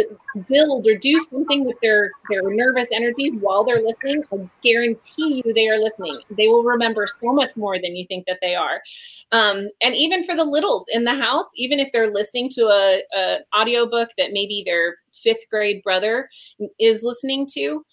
build 0.49 0.87
or 0.87 0.97
do 0.97 1.19
something 1.21 1.65
with 1.65 1.77
their 1.81 2.11
their 2.29 2.43
nervous 2.45 2.89
energy 2.93 3.31
while 3.31 3.65
they're 3.65 3.83
listening, 3.83 4.23
I 4.33 4.49
guarantee 4.63 5.43
you 5.45 5.55
they 5.55 5.69
are 5.69 5.79
listening. 5.79 6.19
They 6.37 6.49
will 6.49 6.63
remember 6.63 7.07
so 7.07 7.33
much 7.33 7.51
more 7.57 7.79
than 7.81 7.97
you 7.97 8.07
think 8.07 8.27
that 8.27 8.39
they 8.43 8.55
are. 8.55 8.83
Um, 9.33 9.69
and 9.81 9.95
even 9.95 10.25
for 10.25 10.37
the 10.37 10.45
littles 10.45 10.87
in 10.93 11.05
the 11.05 11.15
house, 11.15 11.51
even 11.57 11.79
if 11.79 11.91
they're 11.93 12.13
listening 12.13 12.49
to 12.51 12.63
a, 12.67 13.03
a 13.17 13.39
audiobook 13.59 14.11
that 14.19 14.33
maybe 14.33 14.63
their 14.65 14.97
fifth 15.23 15.49
grade 15.51 15.83
brother 15.83 16.29
is 16.79 17.03
listening 17.03 17.47
to, 17.55 17.85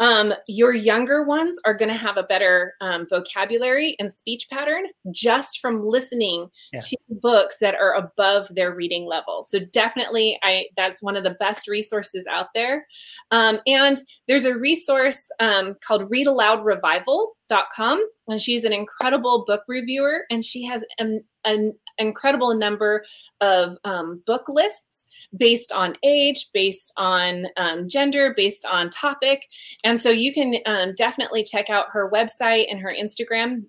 um, 0.00 0.32
your 0.48 0.74
younger 0.74 1.22
ones 1.22 1.60
are 1.64 1.74
going 1.74 1.92
to 1.92 1.96
have 1.96 2.16
a 2.16 2.22
better 2.22 2.74
um, 2.80 3.06
vocabulary 3.08 3.94
and 3.98 4.10
speech 4.10 4.48
pattern 4.50 4.86
just 5.10 5.60
from 5.60 5.82
listening 5.82 6.48
yeah. 6.72 6.80
to 6.80 6.96
books 7.10 7.58
that 7.60 7.74
are 7.74 7.94
above 7.94 8.48
their 8.54 8.74
reading 8.74 9.06
level. 9.06 9.42
So 9.44 9.60
definitely, 9.60 10.38
I 10.42 10.66
that's 10.76 11.02
one 11.02 11.16
of 11.16 11.24
the 11.24 11.36
best 11.38 11.68
resources 11.68 12.26
out 12.26 12.48
there. 12.54 12.86
Um, 13.30 13.60
and 13.66 13.98
there's 14.26 14.46
a 14.46 14.56
resource 14.56 15.30
um, 15.38 15.76
called 15.86 16.10
Read 16.10 16.26
Aloud 16.26 16.64
Revival 16.64 17.36
Com, 17.74 18.02
and 18.30 18.40
she's 18.40 18.64
an 18.64 18.72
incredible 18.72 19.44
book 19.46 19.62
reviewer 19.68 20.24
and 20.30 20.44
she 20.44 20.64
has 20.64 20.84
an, 20.98 21.22
an 21.44 21.74
incredible 21.98 22.54
number 22.54 23.04
of 23.40 23.76
um, 23.84 24.22
book 24.26 24.48
lists 24.48 25.06
based 25.36 25.72
on 25.72 25.96
age 26.02 26.48
based 26.54 26.92
on 26.96 27.46
um, 27.56 27.88
gender 27.88 28.32
based 28.36 28.64
on 28.64 28.88
topic 28.90 29.46
and 29.84 30.00
so 30.00 30.10
you 30.10 30.32
can 30.32 30.56
um, 30.66 30.94
definitely 30.94 31.44
check 31.44 31.68
out 31.70 31.86
her 31.92 32.10
website 32.10 32.66
and 32.70 32.80
her 32.80 32.94
instagram 32.98 33.64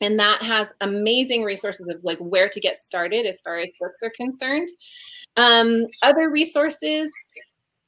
and 0.00 0.18
that 0.18 0.42
has 0.42 0.72
amazing 0.80 1.42
resources 1.42 1.86
of 1.88 2.02
like 2.04 2.18
where 2.18 2.48
to 2.48 2.60
get 2.60 2.78
started 2.78 3.26
as 3.26 3.40
far 3.40 3.58
as 3.58 3.70
books 3.80 4.00
are 4.02 4.12
concerned 4.16 4.68
um, 5.36 5.86
other 6.02 6.30
resources 6.30 7.08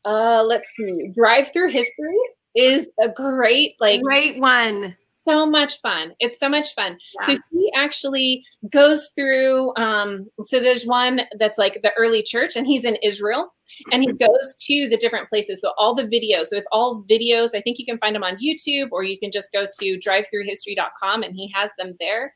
uh, 0.04 0.42
let's 0.42 0.72
see 0.76 1.10
drive 1.14 1.52
through 1.52 1.70
history 1.70 2.18
is 2.54 2.88
a 3.00 3.08
great 3.08 3.74
like 3.78 4.02
great 4.02 4.40
one 4.40 4.96
so 5.28 5.46
much 5.46 5.80
fun. 5.80 6.12
It's 6.20 6.38
so 6.38 6.48
much 6.48 6.74
fun. 6.74 6.98
Yeah. 7.20 7.26
So 7.26 7.38
he 7.52 7.72
actually 7.76 8.44
goes 8.70 9.10
through. 9.14 9.74
Um, 9.76 10.28
so 10.42 10.60
there's 10.60 10.84
one 10.84 11.22
that's 11.38 11.58
like 11.58 11.80
the 11.82 11.92
early 11.98 12.22
church, 12.22 12.56
and 12.56 12.66
he's 12.66 12.84
in 12.84 12.96
Israel, 13.02 13.52
and 13.92 14.02
he 14.02 14.12
goes 14.12 14.54
to 14.60 14.88
the 14.88 14.96
different 14.96 15.28
places. 15.28 15.60
So 15.60 15.72
all 15.78 15.94
the 15.94 16.04
videos. 16.04 16.46
So 16.46 16.56
it's 16.56 16.68
all 16.72 17.04
videos. 17.10 17.50
I 17.54 17.60
think 17.60 17.78
you 17.78 17.86
can 17.86 17.98
find 17.98 18.14
them 18.14 18.24
on 18.24 18.36
YouTube, 18.36 18.88
or 18.92 19.02
you 19.02 19.18
can 19.18 19.30
just 19.30 19.52
go 19.52 19.66
to 19.80 19.98
drivethruhistory.com, 19.98 21.22
and 21.22 21.34
he 21.34 21.52
has 21.54 21.70
them 21.78 21.94
there. 22.00 22.34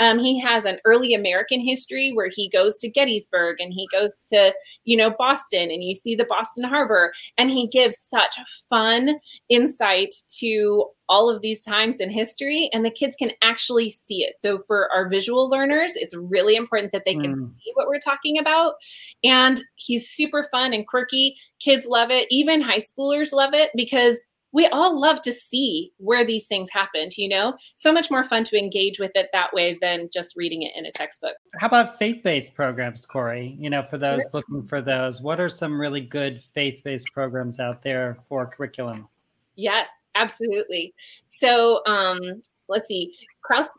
Um, 0.00 0.18
he 0.18 0.40
has 0.40 0.64
an 0.64 0.78
early 0.84 1.14
American 1.14 1.60
history 1.60 2.12
where 2.12 2.28
he 2.32 2.48
goes 2.48 2.76
to 2.78 2.90
Gettysburg 2.90 3.60
and 3.60 3.72
he 3.72 3.86
goes 3.92 4.10
to, 4.32 4.52
you 4.84 4.96
know, 4.96 5.14
Boston 5.16 5.70
and 5.70 5.84
you 5.84 5.94
see 5.94 6.14
the 6.14 6.24
Boston 6.24 6.64
Harbor. 6.64 7.12
And 7.38 7.50
he 7.50 7.68
gives 7.68 7.98
such 7.98 8.36
fun 8.68 9.20
insight 9.48 10.14
to 10.40 10.86
all 11.08 11.28
of 11.28 11.42
these 11.42 11.60
times 11.60 12.00
in 12.00 12.10
history 12.10 12.70
and 12.72 12.84
the 12.84 12.90
kids 12.90 13.14
can 13.16 13.30
actually 13.42 13.88
see 13.88 14.24
it. 14.24 14.38
So 14.38 14.62
for 14.66 14.88
our 14.92 15.08
visual 15.08 15.50
learners, 15.50 15.92
it's 15.96 16.16
really 16.16 16.56
important 16.56 16.92
that 16.92 17.04
they 17.04 17.14
can 17.14 17.36
mm. 17.36 17.52
see 17.62 17.70
what 17.74 17.88
we're 17.88 17.98
talking 17.98 18.38
about. 18.38 18.74
And 19.22 19.60
he's 19.76 20.08
super 20.08 20.48
fun 20.50 20.72
and 20.74 20.86
quirky. 20.86 21.36
Kids 21.60 21.86
love 21.86 22.10
it. 22.10 22.26
Even 22.30 22.60
high 22.60 22.78
schoolers 22.78 23.32
love 23.32 23.54
it 23.54 23.70
because 23.74 24.22
we 24.54 24.68
all 24.68 24.98
love 24.98 25.20
to 25.22 25.32
see 25.32 25.92
where 25.96 26.24
these 26.24 26.46
things 26.46 26.70
happened, 26.70 27.18
you 27.18 27.28
know? 27.28 27.54
So 27.74 27.92
much 27.92 28.08
more 28.08 28.22
fun 28.22 28.44
to 28.44 28.56
engage 28.56 29.00
with 29.00 29.10
it 29.16 29.28
that 29.32 29.52
way 29.52 29.76
than 29.82 30.08
just 30.12 30.36
reading 30.36 30.62
it 30.62 30.70
in 30.76 30.86
a 30.86 30.92
textbook. 30.92 31.34
How 31.58 31.66
about 31.66 31.98
faith 31.98 32.22
based 32.22 32.54
programs, 32.54 33.04
Cory? 33.04 33.56
You 33.58 33.68
know, 33.68 33.82
for 33.82 33.98
those 33.98 34.22
looking 34.32 34.62
for 34.62 34.80
those, 34.80 35.20
what 35.20 35.40
are 35.40 35.48
some 35.48 35.78
really 35.78 36.00
good 36.00 36.40
faith 36.40 36.82
based 36.84 37.08
programs 37.12 37.58
out 37.58 37.82
there 37.82 38.16
for 38.28 38.46
curriculum? 38.46 39.08
Yes, 39.56 40.06
absolutely. 40.14 40.94
So, 41.24 41.84
um, 41.86 42.20
let's 42.68 42.86
see. 42.86 43.12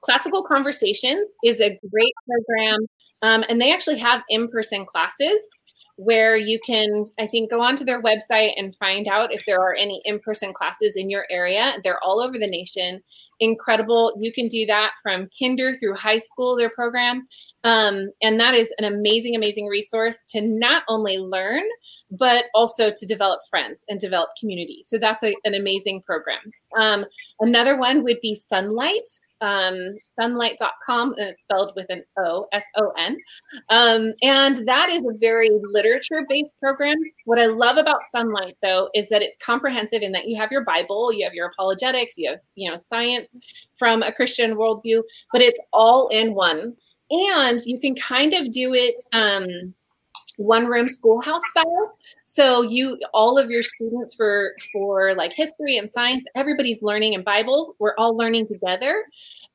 Classical 0.02 0.44
Conversation 0.44 1.26
is 1.44 1.60
a 1.62 1.80
great 1.90 2.14
program, 2.28 2.88
um, 3.22 3.46
and 3.50 3.60
they 3.60 3.74
actually 3.74 3.98
have 3.98 4.24
in 4.30 4.50
person 4.50 4.86
classes 4.86 5.42
where 5.98 6.36
you 6.36 6.60
can, 6.66 7.10
I 7.18 7.28
think, 7.28 7.50
go 7.50 7.62
onto 7.62 7.86
their 7.86 8.02
website 8.02 8.52
and 8.58 8.76
find 8.76 9.08
out 9.08 9.34
if 9.34 9.46
there 9.46 9.62
are 9.62 9.74
any 9.74 10.02
in 10.04 10.20
person 10.20 10.54
classes 10.54 10.96
in 10.98 11.10
your 11.10 11.26
area. 11.30 11.74
They're 11.84 12.04
all 12.04 12.20
over 12.20 12.38
the 12.38 12.48
nation. 12.48 13.02
Incredible. 13.40 14.14
You 14.20 14.34
can 14.34 14.48
do 14.48 14.66
that 14.66 14.92
from 15.02 15.30
kinder 15.40 15.76
through 15.76 15.96
high 15.96 16.18
school, 16.18 16.58
their 16.58 16.70
program. 16.70 17.28
Um, 17.64 18.10
and 18.22 18.40
that 18.40 18.54
is 18.54 18.74
an 18.78 18.86
amazing, 18.86 19.36
amazing 19.36 19.68
resource 19.68 20.24
to 20.30 20.42
not 20.42 20.84
only 20.90 21.18
learn, 21.18 21.64
but 22.12 22.46
also 22.54 22.92
to 22.96 23.06
develop 23.06 23.40
friends 23.50 23.86
and 23.88 24.00
develop 24.00 24.30
community. 24.40 24.82
So 24.84 24.98
that's 24.98 25.24
a, 25.24 25.34
an 25.46 25.54
amazing 25.54 26.02
program. 26.02 26.52
Um, 26.80 27.06
another 27.40 27.78
one 27.80 28.04
would 28.04 28.20
be 28.22 28.40
Sonlight 28.52 29.20
um, 29.41 29.95
sonlight.com, 30.19 31.13
and 31.17 31.30
it's 31.30 31.41
spelled 31.41 31.74
with 31.76 31.88
an 31.89 32.04
O, 32.17 32.48
S 32.54 32.65
O 32.78 32.91
N. 32.98 33.17
Um, 33.69 34.13
and 34.21 34.67
that 34.67 34.89
is 34.89 35.04
a 35.04 35.17
very 35.19 35.50
literature 35.71 36.26
based 36.28 36.56
program. 36.60 36.98
What 37.26 37.39
I 37.39 37.48
love 37.48 37.78
about 37.78 38.02
Sonlight, 38.15 38.56
though, 38.62 38.89
is 38.93 39.10
that 39.10 39.21
it's 39.21 39.38
comprehensive 39.43 40.02
in 40.02 40.12
that 40.13 40.28
you 40.28 40.38
have 40.38 40.52
your 40.52 40.63
Bible, 40.63 41.13
you 41.13 41.26
have 41.26 41.34
your 41.34 41.48
apologetics, 41.48 42.17
you 42.17 42.30
have, 42.30 42.39
you 42.56 42.69
know, 42.69 42.78
science 42.78 43.36
from 43.78 44.04
a 44.04 44.12
Christian 44.12 44.56
worldview, 44.56 45.02
but 45.32 45.41
it's 45.41 45.60
all 45.74 46.08
in 46.10 46.34
one. 46.34 46.76
And 47.12 47.60
you 47.65 47.80
can 47.80 47.95
kind 47.95 48.34
of 48.34 48.52
do 48.52 48.74
it. 48.74 48.95
Um, 49.13 49.74
one 50.38 50.65
room 50.65 50.89
schoolhouse 50.89 51.41
style. 51.52 51.91
So 52.24 52.62
you 52.62 53.00
all 53.13 53.38
of 53.38 53.50
your 53.50 53.63
students 53.63 54.15
for 54.15 54.56
for 54.71 55.13
like 55.15 55.34
history 55.34 55.78
and 55.78 55.89
science 55.89 56.26
everybody's 56.36 56.82
learning 56.82 57.13
in 57.13 57.24
bible. 57.24 57.76
We're 57.80 57.95
all 57.98 58.15
learning 58.15 58.48
together. 58.48 59.06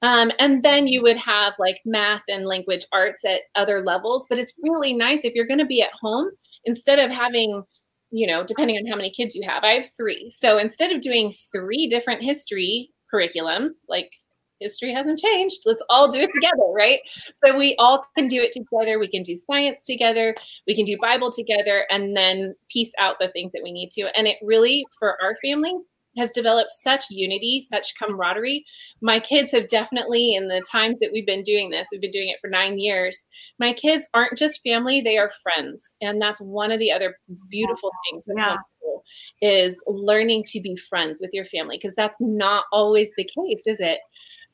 Um, 0.03 0.33
and 0.39 0.63
then 0.63 0.87
you 0.87 1.03
would 1.03 1.19
have 1.19 1.55
like 1.59 1.81
math 1.85 2.23
and 2.29 2.47
language 2.47 2.87
arts 2.93 3.25
at 3.25 3.43
other 3.55 3.83
levels. 3.83 4.27
But 4.29 4.39
it's 4.39 4.55
really 4.63 4.95
nice 4.95 5.25
if 5.25 5.35
you're 5.35 5.47
going 5.47 5.59
to 5.59 5.67
be 5.67 5.83
at 5.83 5.91
home 6.01 6.31
instead 6.65 6.99
of 6.99 7.11
having 7.11 7.63
you 8.11 8.27
know 8.27 8.45
depending 8.45 8.77
on 8.77 8.87
how 8.87 8.97
many 8.97 9.11
kids 9.11 9.35
you 9.35 9.47
have. 9.49 9.65
I 9.65 9.75
have 9.75 9.87
three. 9.97 10.33
So 10.35 10.59
instead 10.59 10.93
of 10.93 11.03
doing 11.03 11.33
three 11.55 11.89
different 11.89 12.23
history 12.23 12.91
curriculums 13.13 13.71
like 13.89 14.11
history 14.61 14.93
hasn't 14.93 15.19
changed. 15.19 15.61
Let's 15.67 15.83
all 15.89 16.09
do 16.09 16.21
it 16.21 16.31
together, 16.35 16.71
right? 16.75 17.01
So 17.45 17.57
we 17.57 17.75
all 17.79 18.05
can 18.17 18.29
do 18.29 18.41
it 18.41 18.53
together. 18.53 18.99
We 18.99 19.09
can 19.09 19.23
do 19.23 19.35
science 19.35 19.85
together. 19.85 20.35
We 20.67 20.77
can 20.77 20.85
do 20.85 20.97
Bible 21.01 21.31
together 21.31 21.87
and 21.91 22.17
then 22.17 22.55
piece 22.71 22.93
out 22.99 23.17
the 23.19 23.29
things 23.29 23.53
that 23.53 23.63
we 23.63 23.73
need 23.73 23.91
to. 23.93 24.09
And 24.17 24.27
it 24.27 24.37
really, 24.43 24.85
for 24.99 25.17
our 25.23 25.37
family, 25.45 25.75
has 26.19 26.31
developed 26.33 26.71
such 26.73 27.05
unity, 27.11 27.61
such 27.61 27.95
camaraderie. 27.97 28.65
My 29.01 29.21
kids 29.21 29.53
have 29.53 29.69
definitely, 29.69 30.35
in 30.35 30.49
the 30.49 30.63
times 30.71 30.99
that 31.01 31.11
we've 31.13 31.27
been 31.27 31.45
doing 31.45 31.71
this, 31.71 31.89
we've 31.93 32.01
been 32.01 32.11
doing 32.11 32.29
it 32.29 32.39
for 32.41 32.51
nine 32.51 32.79
years. 32.79 33.27
My 33.59 33.73
kids 33.73 34.09
aren't 34.15 34.37
just 34.37 34.63
family; 34.63 35.01
they 35.01 35.19
are 35.19 35.31
friends, 35.43 35.95
and 36.01 36.21
that's 36.21 36.41
one 36.41 36.71
of 36.71 36.79
the 36.79 36.93
other 36.93 37.17
beautiful 37.49 37.91
things 38.11 38.25
yeah. 38.37 38.57
is 39.41 39.81
learning 39.87 40.45
to 40.49 40.61
be 40.61 40.77
friends 40.77 41.21
with 41.21 41.31
your 41.33 41.45
family 41.45 41.79
because 41.81 41.95
that's 41.95 42.19
not 42.21 42.65
always 42.73 43.11
the 43.17 43.25
case, 43.25 43.63
is 43.67 43.81
it? 43.81 44.01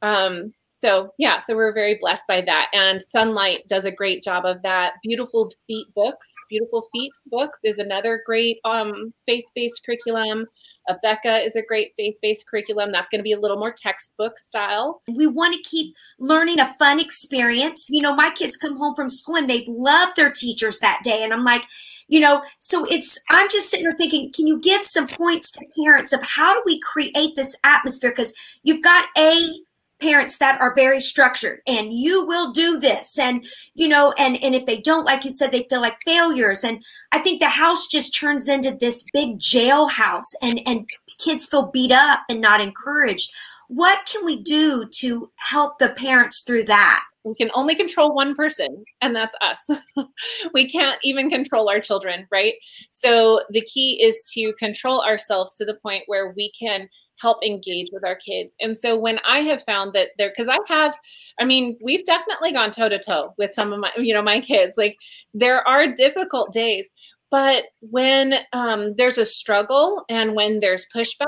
Um, 0.02 0.52
so 0.78 1.10
yeah, 1.18 1.38
so 1.38 1.56
we're 1.56 1.72
very 1.72 1.96
blessed 1.98 2.24
by 2.28 2.42
that. 2.42 2.68
And 2.74 3.00
Sonlight 3.14 3.66
does 3.66 3.86
a 3.86 3.90
great 3.90 4.22
job 4.22 4.44
of 4.44 4.60
that. 4.62 4.94
Beautiful 5.02 5.50
Feet 5.66 5.86
Books, 5.94 6.34
Beautiful 6.50 6.86
Feet 6.92 7.12
Books 7.26 7.60
is 7.64 7.78
another 7.78 8.20
great 8.26 8.58
um, 8.64 9.14
faith-based 9.26 9.82
curriculum. 9.86 10.46
Abeka 10.90 11.44
is 11.46 11.56
a 11.56 11.62
great 11.62 11.92
faith-based 11.96 12.46
curriculum. 12.46 12.92
That's 12.92 13.08
going 13.08 13.20
to 13.20 13.24
be 13.24 13.32
a 13.32 13.40
little 13.40 13.56
more 13.56 13.72
textbook 13.72 14.38
style. 14.38 15.00
We 15.08 15.26
want 15.26 15.54
to 15.54 15.62
keep 15.62 15.94
learning 16.18 16.60
a 16.60 16.74
fun 16.74 17.00
experience. 17.00 17.86
You 17.88 18.02
know, 18.02 18.14
my 18.14 18.30
kids 18.30 18.58
come 18.58 18.76
home 18.76 18.94
from 18.94 19.08
school 19.08 19.36
and 19.36 19.48
they 19.48 19.64
love 19.66 20.10
their 20.14 20.30
teachers 20.30 20.80
that 20.80 21.00
day, 21.02 21.22
and 21.24 21.32
I'm 21.32 21.44
like, 21.44 21.62
you 22.08 22.20
know 22.20 22.40
so 22.60 22.84
it's 22.84 23.18
i'm 23.30 23.48
just 23.50 23.68
sitting 23.68 23.84
there 23.84 23.96
thinking 23.96 24.30
can 24.32 24.46
you 24.46 24.60
give 24.60 24.82
some 24.82 25.08
points 25.08 25.50
to 25.50 25.66
parents 25.76 26.12
of 26.12 26.22
how 26.22 26.54
do 26.54 26.62
we 26.64 26.78
create 26.78 27.34
this 27.34 27.56
atmosphere 27.64 28.12
because 28.12 28.32
you've 28.62 28.80
got 28.80 29.06
a 29.18 29.58
parents 30.00 30.38
that 30.38 30.60
are 30.60 30.74
very 30.74 31.00
structured 31.00 31.60
and 31.66 31.94
you 31.94 32.26
will 32.26 32.52
do 32.52 32.78
this 32.78 33.18
and 33.18 33.46
you 33.74 33.88
know 33.88 34.12
and 34.18 34.36
and 34.42 34.54
if 34.54 34.66
they 34.66 34.78
don't 34.80 35.06
like 35.06 35.24
you 35.24 35.30
said 35.30 35.50
they 35.50 35.66
feel 35.70 35.80
like 35.80 35.96
failures 36.04 36.62
and 36.62 36.84
i 37.12 37.18
think 37.18 37.40
the 37.40 37.48
house 37.48 37.88
just 37.88 38.14
turns 38.14 38.46
into 38.46 38.76
this 38.78 39.06
big 39.14 39.38
jailhouse 39.38 40.34
and 40.42 40.60
and 40.66 40.86
kids 41.18 41.46
feel 41.46 41.70
beat 41.70 41.92
up 41.92 42.20
and 42.28 42.40
not 42.40 42.60
encouraged. 42.60 43.32
What 43.68 44.06
can 44.06 44.24
we 44.24 44.42
do 44.42 44.86
to 44.98 45.30
help 45.36 45.78
the 45.78 45.90
parents 45.90 46.42
through 46.42 46.64
that? 46.64 47.00
We 47.24 47.34
can 47.34 47.50
only 47.54 47.74
control 47.74 48.14
one 48.14 48.36
person 48.36 48.84
and 49.00 49.14
that's 49.14 49.34
us. 49.40 49.68
We 50.54 50.68
can't 50.68 50.98
even 51.02 51.28
control 51.28 51.68
our 51.68 51.80
children 51.80 52.28
right? 52.30 52.54
So 52.90 53.42
the 53.50 53.62
key 53.62 54.00
is 54.00 54.22
to 54.34 54.52
control 54.58 55.02
ourselves 55.02 55.54
to 55.56 55.64
the 55.64 55.74
point 55.74 56.04
where 56.06 56.32
we 56.36 56.52
can 56.58 56.88
help 57.20 57.38
engage 57.44 57.88
with 57.92 58.04
our 58.04 58.16
kids. 58.16 58.54
And 58.60 58.76
so 58.76 58.98
when 58.98 59.18
I 59.26 59.40
have 59.40 59.62
found 59.64 59.92
that 59.94 60.10
there, 60.18 60.32
because 60.34 60.48
I 60.48 60.58
have, 60.72 60.94
I 61.40 61.44
mean, 61.44 61.78
we've 61.82 62.04
definitely 62.04 62.52
gone 62.52 62.70
toe 62.70 62.88
to 62.88 62.98
toe 62.98 63.34
with 63.38 63.54
some 63.54 63.72
of 63.72 63.80
my, 63.80 63.90
you 63.96 64.14
know, 64.14 64.22
my 64.22 64.40
kids. 64.40 64.74
Like 64.76 64.96
there 65.34 65.66
are 65.66 65.92
difficult 65.92 66.52
days, 66.52 66.90
but 67.30 67.64
when 67.80 68.34
um, 68.52 68.94
there's 68.96 69.18
a 69.18 69.26
struggle 69.26 70.04
and 70.08 70.34
when 70.34 70.60
there's 70.60 70.86
pushback, 70.94 71.26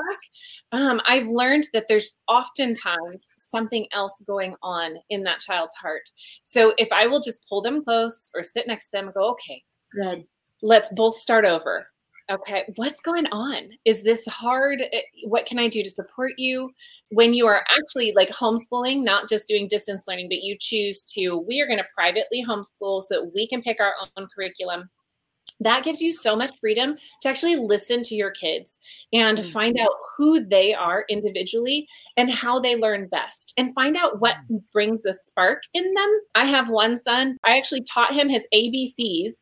um, 0.71 1.01
I've 1.05 1.27
learned 1.27 1.65
that 1.73 1.85
there's 1.87 2.15
oftentimes 2.27 3.27
something 3.37 3.87
else 3.91 4.21
going 4.25 4.55
on 4.63 4.95
in 5.09 5.23
that 5.23 5.39
child's 5.39 5.73
heart. 5.75 6.09
So 6.43 6.73
if 6.77 6.89
I 6.91 7.07
will 7.07 7.19
just 7.19 7.45
pull 7.49 7.61
them 7.61 7.83
close 7.83 8.31
or 8.33 8.43
sit 8.43 8.67
next 8.67 8.87
to 8.87 8.91
them 8.93 9.05
and 9.05 9.13
go, 9.13 9.31
okay, 9.31 9.63
good, 9.93 10.25
let's 10.61 10.89
both 10.95 11.15
start 11.15 11.45
over 11.45 11.87
okay, 12.29 12.65
what's 12.75 13.01
going 13.01 13.27
on? 13.27 13.69
Is 13.85 14.03
this 14.03 14.25
hard? 14.27 14.81
Eh, 14.81 15.01
what 15.25 15.45
can 15.45 15.59
I 15.59 15.67
do 15.67 15.83
to 15.83 15.89
support 15.89 16.33
you 16.37 16.71
when 17.11 17.33
you 17.33 17.47
are 17.47 17.63
actually 17.77 18.13
like 18.15 18.29
homeschooling, 18.29 19.03
not 19.03 19.27
just 19.27 19.47
doing 19.47 19.67
distance 19.67 20.05
learning, 20.07 20.29
but 20.29 20.43
you 20.43 20.57
choose 20.59 21.03
to, 21.15 21.37
we 21.47 21.61
are 21.61 21.67
going 21.67 21.79
to 21.79 21.85
privately 21.95 22.43
homeschool 22.47 23.03
so 23.03 23.15
that 23.15 23.31
we 23.33 23.47
can 23.47 23.61
pick 23.61 23.79
our 23.79 23.93
own 24.17 24.27
curriculum 24.33 24.89
that 25.59 25.83
gives 25.83 26.01
you 26.01 26.13
so 26.13 26.35
much 26.35 26.57
freedom 26.59 26.97
to 27.21 27.29
actually 27.29 27.55
listen 27.55 28.01
to 28.03 28.15
your 28.15 28.31
kids 28.31 28.79
and 29.11 29.37
mm-hmm. 29.37 29.49
find 29.49 29.77
out 29.77 29.91
who 30.17 30.45
they 30.45 30.73
are 30.73 31.05
individually 31.09 31.87
and 32.17 32.31
how 32.31 32.59
they 32.59 32.75
learn 32.75 33.07
best 33.09 33.53
and 33.57 33.73
find 33.73 33.97
out 33.97 34.21
what 34.21 34.35
mm. 34.49 34.61
brings 34.71 35.03
the 35.03 35.13
spark 35.13 35.63
in 35.73 35.93
them. 35.93 36.19
I 36.35 36.45
have 36.45 36.69
one 36.69 36.97
son, 36.97 37.37
I 37.43 37.57
actually 37.57 37.81
taught 37.81 38.13
him 38.13 38.29
his 38.29 38.47
ABCs 38.53 39.33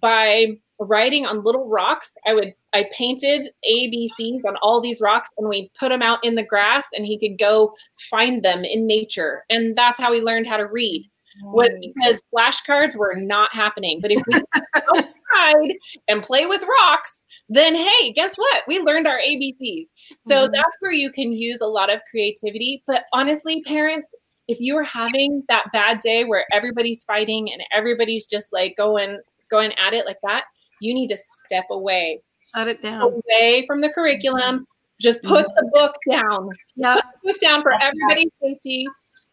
by 0.00 0.56
writing 0.80 1.26
on 1.26 1.42
little 1.42 1.68
rocks. 1.68 2.14
I 2.26 2.34
would 2.34 2.54
I 2.72 2.86
painted 2.96 3.50
ABCs 3.70 4.44
on 4.46 4.56
all 4.62 4.80
these 4.80 5.00
rocks 5.00 5.30
and 5.38 5.48
we 5.48 5.70
put 5.78 5.90
them 5.90 6.02
out 6.02 6.18
in 6.22 6.34
the 6.34 6.42
grass 6.42 6.86
and 6.92 7.06
he 7.06 7.18
could 7.18 7.38
go 7.38 7.74
find 8.10 8.44
them 8.44 8.64
in 8.64 8.86
nature. 8.86 9.44
And 9.48 9.76
that's 9.76 9.98
how 9.98 10.12
he 10.12 10.20
learned 10.20 10.46
how 10.46 10.56
to 10.56 10.66
read 10.66 11.06
was 11.42 11.70
because 11.80 12.22
flashcards 12.34 12.96
were 12.96 13.14
not 13.16 13.54
happening. 13.54 14.00
But 14.00 14.12
if 14.12 14.22
we 14.26 14.42
outside 14.74 15.74
and 16.08 16.22
play 16.22 16.46
with 16.46 16.62
rocks, 16.62 17.24
then 17.48 17.74
hey, 17.74 18.12
guess 18.12 18.36
what? 18.36 18.62
We 18.66 18.80
learned 18.80 19.06
our 19.06 19.18
ABCs. 19.18 19.86
So 20.20 20.44
mm-hmm. 20.44 20.52
that's 20.52 20.76
where 20.80 20.92
you 20.92 21.10
can 21.10 21.32
use 21.32 21.60
a 21.60 21.66
lot 21.66 21.92
of 21.92 22.00
creativity. 22.10 22.82
But 22.86 23.04
honestly, 23.12 23.62
parents, 23.62 24.14
if 24.46 24.58
you 24.60 24.76
are 24.76 24.84
having 24.84 25.42
that 25.48 25.64
bad 25.72 26.00
day 26.00 26.24
where 26.24 26.46
everybody's 26.52 27.04
fighting 27.04 27.50
and 27.52 27.62
everybody's 27.72 28.26
just 28.26 28.52
like 28.52 28.76
going 28.76 29.18
going 29.54 29.72
at 29.78 29.94
it 29.94 30.06
like 30.06 30.18
that, 30.22 30.44
you 30.80 30.94
need 30.94 31.08
to 31.08 31.16
step 31.46 31.66
away. 31.70 32.20
Set 32.46 32.68
it 32.68 32.82
down. 32.82 33.02
Away 33.02 33.64
from 33.66 33.80
the 33.80 33.88
curriculum. 33.88 34.66
Just 35.00 35.22
put 35.22 35.46
mm-hmm. 35.46 35.66
the 35.66 35.70
book 35.72 35.94
down. 36.10 36.50
Yeah. 36.76 36.94
Put 36.94 37.04
the 37.04 37.32
book 37.32 37.40
down 37.40 37.62
for 37.62 37.72
That's 37.72 37.88
everybody's 37.88 38.30
right. 38.42 38.52
safety 38.52 38.86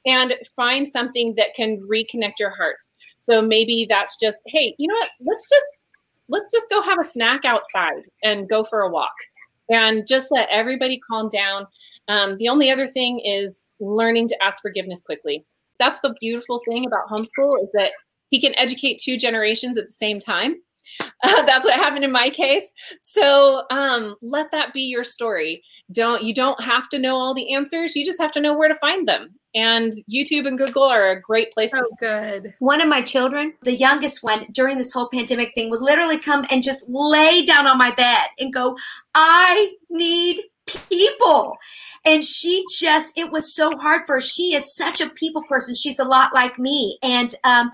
and 0.06 0.34
find 0.56 0.88
something 0.88 1.36
that 1.36 1.54
can 1.56 1.80
reconnect 1.82 2.40
your 2.40 2.56
hearts. 2.56 2.90
So 3.20 3.42
maybe 3.42 3.86
that's 3.88 4.18
just, 4.20 4.40
hey, 4.48 4.76
you 4.78 4.88
know 4.88 4.96
what? 4.96 5.10
Let's 5.22 5.48
just 5.50 5.78
let's 6.30 6.52
just 6.52 6.70
go 6.70 6.82
have 6.82 7.00
a 7.00 7.04
snack 7.04 7.46
outside 7.46 8.04
and 8.24 8.50
go 8.50 8.64
for 8.64 8.82
a 8.82 8.90
walk 8.90 9.14
and 9.70 10.08
just 10.08 10.32
let 10.32 10.48
everybody 10.50 11.00
calm 11.10 11.30
down. 11.30 11.68
Um, 12.08 12.38
the 12.38 12.48
only 12.48 12.72
other 12.72 12.88
thing 12.88 13.20
is 13.20 13.76
learning 13.80 14.30
to 14.30 14.44
ask 14.44 14.62
forgiveness 14.62 15.02
quickly. 15.02 15.46
That's 15.78 16.00
the 16.00 16.16
beautiful 16.20 16.62
thing 16.68 16.86
about 16.86 17.10
homeschool 17.10 17.62
is 17.62 17.70
that 17.74 17.92
he 18.32 18.42
can 18.42 18.58
educate 18.58 19.00
two 19.00 19.18
generations 19.18 19.78
at 19.78 19.86
the 19.86 19.94
same 19.94 20.20
time. 20.20 20.56
Uh, 21.24 21.44
that's 21.44 21.64
what 21.64 21.76
happened 21.76 22.04
in 22.04 22.12
my 22.12 22.32
case. 22.32 22.74
So 23.02 23.64
um, 23.70 24.16
let 24.24 24.50
that 24.52 24.74
be 24.74 24.82
your 24.82 25.04
story. 25.04 25.62
Don't 25.92 26.24
you 26.24 26.34
don't 26.34 26.62
have 26.64 26.90
to 26.90 26.98
know 26.98 27.16
all 27.16 27.36
the 27.36 27.54
answers. 27.54 27.96
You 27.96 28.04
just 28.04 28.20
have 28.20 28.32
to 28.32 28.42
know 28.42 28.58
where 28.58 28.68
to 28.68 28.76
find 28.76 29.08
them. 29.08 29.30
And 29.54 29.94
YouTube 30.12 30.48
and 30.48 30.58
Google 30.58 30.84
are 30.84 31.12
a 31.12 31.22
great 31.22 31.54
place. 31.54 31.70
Oh, 31.76 31.80
to 31.80 31.96
good. 32.00 32.56
One 32.58 32.82
of 32.82 32.88
my 32.88 33.04
children, 33.04 33.54
the 33.62 33.76
youngest 33.76 34.24
one, 34.24 34.48
during 34.52 34.80
this 34.80 34.92
whole 34.92 35.10
pandemic 35.10 35.54
thing, 35.54 35.70
would 35.70 35.82
literally 35.82 36.18
come 36.18 36.46
and 36.50 36.64
just 36.64 36.86
lay 36.90 37.46
down 37.46 37.68
on 37.68 37.78
my 37.78 37.92
bed 37.92 38.26
and 38.40 38.52
go, 38.52 38.76
"I 39.14 39.76
need 39.92 40.42
people." 40.66 41.56
And 42.04 42.26
she 42.26 42.66
just, 42.72 43.16
it 43.18 43.32
was 43.32 43.54
so 43.54 43.78
hard 43.78 44.04
for 44.08 44.16
her. 44.16 44.22
She 44.22 44.56
is 44.56 44.76
such 44.76 45.02
a 45.02 45.10
people 45.10 45.44
person. 45.44 45.76
She's 45.76 46.00
a 46.00 46.04
lot 46.04 46.34
like 46.34 46.58
me. 46.58 46.98
And 47.04 47.34
um, 47.44 47.72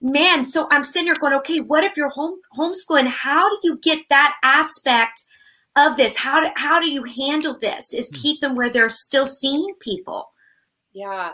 man, 0.00 0.46
so 0.46 0.66
I'm 0.70 0.84
sitting 0.84 1.06
here 1.06 1.18
going, 1.18 1.34
okay, 1.34 1.58
what 1.58 1.84
if 1.84 1.96
you're 1.96 2.10
home 2.10 2.38
homeschooling? 2.56 3.06
How 3.06 3.48
do 3.48 3.58
you 3.62 3.78
get 3.78 4.06
that 4.08 4.36
aspect 4.42 5.24
of 5.76 5.96
this? 5.96 6.16
How 6.16 6.40
do, 6.40 6.50
how 6.56 6.80
do 6.80 6.90
you 6.90 7.04
handle 7.04 7.58
this? 7.58 7.92
Is 7.92 8.10
hmm. 8.10 8.20
keep 8.20 8.40
them 8.40 8.56
where 8.56 8.70
they're 8.70 8.88
still 8.88 9.26
seeing 9.26 9.74
people? 9.80 10.30
Yeah. 10.92 11.30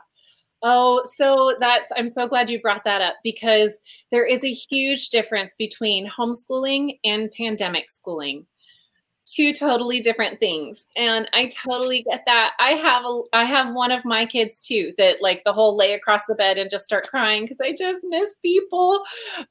Oh, 0.62 1.02
so 1.04 1.54
that's, 1.60 1.92
I'm 1.96 2.08
so 2.08 2.26
glad 2.26 2.50
you 2.50 2.60
brought 2.60 2.84
that 2.84 3.02
up 3.02 3.14
because 3.22 3.78
there 4.10 4.26
is 4.26 4.44
a 4.44 4.52
huge 4.52 5.10
difference 5.10 5.54
between 5.56 6.10
homeschooling 6.10 6.98
and 7.04 7.30
pandemic 7.32 7.88
schooling 7.88 8.46
two 9.26 9.52
totally 9.52 10.00
different 10.00 10.38
things. 10.40 10.88
And 10.96 11.28
i 11.34 11.46
totally 11.46 12.02
get 12.02 12.24
that. 12.26 12.54
I 12.58 12.70
have 12.70 13.04
a 13.04 13.22
i 13.32 13.44
have 13.44 13.74
one 13.74 13.92
of 13.92 14.04
my 14.04 14.24
kids 14.24 14.60
too 14.60 14.94
that 14.98 15.20
like 15.20 15.42
the 15.44 15.52
whole 15.52 15.76
lay 15.76 15.92
across 15.92 16.26
the 16.26 16.34
bed 16.34 16.58
and 16.58 16.70
just 16.70 16.84
start 16.84 17.08
crying 17.08 17.44
because 17.44 17.60
i 17.60 17.72
just 17.72 18.04
miss 18.08 18.34
people. 18.42 19.02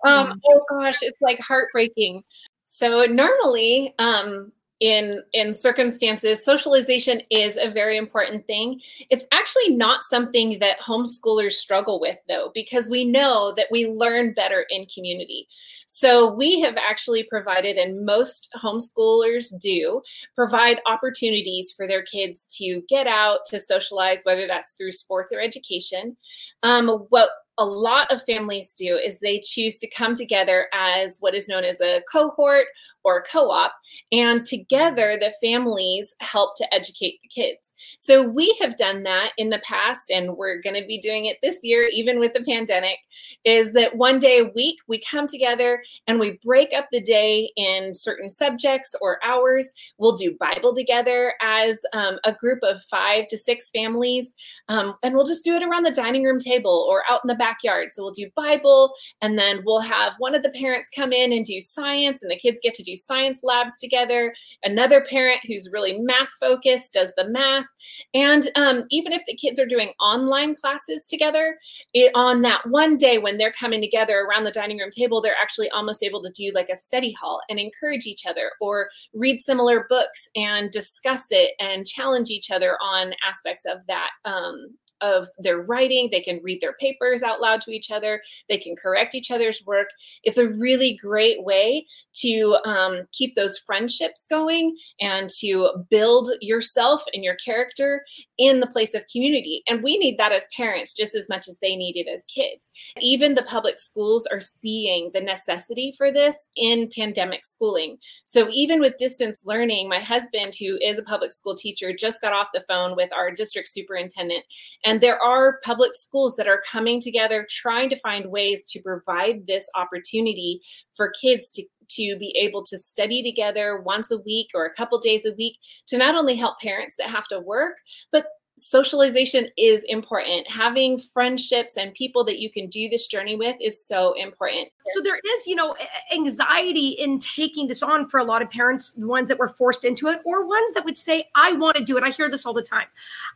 Um 0.06 0.28
mm. 0.28 0.40
oh 0.48 0.62
gosh 0.70 1.00
it's 1.02 1.22
like 1.22 1.40
heartbreaking. 1.40 2.24
So 2.64 3.06
normally 3.06 3.94
um 4.00 4.52
in 4.82 5.24
in 5.32 5.54
circumstances 5.54 6.44
socialization 6.44 7.22
is 7.30 7.58
a 7.58 7.70
very 7.72 7.98
important 7.98 8.46
thing. 8.46 8.82
It's 9.10 9.26
actually 9.32 9.76
not 9.76 10.04
something 10.04 10.60
that 10.60 10.82
homeschoolers 10.82 11.54
struggle 11.54 12.00
with 12.00 12.18
though 12.28 12.52
because 12.54 12.90
we 12.90 13.06
know 13.06 13.54
that 13.56 13.68
we 13.72 13.88
learn 13.88 14.34
better 14.34 14.66
in 14.70 14.86
community. 14.94 15.48
So 15.88 16.34
we 16.34 16.60
have 16.62 16.76
actually 16.78 17.24
provided 17.24 17.78
and 17.78 18.06
most 18.06 18.54
homeschoolers 18.62 19.58
do 19.60 20.02
provide 20.36 20.82
opportunities 20.86 21.72
for 21.72 21.88
their 21.88 22.04
kids 22.04 22.46
to 22.58 22.84
get 22.90 23.08
out 23.08 23.46
to 23.48 23.60
socialize 23.60 24.24
whether 24.24 24.46
that's 24.46 24.74
through 24.74 24.92
sports 24.92 25.32
or 25.32 25.40
education. 25.40 26.18
Um, 26.64 27.06
what 27.10 27.30
a 27.58 27.66
lot 27.66 28.12
of 28.12 28.24
families 28.24 28.74
do 28.74 28.98
is 28.98 29.20
they 29.20 29.40
choose 29.40 29.78
to 29.78 29.90
come 29.90 30.14
together 30.14 30.68
as 30.74 31.18
what 31.20 31.34
is 31.34 31.48
known 31.48 31.64
as 31.64 31.80
a 31.80 32.02
cohort 32.12 32.66
or 33.06 33.24
co 33.32 33.52
op, 33.52 33.72
and 34.12 34.44
together 34.44 35.18
the 35.18 35.34
families 35.42 36.14
help 36.20 36.56
to 36.58 36.74
educate 36.74 37.20
the 37.22 37.30
kids. 37.30 37.72
So 38.00 38.28
we 38.28 38.58
have 38.62 38.76
done 38.76 39.04
that 39.04 39.32
in 39.38 39.52
the 39.52 39.60
past, 39.60 40.10
and 40.10 40.36
we're 40.36 40.62
going 40.62 40.76
to 40.76 40.88
be 40.88 41.00
doing 41.00 41.26
it 41.26 41.38
this 41.42 41.64
year, 41.64 41.88
even 41.94 42.20
with 42.20 42.34
the 42.34 42.44
pandemic. 42.44 42.98
Is 43.46 43.74
that 43.74 43.96
one 43.96 44.20
day 44.20 44.40
a 44.40 44.52
week 44.56 44.78
we 44.88 45.02
come 45.10 45.28
together 45.28 45.84
and 46.08 46.20
we 46.20 46.40
break 46.44 46.74
up 46.76 46.88
the 46.92 47.02
day 47.02 47.52
in 47.56 47.94
certain 47.94 48.28
subjects 48.28 48.96
or 49.00 49.24
hours. 49.24 49.72
We'll 49.98 50.16
do 50.16 50.36
Bible 50.40 50.74
together 50.76 51.34
as 51.42 51.84
um, 51.94 52.18
a 52.26 52.34
group 52.34 52.60
of 52.64 52.82
five 52.84 53.28
to 53.28 53.38
six 53.38 53.70
families, 53.70 54.34
um, 54.68 54.96
and 55.04 55.16
we'll 55.16 55.26
just 55.26 55.44
do 55.44 55.56
it 55.56 55.64
around 55.64 55.84
the 55.84 55.92
dining 55.92 56.24
room 56.24 56.40
table 56.40 56.88
or 56.90 57.04
out 57.10 57.22
in 57.24 57.28
the 57.28 57.36
backyard. 57.36 57.92
So 57.92 58.04
we'll 58.04 58.12
do 58.12 58.30
Bible, 58.36 58.94
and 59.22 59.38
then 59.38 59.62
we'll 59.64 59.82
have 59.82 60.14
one 60.18 60.34
of 60.34 60.42
the 60.42 60.50
parents 60.50 60.90
come 60.96 61.14
in 61.14 61.32
and 61.32 61.46
do 61.46 61.62
science, 61.62 62.24
and 62.24 62.32
the 62.32 62.40
kids 62.40 62.60
get 62.64 62.74
to 62.74 62.84
do 62.84 62.95
science 62.96 63.42
labs 63.44 63.78
together. 63.78 64.34
Another 64.64 65.02
parent 65.02 65.40
who's 65.46 65.70
really 65.72 66.00
math 66.00 66.32
focused 66.40 66.94
does 66.94 67.12
the 67.18 67.30
math. 67.30 67.66
And 68.14 68.48
um, 68.56 68.84
even 68.90 69.12
if 69.12 69.22
the 69.28 69.36
kids 69.36 69.60
are 69.60 69.66
doing 69.66 69.94
online 70.00 70.56
classes 70.56 71.06
together, 71.06 71.58
it, 71.94 72.12
on 72.16 72.42
that 72.42 72.68
one 72.70 72.98
day 72.98 73.18
when 73.18 73.38
they're 73.38 73.52
coming 73.52 73.82
together 73.82 74.22
around 74.22 74.44
the 74.44 74.52
dining 74.52 74.78
room 74.78 74.90
table, 74.90 75.22
they're 75.22 75.36
actually 75.42 75.70
almost 75.72 76.04
able 76.04 76.22
to 76.24 76.32
do 76.32 76.52
like 76.54 76.70
a 76.72 76.76
study 76.76 77.16
hall 77.20 77.42
and 77.50 77.60
encourage 77.60 78.06
each 78.06 78.26
other 78.26 78.52
or 78.62 78.90
read 79.14 79.42
similar 79.42 79.86
books 79.90 80.30
and 80.36 80.72
discuss 80.72 81.28
it 81.32 81.52
and 81.60 81.86
challenge 81.86 82.30
each 82.30 82.52
other 82.52 82.78
on 82.82 83.14
aspects 83.28 83.66
of 83.66 83.80
that 83.88 84.10
um, 84.26 84.76
of 85.06 85.28
their 85.38 85.62
writing. 85.62 86.10
They 86.12 86.22
can 86.22 86.40
read 86.44 86.62
their 86.62 86.74
papers 86.74 87.24
out 87.24 87.42
loud 87.42 87.62
to 87.62 87.72
each 87.72 87.92
other. 87.92 88.22
They 88.50 88.58
can 88.58 88.76
correct 88.76 89.16
each 89.16 89.32
other's 89.32 89.64
work. 89.66 89.90
It's 90.24 90.38
a 90.38 90.50
really 90.50 90.98
great 91.02 91.44
way 91.44 91.86
to 92.22 92.58
um, 92.66 93.02
keep 93.12 93.36
those 93.36 93.58
friendships 93.58 94.26
going 94.30 94.76
and 95.00 95.30
to 95.40 95.70
build 95.90 96.30
yourself 96.42 97.04
and 97.14 97.24
your 97.24 97.36
character 97.36 98.04
in 98.38 98.60
the 98.60 98.68
place 98.68 98.94
of 98.94 99.04
community. 99.12 99.64
And 99.68 99.84
we 99.84 99.98
need 99.98 100.18
that 100.18 100.32
as 100.32 100.46
parents 100.56 100.94
just 100.94 101.16
as 101.16 101.30
much 101.30 101.48
as 101.48 101.60
they 101.60 101.76
need 101.76 101.96
it 101.96 102.08
as 102.10 102.26
kids. 102.26 102.72
Even 103.00 103.36
the 103.36 103.44
public 103.44 103.80
schools 103.80 104.28
are 104.32 104.40
seeing 104.40 105.12
the 105.14 105.22
necessity 105.22 105.94
for 105.98 106.12
this 106.12 106.50
in 106.56 106.90
pandemic 106.96 107.46
schooling. 107.46 107.98
So 108.24 108.48
even 108.52 108.80
with 108.80 108.98
distance 108.98 109.44
learning, 109.46 109.90
my 109.90 110.00
husband, 110.00 110.56
who 110.60 110.78
is 110.82 110.98
a 110.98 111.04
public 111.04 111.34
school 111.34 111.56
teacher, 111.56 111.94
just 111.94 112.22
got 112.22 112.34
off 112.34 112.50
the 112.54 112.66
phone 112.68 112.96
with 112.96 113.12
our 113.14 113.32
district 113.32 113.68
superintendent 113.68 114.44
and 114.86 114.95
there 115.02 115.22
are 115.22 115.60
public 115.64 115.94
schools 115.94 116.36
that 116.36 116.48
are 116.48 116.62
coming 116.70 117.00
together 117.00 117.48
trying 117.50 117.90
to 117.90 118.00
find 118.00 118.32
ways 118.32 118.64
to 118.70 118.82
provide 118.82 119.48
this 119.48 119.68
opportunity 119.76 120.62
for 120.96 121.12
kids 121.22 121.52
to 121.52 121.64
to 121.88 122.18
be 122.20 122.36
able 122.40 122.64
to 122.64 122.78
study 122.78 123.22
together 123.24 123.80
once 123.80 124.10
a 124.12 124.18
week 124.18 124.48
or 124.56 124.66
a 124.66 124.74
couple 124.74 125.00
days 125.00 125.26
a 125.26 125.34
week 125.38 125.58
to 125.88 125.98
not 125.98 126.16
only 126.16 126.36
help 126.36 126.60
parents 126.60 126.96
that 126.98 127.10
have 127.10 127.28
to 127.28 127.40
work, 127.40 127.78
but 128.12 128.26
socialization 128.58 129.50
is 129.58 129.84
important. 129.86 130.50
Having 130.50 131.00
friendships 131.00 131.78
and 131.78 131.94
people 131.94 132.24
that 132.24 132.40
you 132.40 132.50
can 132.50 132.68
do 132.68 132.88
this 132.88 133.08
journey 133.08 133.36
with 133.36 133.56
is 133.60 133.86
so 133.86 134.14
important. 134.14 134.70
So 134.94 135.02
there 135.02 135.18
is, 135.18 135.48
you 135.48 135.56
know, 135.56 135.76
anxiety 136.14 136.90
in 136.90 137.20
taking 137.20 137.68
this 137.68 137.84
on 137.84 138.08
for 138.08 138.20
a 138.20 138.24
lot 138.24 138.42
of 138.42 138.50
parents, 138.50 138.96
ones 138.98 139.28
that 139.28 139.40
were 139.40 139.50
forced 139.50 139.84
into 139.84 140.08
it 140.08 140.22
or 140.24 140.46
ones 140.46 140.74
that 140.74 140.86
would 140.86 140.98
say 140.98 141.26
I 141.36 141.54
want 141.54 141.76
to 141.78 141.84
do 141.84 141.98
it. 141.98 142.04
I 142.04 142.12
hear 142.12 142.30
this 142.30 142.46
all 142.46 142.54
the 142.54 142.64
time. 142.64 142.88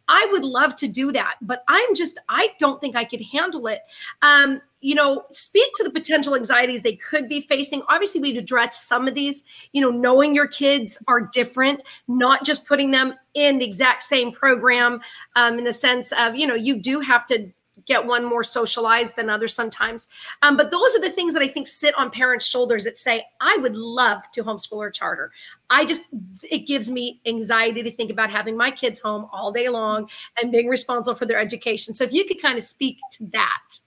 I 0.08 0.28
would 0.32 0.46
love 0.46 0.76
to 0.78 0.88
do 0.88 1.12
that, 1.12 1.36
but 1.42 1.64
I'm 1.68 1.96
just 1.96 2.20
I 2.30 2.52
don't 2.60 2.80
think 2.80 2.96
I 2.96 3.04
could 3.04 3.22
handle 3.22 3.68
it. 3.68 3.82
Um 4.22 4.62
you 4.82 4.96
know, 4.96 5.26
speak 5.32 5.72
to 5.76 5.84
the 5.84 5.90
potential 5.90 6.36
anxieties 6.36 6.82
they 6.82 6.96
could 6.96 7.28
be 7.28 7.42
facing. 7.42 7.82
Obviously, 7.90 8.22
we've 8.22 8.38
addressed 8.38 8.88
some 8.88 9.08
of 9.08 9.14
these, 9.14 9.44
you 9.74 9.82
know, 9.82 9.90
knowing 9.90 10.34
your 10.34 10.48
kids 10.48 11.02
are 11.08 11.22
different, 11.22 11.84
not 12.08 12.46
just 12.46 12.66
putting 12.66 12.92
them 12.92 13.14
in 13.34 13.60
the 13.60 13.66
exact 13.66 14.04
same 14.04 14.32
program 14.32 15.02
um, 15.36 15.58
in 15.58 15.66
the 15.66 15.74
sense 15.74 16.12
of, 16.14 16.36
you 16.36 16.48
know, 16.48 16.56
you 16.56 16.76
do 16.76 17.00
have 17.00 17.26
to 17.28 17.52
get 17.86 18.06
one 18.06 18.24
more 18.24 18.44
socialized 18.44 19.16
than 19.16 19.30
others 19.30 19.54
sometimes. 19.54 20.08
Um, 20.44 20.56
but 20.56 20.70
those 20.70 20.96
are 20.96 21.02
the 21.02 21.10
things 21.10 21.34
that 21.34 21.42
I 21.42 21.48
think 21.48 21.68
sit 21.68 21.98
on 21.98 22.12
parents' 22.12 22.46
shoulders 22.46 22.84
that 22.84 22.98
say, 22.98 23.26
I 23.42 23.58
would 23.58 23.76
love 23.76 24.22
to 24.34 24.44
homeschool 24.44 24.78
or 24.78 24.92
charter. 24.92 25.32
I 25.70 25.86
just, 25.86 26.04
it 26.44 26.68
gives 26.68 26.92
me 26.92 27.20
anxiety 27.26 27.82
to 27.82 27.92
think 27.92 28.12
about 28.12 28.30
having 28.30 28.56
my 28.56 28.70
kids 28.70 29.00
home 29.00 29.28
all 29.34 29.52
day 29.52 29.70
long 29.70 30.10
and 30.42 30.52
being 30.52 30.68
responsible 30.68 31.18
for 31.18 31.26
their 31.26 31.40
education. 31.40 31.94
So 31.94 32.04
if 32.04 32.14
you 32.14 32.26
could 32.26 32.42
kind 32.42 32.58
of 32.58 32.64
speak 32.64 32.98
to 33.14 33.26
that. 33.28 33.80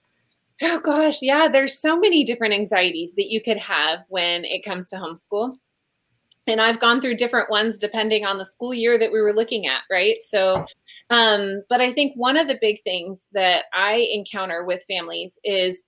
Oh 0.61 0.79
gosh, 0.79 1.21
yeah, 1.21 1.47
there's 1.47 1.79
so 1.79 1.99
many 1.99 2.23
different 2.23 2.53
anxieties 2.53 3.15
that 3.15 3.29
you 3.29 3.41
could 3.41 3.57
have 3.57 3.99
when 4.09 4.45
it 4.45 4.63
comes 4.63 4.89
to 4.89 4.97
homeschool. 4.97 5.55
And 6.45 6.61
I've 6.61 6.79
gone 6.79 7.01
through 7.01 7.15
different 7.15 7.49
ones 7.49 7.77
depending 7.77 8.25
on 8.25 8.37
the 8.37 8.45
school 8.45 8.73
year 8.73 8.99
that 8.99 9.11
we 9.11 9.21
were 9.21 9.33
looking 9.33 9.65
at, 9.65 9.81
right? 9.89 10.17
So 10.21 10.65
um, 11.09 11.61
but 11.69 11.81
I 11.81 11.91
think 11.91 12.13
one 12.15 12.37
of 12.37 12.47
the 12.47 12.57
big 12.59 12.81
things 12.83 13.27
that 13.33 13.65
I 13.73 14.07
encounter 14.11 14.63
with 14.63 14.83
families 14.87 15.37
is 15.43 15.83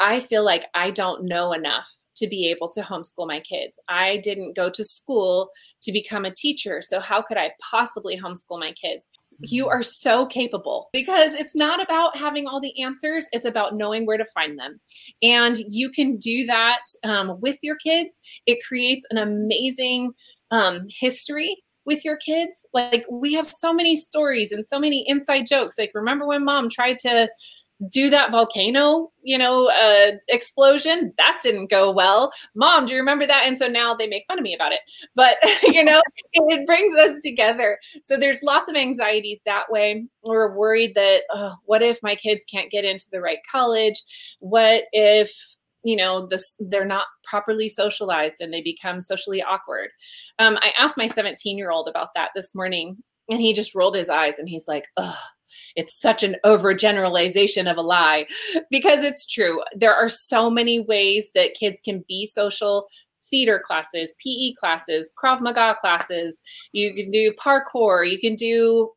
I 0.00 0.20
feel 0.20 0.44
like 0.44 0.66
I 0.74 0.90
don't 0.90 1.24
know 1.24 1.52
enough 1.52 1.88
to 2.16 2.28
be 2.28 2.48
able 2.48 2.68
to 2.70 2.80
homeschool 2.80 3.26
my 3.26 3.40
kids. 3.40 3.80
I 3.88 4.18
didn't 4.18 4.56
go 4.56 4.70
to 4.70 4.84
school 4.84 5.50
to 5.82 5.92
become 5.92 6.24
a 6.24 6.34
teacher. 6.34 6.80
So, 6.80 7.00
how 7.00 7.22
could 7.22 7.36
I 7.36 7.52
possibly 7.70 8.18
homeschool 8.18 8.60
my 8.60 8.72
kids? 8.72 9.10
You 9.40 9.68
are 9.68 9.82
so 9.82 10.26
capable 10.26 10.88
because 10.92 11.34
it's 11.34 11.54
not 11.54 11.82
about 11.82 12.16
having 12.16 12.46
all 12.46 12.60
the 12.60 12.82
answers, 12.82 13.26
it's 13.32 13.46
about 13.46 13.74
knowing 13.74 14.06
where 14.06 14.18
to 14.18 14.26
find 14.26 14.58
them. 14.58 14.80
And 15.22 15.56
you 15.68 15.90
can 15.90 16.16
do 16.16 16.46
that 16.46 16.82
um, 17.02 17.40
with 17.40 17.58
your 17.62 17.76
kids. 17.76 18.20
It 18.46 18.64
creates 18.66 19.04
an 19.10 19.18
amazing 19.18 20.12
um, 20.50 20.86
history 20.88 21.62
with 21.86 22.04
your 22.04 22.16
kids. 22.16 22.64
Like 22.72 23.04
we 23.10 23.34
have 23.34 23.46
so 23.46 23.72
many 23.72 23.96
stories 23.96 24.52
and 24.52 24.64
so 24.64 24.78
many 24.78 25.04
inside 25.06 25.46
jokes. 25.46 25.78
Like 25.78 25.90
remember 25.94 26.26
when 26.26 26.44
mom 26.44 26.70
tried 26.70 26.98
to 27.00 27.28
do 27.90 28.08
that 28.10 28.30
volcano, 28.30 29.10
you 29.22 29.36
know, 29.36 29.68
uh, 29.68 30.12
explosion 30.28 31.12
that 31.18 31.40
didn't 31.42 31.70
go 31.70 31.90
well. 31.90 32.32
Mom, 32.54 32.86
do 32.86 32.92
you 32.92 32.98
remember 32.98 33.26
that? 33.26 33.44
And 33.46 33.58
so 33.58 33.66
now 33.66 33.94
they 33.94 34.06
make 34.06 34.24
fun 34.28 34.38
of 34.38 34.42
me 34.42 34.54
about 34.54 34.72
it. 34.72 34.80
But 35.14 35.36
you 35.62 35.84
know, 35.84 36.00
it, 36.32 36.66
brings 36.66 36.96
us 36.98 37.20
together. 37.20 37.78
So 38.02 38.16
there's 38.16 38.42
lots 38.42 38.68
of 38.68 38.76
anxieties 38.76 39.40
that 39.44 39.70
way. 39.70 40.06
We're 40.22 40.54
worried 40.54 40.94
that 40.94 41.22
oh, 41.32 41.56
what 41.64 41.82
if 41.82 41.98
my 42.02 42.14
kids 42.14 42.44
can't 42.44 42.70
get 42.70 42.84
into 42.84 43.06
the 43.10 43.20
right 43.20 43.38
college? 43.50 44.02
What 44.40 44.84
if 44.92 45.32
you 45.82 45.96
know 45.96 46.26
this 46.26 46.56
they're 46.58 46.84
not 46.84 47.06
properly 47.24 47.68
socialized 47.68 48.40
and 48.40 48.52
they 48.52 48.62
become 48.62 49.02
socially 49.02 49.42
awkward 49.42 49.90
um, 50.38 50.56
i 50.62 50.72
asked 50.78 50.96
my 50.96 51.06
17 51.06 51.58
year 51.58 51.70
old 51.70 51.88
about 51.88 52.08
that 52.14 52.30
this 52.34 52.54
morning 52.54 52.96
and 53.28 53.38
he 53.38 53.52
just 53.52 53.74
rolled 53.74 53.94
his 53.94 54.08
eyes 54.08 54.38
and 54.38 54.48
he's 54.48 54.66
like 54.66 54.86
ugh 54.96 55.14
it's 55.76 55.98
such 56.00 56.22
an 56.22 56.36
overgeneralization 56.44 57.70
of 57.70 57.76
a 57.76 57.82
lie. 57.82 58.26
Because 58.70 59.02
it's 59.02 59.26
true 59.26 59.62
there 59.74 59.94
are 59.94 60.08
so 60.08 60.50
many 60.50 60.80
ways 60.80 61.30
that 61.34 61.54
kids 61.54 61.80
can 61.80 62.04
be 62.08 62.26
social 62.26 62.86
theater 63.30 63.62
classes 63.66 64.14
pe 64.22 64.52
classes 64.54 65.12
krav 65.20 65.40
maga 65.40 65.76
classes. 65.80 66.40
You 66.72 66.94
can 66.94 67.10
do 67.10 67.32
parkour 67.32 68.08
you 68.10 68.18
can 68.18 68.34
do 68.34 68.90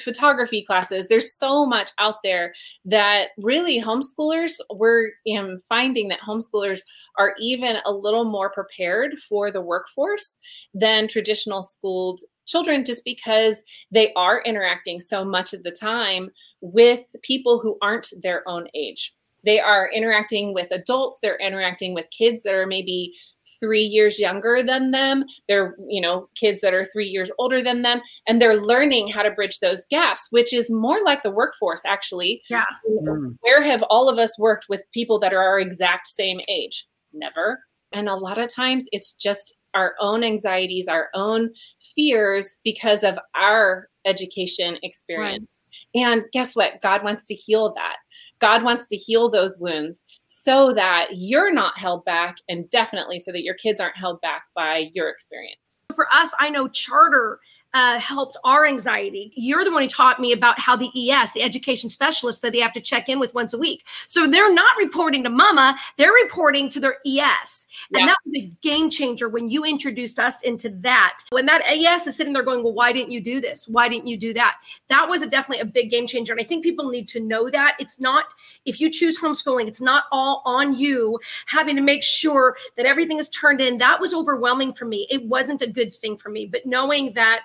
photography 0.00 0.62
classes. 0.62 1.08
There's 1.08 1.36
so 1.36 1.66
much 1.66 1.90
out 1.98 2.16
there 2.22 2.54
that 2.84 3.28
really 3.38 3.80
homeschoolers, 3.80 4.52
we're 4.72 5.10
um, 5.36 5.58
finding 5.68 6.08
that 6.08 6.20
homeschoolers 6.20 6.80
are 7.18 7.34
even 7.40 7.76
a 7.84 7.92
little 7.92 8.24
more 8.24 8.50
prepared 8.50 9.18
for 9.28 9.50
the 9.50 9.60
workforce 9.60 10.38
than 10.72 11.08
traditional 11.08 11.62
schooled 11.62 12.20
children 12.46 12.84
just 12.84 13.04
because 13.04 13.62
they 13.90 14.12
are 14.14 14.42
interacting 14.42 15.00
so 15.00 15.24
much 15.24 15.52
of 15.52 15.62
the 15.62 15.70
time 15.70 16.30
with 16.60 17.04
people 17.22 17.58
who 17.60 17.76
aren't 17.82 18.08
their 18.22 18.46
own 18.48 18.66
age. 18.74 19.12
They 19.44 19.60
are 19.60 19.90
interacting 19.92 20.54
with 20.54 20.70
adults, 20.70 21.18
they're 21.20 21.38
interacting 21.38 21.94
with 21.94 22.06
kids 22.16 22.42
that 22.44 22.54
are 22.54 22.66
maybe 22.66 23.12
three 23.60 23.82
years 23.82 24.18
younger 24.18 24.62
than 24.62 24.90
them. 24.90 25.24
They're, 25.48 25.76
you 25.88 26.00
know, 26.00 26.28
kids 26.36 26.60
that 26.60 26.74
are 26.74 26.86
three 26.86 27.06
years 27.06 27.30
older 27.38 27.62
than 27.62 27.82
them, 27.82 28.00
and 28.26 28.40
they're 28.40 28.60
learning 28.60 29.08
how 29.08 29.22
to 29.22 29.30
bridge 29.30 29.60
those 29.60 29.86
gaps, 29.90 30.26
which 30.30 30.52
is 30.52 30.70
more 30.70 31.02
like 31.04 31.22
the 31.22 31.30
workforce, 31.30 31.82
actually. 31.86 32.42
Yeah. 32.48 32.64
Mm. 32.88 33.36
Where 33.40 33.62
have 33.62 33.82
all 33.90 34.08
of 34.08 34.18
us 34.18 34.38
worked 34.38 34.66
with 34.68 34.80
people 34.92 35.18
that 35.20 35.32
are 35.32 35.42
our 35.42 35.60
exact 35.60 36.06
same 36.06 36.40
age? 36.48 36.86
Never. 37.12 37.60
And 37.92 38.08
a 38.08 38.16
lot 38.16 38.38
of 38.38 38.52
times 38.52 38.86
it's 38.90 39.14
just 39.14 39.54
our 39.74 39.94
own 40.00 40.24
anxieties, 40.24 40.88
our 40.88 41.08
own 41.14 41.50
fears 41.94 42.58
because 42.64 43.04
of 43.04 43.18
our 43.34 43.88
education 44.04 44.78
experience. 44.82 45.40
Right. 45.40 45.48
And 45.94 46.22
guess 46.32 46.56
what? 46.56 46.80
God 46.82 47.04
wants 47.04 47.24
to 47.26 47.34
heal 47.34 47.72
that. 47.74 47.96
God 48.40 48.62
wants 48.62 48.86
to 48.88 48.96
heal 48.96 49.30
those 49.30 49.58
wounds 49.58 50.02
so 50.24 50.72
that 50.74 51.08
you're 51.12 51.52
not 51.52 51.78
held 51.78 52.04
back 52.04 52.36
and 52.48 52.68
definitely 52.70 53.20
so 53.20 53.30
that 53.32 53.44
your 53.44 53.54
kids 53.54 53.80
aren't 53.80 53.96
held 53.96 54.20
back 54.20 54.44
by 54.54 54.90
your 54.92 55.08
experience. 55.08 55.76
For 55.94 56.12
us, 56.12 56.34
I 56.38 56.50
know 56.50 56.68
charter 56.68 57.38
uh, 57.74 57.98
helped 57.98 58.36
our 58.44 58.64
anxiety. 58.66 59.32
You're 59.34 59.64
the 59.64 59.72
one 59.72 59.82
who 59.82 59.88
taught 59.88 60.20
me 60.20 60.32
about 60.32 60.60
how 60.60 60.76
the 60.76 60.90
ES, 60.94 61.32
the 61.32 61.42
education 61.42 61.90
specialist, 61.90 62.40
that 62.42 62.52
they 62.52 62.60
have 62.60 62.72
to 62.72 62.80
check 62.80 63.08
in 63.08 63.18
with 63.18 63.34
once 63.34 63.52
a 63.52 63.58
week. 63.58 63.84
So 64.06 64.28
they're 64.28 64.54
not 64.54 64.76
reporting 64.78 65.24
to 65.24 65.30
mama, 65.30 65.76
they're 65.98 66.12
reporting 66.12 66.68
to 66.70 66.80
their 66.80 66.98
ES. 67.04 67.66
And 67.92 68.00
yeah. 68.00 68.06
that 68.06 68.16
was 68.24 68.42
a 68.42 68.52
game 68.62 68.90
changer 68.90 69.28
when 69.28 69.48
you 69.48 69.64
introduced 69.64 70.20
us 70.20 70.40
into 70.42 70.70
that. 70.82 71.18
When 71.30 71.46
that 71.46 71.62
ES 71.66 72.06
is 72.06 72.16
sitting 72.16 72.32
there 72.32 72.44
going, 72.44 72.62
Well, 72.62 72.74
why 72.74 72.92
didn't 72.92 73.10
you 73.10 73.20
do 73.20 73.40
this? 73.40 73.66
Why 73.66 73.88
didn't 73.88 74.06
you 74.06 74.16
do 74.16 74.32
that? 74.34 74.54
That 74.88 75.08
was 75.08 75.22
a, 75.22 75.26
definitely 75.26 75.62
a 75.62 75.66
big 75.66 75.90
game 75.90 76.06
changer. 76.06 76.32
And 76.32 76.40
I 76.40 76.44
think 76.44 76.62
people 76.62 76.88
need 76.88 77.08
to 77.08 77.20
know 77.20 77.50
that 77.50 77.74
it's 77.80 77.98
not, 77.98 78.26
if 78.64 78.80
you 78.80 78.88
choose 78.88 79.18
homeschooling, 79.18 79.66
it's 79.66 79.80
not 79.80 80.04
all 80.12 80.42
on 80.44 80.76
you 80.76 81.18
having 81.46 81.74
to 81.74 81.82
make 81.82 82.04
sure 82.04 82.56
that 82.76 82.86
everything 82.86 83.18
is 83.18 83.28
turned 83.30 83.60
in. 83.60 83.78
That 83.78 84.00
was 84.00 84.14
overwhelming 84.14 84.74
for 84.74 84.84
me. 84.84 85.08
It 85.10 85.24
wasn't 85.24 85.62
a 85.62 85.66
good 85.66 85.92
thing 85.92 86.16
for 86.16 86.28
me. 86.28 86.46
But 86.46 86.66
knowing 86.66 87.12
that, 87.14 87.42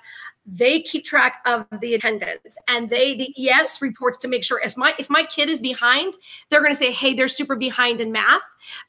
they 0.51 0.81
keep 0.81 1.05
track 1.05 1.41
of 1.45 1.65
the 1.81 1.93
attendance 1.93 2.57
and 2.67 2.89
they 2.89 3.15
the 3.15 3.49
ES 3.49 3.81
reports 3.81 4.17
to 4.19 4.27
make 4.27 4.43
sure 4.43 4.59
if 4.63 4.75
my 4.77 4.93
if 4.97 5.09
my 5.09 5.23
kid 5.23 5.49
is 5.49 5.59
behind 5.59 6.15
they're 6.49 6.61
going 6.61 6.73
to 6.73 6.79
say 6.79 6.91
hey 6.91 7.13
they're 7.13 7.27
super 7.27 7.55
behind 7.55 8.01
in 8.01 8.11
math. 8.11 8.41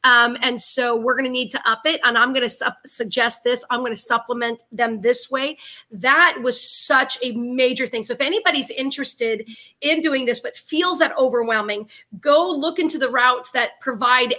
Um, 0.04 0.36
and 0.40 0.60
so 0.60 0.96
we're 0.96 1.14
going 1.14 1.24
to 1.24 1.30
need 1.30 1.50
to 1.50 1.68
up 1.68 1.80
it 1.84 2.00
and 2.04 2.16
i'm 2.16 2.32
going 2.32 2.42
to 2.42 2.48
su- 2.48 2.66
suggest 2.86 3.44
this 3.44 3.64
i'm 3.70 3.80
going 3.80 3.92
to 3.92 4.00
supplement 4.00 4.64
them 4.72 5.00
this 5.00 5.30
way. 5.30 5.58
That 5.90 6.38
was 6.42 6.60
such 6.60 7.18
a 7.22 7.32
major 7.32 7.86
thing. 7.86 8.04
So 8.04 8.14
if 8.14 8.20
anybody's 8.20 8.70
interested 8.70 9.46
in 9.80 10.00
doing 10.00 10.24
this 10.24 10.40
but 10.40 10.56
feels 10.56 10.98
that 10.98 11.16
overwhelming 11.18 11.88
go 12.20 12.50
look 12.50 12.78
into 12.78 12.98
the 12.98 13.08
routes 13.08 13.50
that 13.52 13.80
provide 13.80 14.34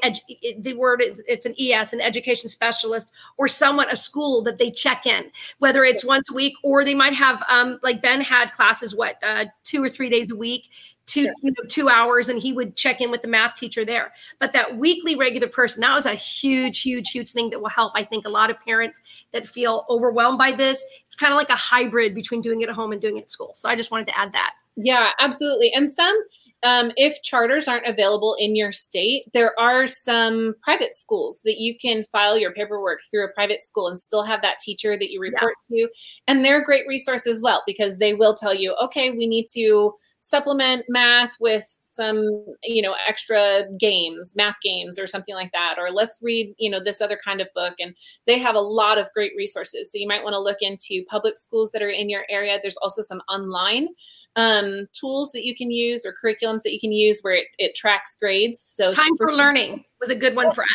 the 0.59 0.73
word 0.73 1.01
it's 1.27 1.45
an 1.45 1.55
es 1.59 1.93
an 1.93 2.01
education 2.01 2.49
specialist 2.49 3.09
or 3.37 3.47
someone 3.47 3.89
a 3.89 3.95
school 3.95 4.41
that 4.41 4.57
they 4.57 4.69
check 4.69 5.05
in 5.05 5.31
whether 5.59 5.83
it's 5.83 6.05
once 6.05 6.29
a 6.29 6.33
week 6.33 6.53
or 6.63 6.83
they 6.83 6.93
might 6.93 7.10
have 7.13 7.43
um, 7.49 7.79
like 7.83 8.01
Ben 8.01 8.21
had 8.21 8.51
classes 8.51 8.95
what 8.95 9.15
uh, 9.23 9.45
two 9.63 9.83
or 9.83 9.89
three 9.89 10.09
days 10.09 10.31
a 10.31 10.35
week, 10.35 10.69
two 11.05 11.23
sure. 11.23 11.33
you 11.41 11.51
know, 11.51 11.67
two 11.67 11.89
hours, 11.89 12.29
and 12.29 12.39
he 12.39 12.53
would 12.53 12.75
check 12.75 13.01
in 13.01 13.11
with 13.11 13.21
the 13.21 13.27
math 13.27 13.55
teacher 13.55 13.83
there. 13.85 14.13
But 14.39 14.53
that 14.53 14.77
weekly 14.77 15.15
regular 15.15 15.47
person 15.47 15.81
that 15.81 15.93
was 15.93 16.05
a 16.05 16.13
huge, 16.13 16.81
huge, 16.81 17.11
huge 17.11 17.31
thing 17.31 17.49
that 17.49 17.59
will 17.59 17.69
help. 17.69 17.93
I 17.95 18.03
think 18.03 18.25
a 18.25 18.29
lot 18.29 18.49
of 18.49 18.59
parents 18.59 19.01
that 19.33 19.47
feel 19.47 19.85
overwhelmed 19.89 20.37
by 20.37 20.51
this. 20.51 20.85
It's 21.05 21.15
kind 21.15 21.33
of 21.33 21.37
like 21.37 21.49
a 21.49 21.55
hybrid 21.55 22.15
between 22.15 22.41
doing 22.41 22.61
it 22.61 22.69
at 22.69 22.75
home 22.75 22.91
and 22.91 23.01
doing 23.01 23.17
it 23.17 23.23
at 23.23 23.29
school. 23.29 23.51
So 23.55 23.69
I 23.69 23.75
just 23.75 23.91
wanted 23.91 24.07
to 24.07 24.17
add 24.17 24.33
that. 24.33 24.53
Yeah, 24.75 25.09
absolutely. 25.19 25.71
And 25.73 25.89
some 25.89 26.17
um, 26.63 26.91
if 26.95 27.21
charters 27.23 27.67
aren't 27.67 27.87
available 27.87 28.35
in 28.37 28.55
your 28.55 28.71
state, 28.71 29.23
there 29.33 29.59
are 29.59 29.87
some 29.87 30.53
private 30.61 30.93
schools 30.93 31.41
that 31.45 31.59
you 31.59 31.77
can 31.77 32.03
file 32.11 32.37
your 32.37 32.53
paperwork 32.53 32.99
through 33.09 33.25
a 33.25 33.33
private 33.33 33.63
school 33.63 33.87
and 33.87 33.99
still 33.99 34.23
have 34.23 34.41
that 34.41 34.59
teacher 34.59 34.97
that 34.97 35.09
you 35.09 35.19
report 35.19 35.55
yeah. 35.69 35.85
to. 35.85 35.93
And 36.27 36.45
they're 36.45 36.61
a 36.61 36.65
great 36.65 36.85
resource 36.87 37.25
as 37.25 37.41
well 37.41 37.63
because 37.65 37.97
they 37.97 38.13
will 38.13 38.35
tell 38.35 38.53
you, 38.53 38.75
okay, 38.83 39.09
we 39.09 39.27
need 39.27 39.47
to 39.55 39.93
supplement 40.21 40.85
math 40.87 41.35
with 41.39 41.65
some 41.67 42.45
you 42.63 42.81
know 42.81 42.95
extra 43.07 43.63
games 43.79 44.33
math 44.35 44.55
games 44.63 44.99
or 44.99 45.07
something 45.07 45.33
like 45.33 45.51
that 45.51 45.75
or 45.79 45.89
let's 45.89 46.19
read 46.21 46.53
you 46.57 46.69
know 46.69 46.79
this 46.81 47.01
other 47.01 47.17
kind 47.23 47.41
of 47.41 47.47
book 47.55 47.73
and 47.79 47.95
they 48.27 48.37
have 48.37 48.55
a 48.55 48.59
lot 48.59 48.99
of 48.99 49.09
great 49.15 49.33
resources 49.35 49.91
so 49.91 49.97
you 49.97 50.07
might 50.07 50.23
want 50.23 50.33
to 50.33 50.39
look 50.39 50.57
into 50.61 51.03
public 51.09 51.37
schools 51.39 51.71
that 51.71 51.81
are 51.81 51.89
in 51.89 52.07
your 52.07 52.23
area 52.29 52.59
there's 52.61 52.77
also 52.77 53.01
some 53.01 53.21
online 53.29 53.87
um, 54.35 54.87
tools 54.93 55.31
that 55.31 55.43
you 55.43 55.55
can 55.55 55.71
use 55.71 56.05
or 56.05 56.13
curriculums 56.13 56.61
that 56.63 56.71
you 56.71 56.79
can 56.79 56.91
use 56.91 57.19
where 57.21 57.35
it, 57.35 57.47
it 57.57 57.75
tracks 57.75 58.15
grades. 58.17 58.59
So 58.61 58.91
time 58.91 59.17
for 59.17 59.33
learning 59.33 59.83
was 59.99 60.09
a 60.09 60.15
good 60.15 60.35
one 60.35 60.53
for 60.53 60.63
us. 60.63 60.69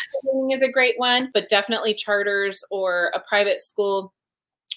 Is 0.53 0.63
a 0.63 0.73
great 0.73 0.95
one, 0.99 1.31
but 1.33 1.49
definitely 1.49 1.95
charters 1.95 2.63
or 2.71 3.11
a 3.15 3.21
private 3.21 3.61
school 3.61 4.13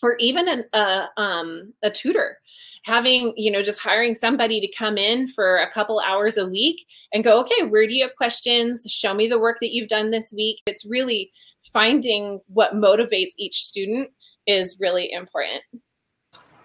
or 0.01 0.15
even 0.19 0.47
an, 0.47 0.63
a 0.73 1.05
um, 1.17 1.73
a 1.83 1.89
tutor. 1.89 2.37
Having 2.85 3.33
you 3.35 3.51
know 3.51 3.61
just 3.61 3.79
hiring 3.79 4.15
somebody 4.15 4.61
to 4.61 4.77
come 4.77 4.97
in 4.97 5.27
for 5.27 5.57
a 5.57 5.69
couple 5.69 5.99
hours 5.99 6.37
a 6.37 6.47
week 6.47 6.85
and 7.13 7.23
go 7.23 7.39
okay 7.41 7.63
where 7.67 7.85
do 7.85 7.93
you 7.93 8.03
have 8.03 8.15
questions? 8.15 8.85
Show 8.87 9.13
me 9.13 9.27
the 9.27 9.39
work 9.39 9.57
that 9.61 9.73
you've 9.73 9.89
done 9.89 10.11
this 10.11 10.33
week. 10.35 10.61
It's 10.65 10.85
really 10.85 11.31
finding 11.73 12.39
what 12.47 12.73
motivates 12.73 13.33
each 13.37 13.63
student 13.63 14.09
is 14.47 14.77
really 14.79 15.11
important. 15.11 15.61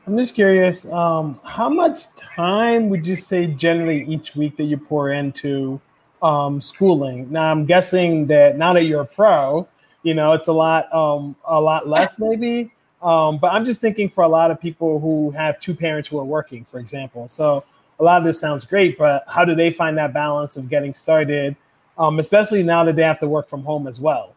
I'm 0.07 0.19
just 0.19 0.35
curious 0.35 0.91
um, 0.93 1.41
how 1.45 1.69
much 1.69 2.15
time 2.17 2.91
would 2.91 3.07
you 3.07 3.17
say 3.17 3.47
generally 3.47 4.05
each 4.05 4.37
week 4.37 4.57
that 4.59 4.65
you 4.65 4.77
pour 4.77 5.11
into 5.11 5.81
um, 6.23 6.61
schooling? 6.61 7.31
Now 7.31 7.51
i'm 7.51 7.67
guessing 7.67 8.27
that 8.27 8.57
now 8.57 8.73
that 8.75 8.85
you're 8.85 9.03
a 9.03 9.07
pro 9.07 9.67
you 10.05 10.15
know 10.15 10.33
it's 10.33 10.47
a 10.47 10.53
lot 10.53 10.93
um, 10.95 11.35
a 11.45 11.61
lot 11.61 11.89
less 11.89 12.19
maybe 12.21 12.71
um, 13.05 13.37
but 13.37 13.53
I'm 13.53 13.67
just 13.67 13.83
thinking 13.83 14.09
for 14.09 14.25
a 14.25 14.29
lot 14.29 14.51
of 14.51 14.59
people 14.59 14.99
who 14.99 15.31
have 15.33 15.61
two 15.61 15.75
parents 15.75 16.09
who 16.09 16.19
are 16.19 16.25
working, 16.25 16.65
for 16.65 16.81
example. 16.81 17.29
So 17.29 17.63
a 18.01 18.05
lot 18.05 18.19
of 18.19 18.25
this 18.25 18.41
sounds 18.41 18.65
great, 18.65 18.97
but 18.97 19.25
how 19.29 19.45
do 19.45 19.55
they 19.55 19.71
find 19.71 19.99
that 19.99 20.15
balance 20.15 20.57
of 20.57 20.71
getting 20.71 20.95
started, 20.95 21.55
um, 21.99 22.19
especially 22.19 22.63
now 22.63 22.83
that 22.85 22.97
they 22.97 23.03
have 23.03 23.21
to 23.21 23.29
work 23.29 23.47
from 23.47 23.63
home 23.63 23.87
as 23.87 24.01
well? 24.01 24.35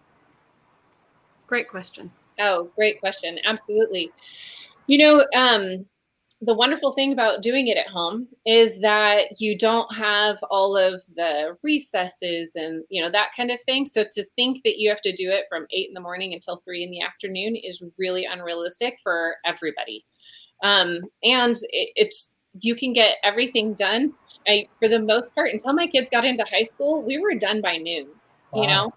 Great 1.48 1.70
question. 1.70 2.12
Oh, 2.40 2.70
great 2.76 3.00
question. 3.00 3.40
Absolutely. 3.46 4.12
You 4.86 4.98
know, 4.98 5.26
um, 5.34 5.86
the 6.42 6.54
wonderful 6.54 6.94
thing 6.94 7.14
about 7.14 7.42
doing 7.42 7.68
it 7.68 7.78
at 7.78 7.88
home 7.88 8.28
is 8.46 8.80
that 8.80 9.42
you 9.42 9.58
don't 9.58 9.94
have 9.96 10.38
all 10.52 10.78
of 10.78 11.02
the 11.16 11.58
recesses 11.64 12.56
and 12.56 12.84
you 12.90 13.02
know 13.02 13.10
that 13.10 13.30
kind 13.36 13.50
of 13.50 13.60
thing. 13.62 13.86
So 13.88 14.04
to 14.12 14.24
think 14.36 14.62
that 14.64 14.78
you 14.78 14.90
have 14.90 15.02
to 15.02 15.12
do 15.12 15.32
it 15.32 15.46
from 15.50 15.66
eight 15.72 15.88
in 15.88 15.96
the 15.96 16.00
morning 16.00 16.34
until 16.34 16.58
three 16.58 16.84
in 16.84 16.92
the 16.92 17.02
afternoon 17.02 17.56
is 17.56 17.82
really 17.98 18.26
unrealistic 18.26 19.00
for 19.02 19.38
everybody. 19.46 20.06
Um, 20.64 21.02
and 21.24 21.56
it, 21.56 21.90
it's 21.96 22.34
you 22.62 22.76
can 22.76 22.94
get 22.94 23.18
everything 23.24 23.74
done. 23.74 24.14
I, 24.50 24.70
for 24.80 24.88
the 24.88 25.00
most 25.00 25.36
part 25.36 25.52
until 25.52 25.74
my 25.74 25.88
kids 25.88 26.08
got 26.10 26.24
into 26.24 26.46
high 26.50 26.64
school 26.64 27.04
we 27.04 27.18
were 27.18 27.36
done 27.36 27.60
by 27.60 27.76
noon 27.76 28.08
wow. 28.54 28.62
you 28.62 28.68
know? 28.70 28.94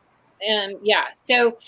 And 0.47 0.76
yeah 0.80 1.07
so 1.12 1.59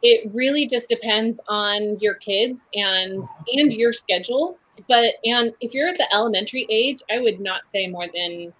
it 0.00 0.30
really 0.32 0.68
just 0.68 0.88
depends 0.88 1.40
on 1.48 1.98
your 1.98 2.14
kids 2.14 2.68
and 2.72 3.24
and 3.52 3.74
your 3.74 3.92
schedule 3.92 4.60
but 4.88 5.04
and 5.24 5.52
if 5.60 5.74
you're 5.74 5.88
at 5.88 5.98
the 5.98 6.12
elementary 6.12 6.66
age, 6.70 6.98
I 7.10 7.20
would 7.20 7.40
not 7.40 7.66
say 7.66 7.86
more 7.86 8.06
than 8.12 8.52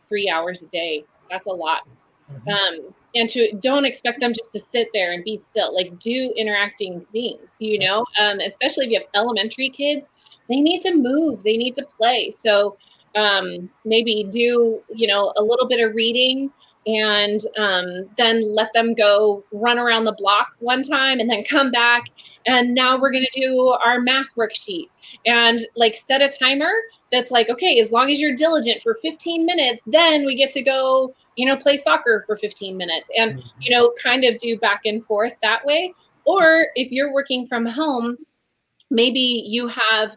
three 0.00 0.28
hours 0.28 0.62
a 0.62 0.66
day. 0.66 1.04
That's 1.30 1.46
a 1.46 1.52
lot. 1.52 1.86
Mm-hmm. 2.32 2.48
Um, 2.48 2.94
and 3.14 3.28
to 3.30 3.52
don't 3.60 3.84
expect 3.84 4.20
them 4.20 4.32
just 4.32 4.52
to 4.52 4.60
sit 4.60 4.88
there 4.92 5.12
and 5.12 5.24
be 5.24 5.36
still. 5.38 5.74
Like 5.74 5.98
do 5.98 6.32
interacting 6.36 7.06
things, 7.12 7.56
you 7.58 7.78
know. 7.78 8.04
Um, 8.20 8.40
especially 8.40 8.86
if 8.86 8.90
you 8.92 8.98
have 8.98 9.08
elementary 9.14 9.70
kids, 9.70 10.08
they 10.48 10.60
need 10.60 10.80
to 10.82 10.94
move. 10.94 11.42
They 11.42 11.56
need 11.56 11.74
to 11.76 11.86
play. 11.96 12.30
So 12.30 12.76
um, 13.14 13.70
maybe 13.84 14.26
do 14.30 14.82
you 14.88 15.06
know 15.06 15.32
a 15.36 15.42
little 15.42 15.66
bit 15.66 15.80
of 15.80 15.94
reading 15.94 16.50
and 16.88 17.40
um, 17.58 18.08
then 18.16 18.54
let 18.54 18.72
them 18.72 18.94
go 18.94 19.44
run 19.52 19.78
around 19.78 20.04
the 20.04 20.12
block 20.12 20.48
one 20.58 20.82
time 20.82 21.20
and 21.20 21.30
then 21.30 21.44
come 21.44 21.70
back. 21.70 22.06
And 22.46 22.74
now 22.74 22.98
we're 22.98 23.12
going 23.12 23.26
to 23.30 23.40
do 23.40 23.76
our 23.84 24.00
math 24.00 24.34
worksheet. 24.36 24.88
And 25.26 25.60
like 25.76 25.94
set 25.94 26.22
a 26.22 26.28
timer 26.28 26.72
that's 27.10 27.30
like 27.30 27.48
okay 27.48 27.80
as 27.80 27.90
long 27.90 28.10
as 28.10 28.20
you're 28.20 28.34
diligent 28.34 28.82
for 28.82 28.94
15 29.00 29.46
minutes 29.46 29.80
then 29.86 30.26
we 30.26 30.34
get 30.34 30.50
to 30.50 30.60
go 30.60 31.14
you 31.36 31.46
know 31.46 31.56
play 31.56 31.74
soccer 31.74 32.22
for 32.26 32.36
15 32.36 32.76
minutes 32.76 33.08
and 33.16 33.38
mm-hmm. 33.38 33.48
you 33.60 33.70
know 33.74 33.90
kind 34.02 34.24
of 34.24 34.36
do 34.36 34.58
back 34.58 34.82
and 34.84 35.04
forth 35.04 35.34
that 35.42 35.64
way. 35.64 35.94
Or 36.26 36.66
if 36.74 36.92
you're 36.92 37.12
working 37.12 37.46
from 37.46 37.64
home 37.64 38.18
maybe 38.90 39.42
you 39.46 39.68
have 39.68 40.16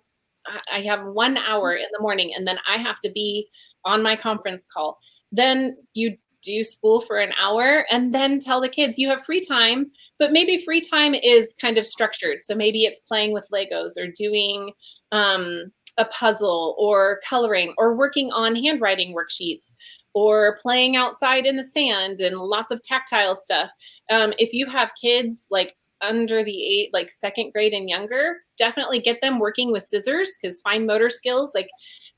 i 0.72 0.82
have 0.82 1.05
one 1.05 1.38
hour 1.38 1.74
in 1.74 1.86
the 1.93 2.01
morning 2.01 2.34
and 2.36 2.45
then 2.45 2.57
i 2.69 2.78
have 2.78 2.99
to 3.01 3.09
be 3.09 3.47
on 3.86 4.03
my 4.03 4.15
conference 4.15 4.65
call. 4.72 4.99
Then 5.32 5.78
you 5.93 6.17
do 6.44 6.64
school 6.64 7.02
for 7.02 7.18
an 7.18 7.32
hour 7.42 7.86
and 7.92 8.14
then 8.14 8.39
tell 8.39 8.62
the 8.62 8.70
kids 8.70 8.98
you 8.98 9.10
have 9.10 9.26
free 9.26 9.42
time 9.42 9.92
but 10.22 10.32
maybe 10.32 10.64
free 10.64 10.82
time 10.82 11.16
is 11.16 11.56
kind 11.60 11.80
of 11.80 11.86
structured. 11.86 12.44
So 12.44 12.54
maybe 12.54 12.84
it's 12.84 13.00
playing 13.08 13.34
with 13.34 13.44
legos 13.52 13.98
or 13.98 14.06
doing 14.16 14.72
um, 15.12 15.72
a 15.98 16.06
puzzle 16.06 16.76
or 16.78 17.20
coloring 17.28 17.74
or 17.78 17.96
working 17.96 18.32
on 18.32 18.56
handwriting 18.56 19.16
worksheets 19.16 19.74
or 20.14 20.60
playing 20.62 20.96
outside 20.96 21.48
in 21.48 21.56
the 21.56 21.64
sand 21.64 22.22
and 22.22 22.38
lots 22.38 22.72
of 22.72 22.84
tactile 22.84 23.36
stuff. 23.36 23.72
Um, 24.12 24.34
if 24.38 24.54
you 24.54 24.70
have 24.70 24.92
kids 25.02 25.48
like 25.50 25.74
under 26.02 26.44
the 26.44 26.64
eight 26.64 26.89
like 26.94 27.10
second 27.10 27.52
grade 27.52 27.74
and 27.74 27.88
younger 27.89 28.38
definitely 28.58 29.00
get 29.00 29.22
them 29.22 29.39
working 29.39 29.72
with 29.72 29.84
scissors 29.84 30.36
because 30.42 30.62
fine 30.62 30.86
motor 30.86 31.10
skills 31.10 31.52
like 31.54 31.70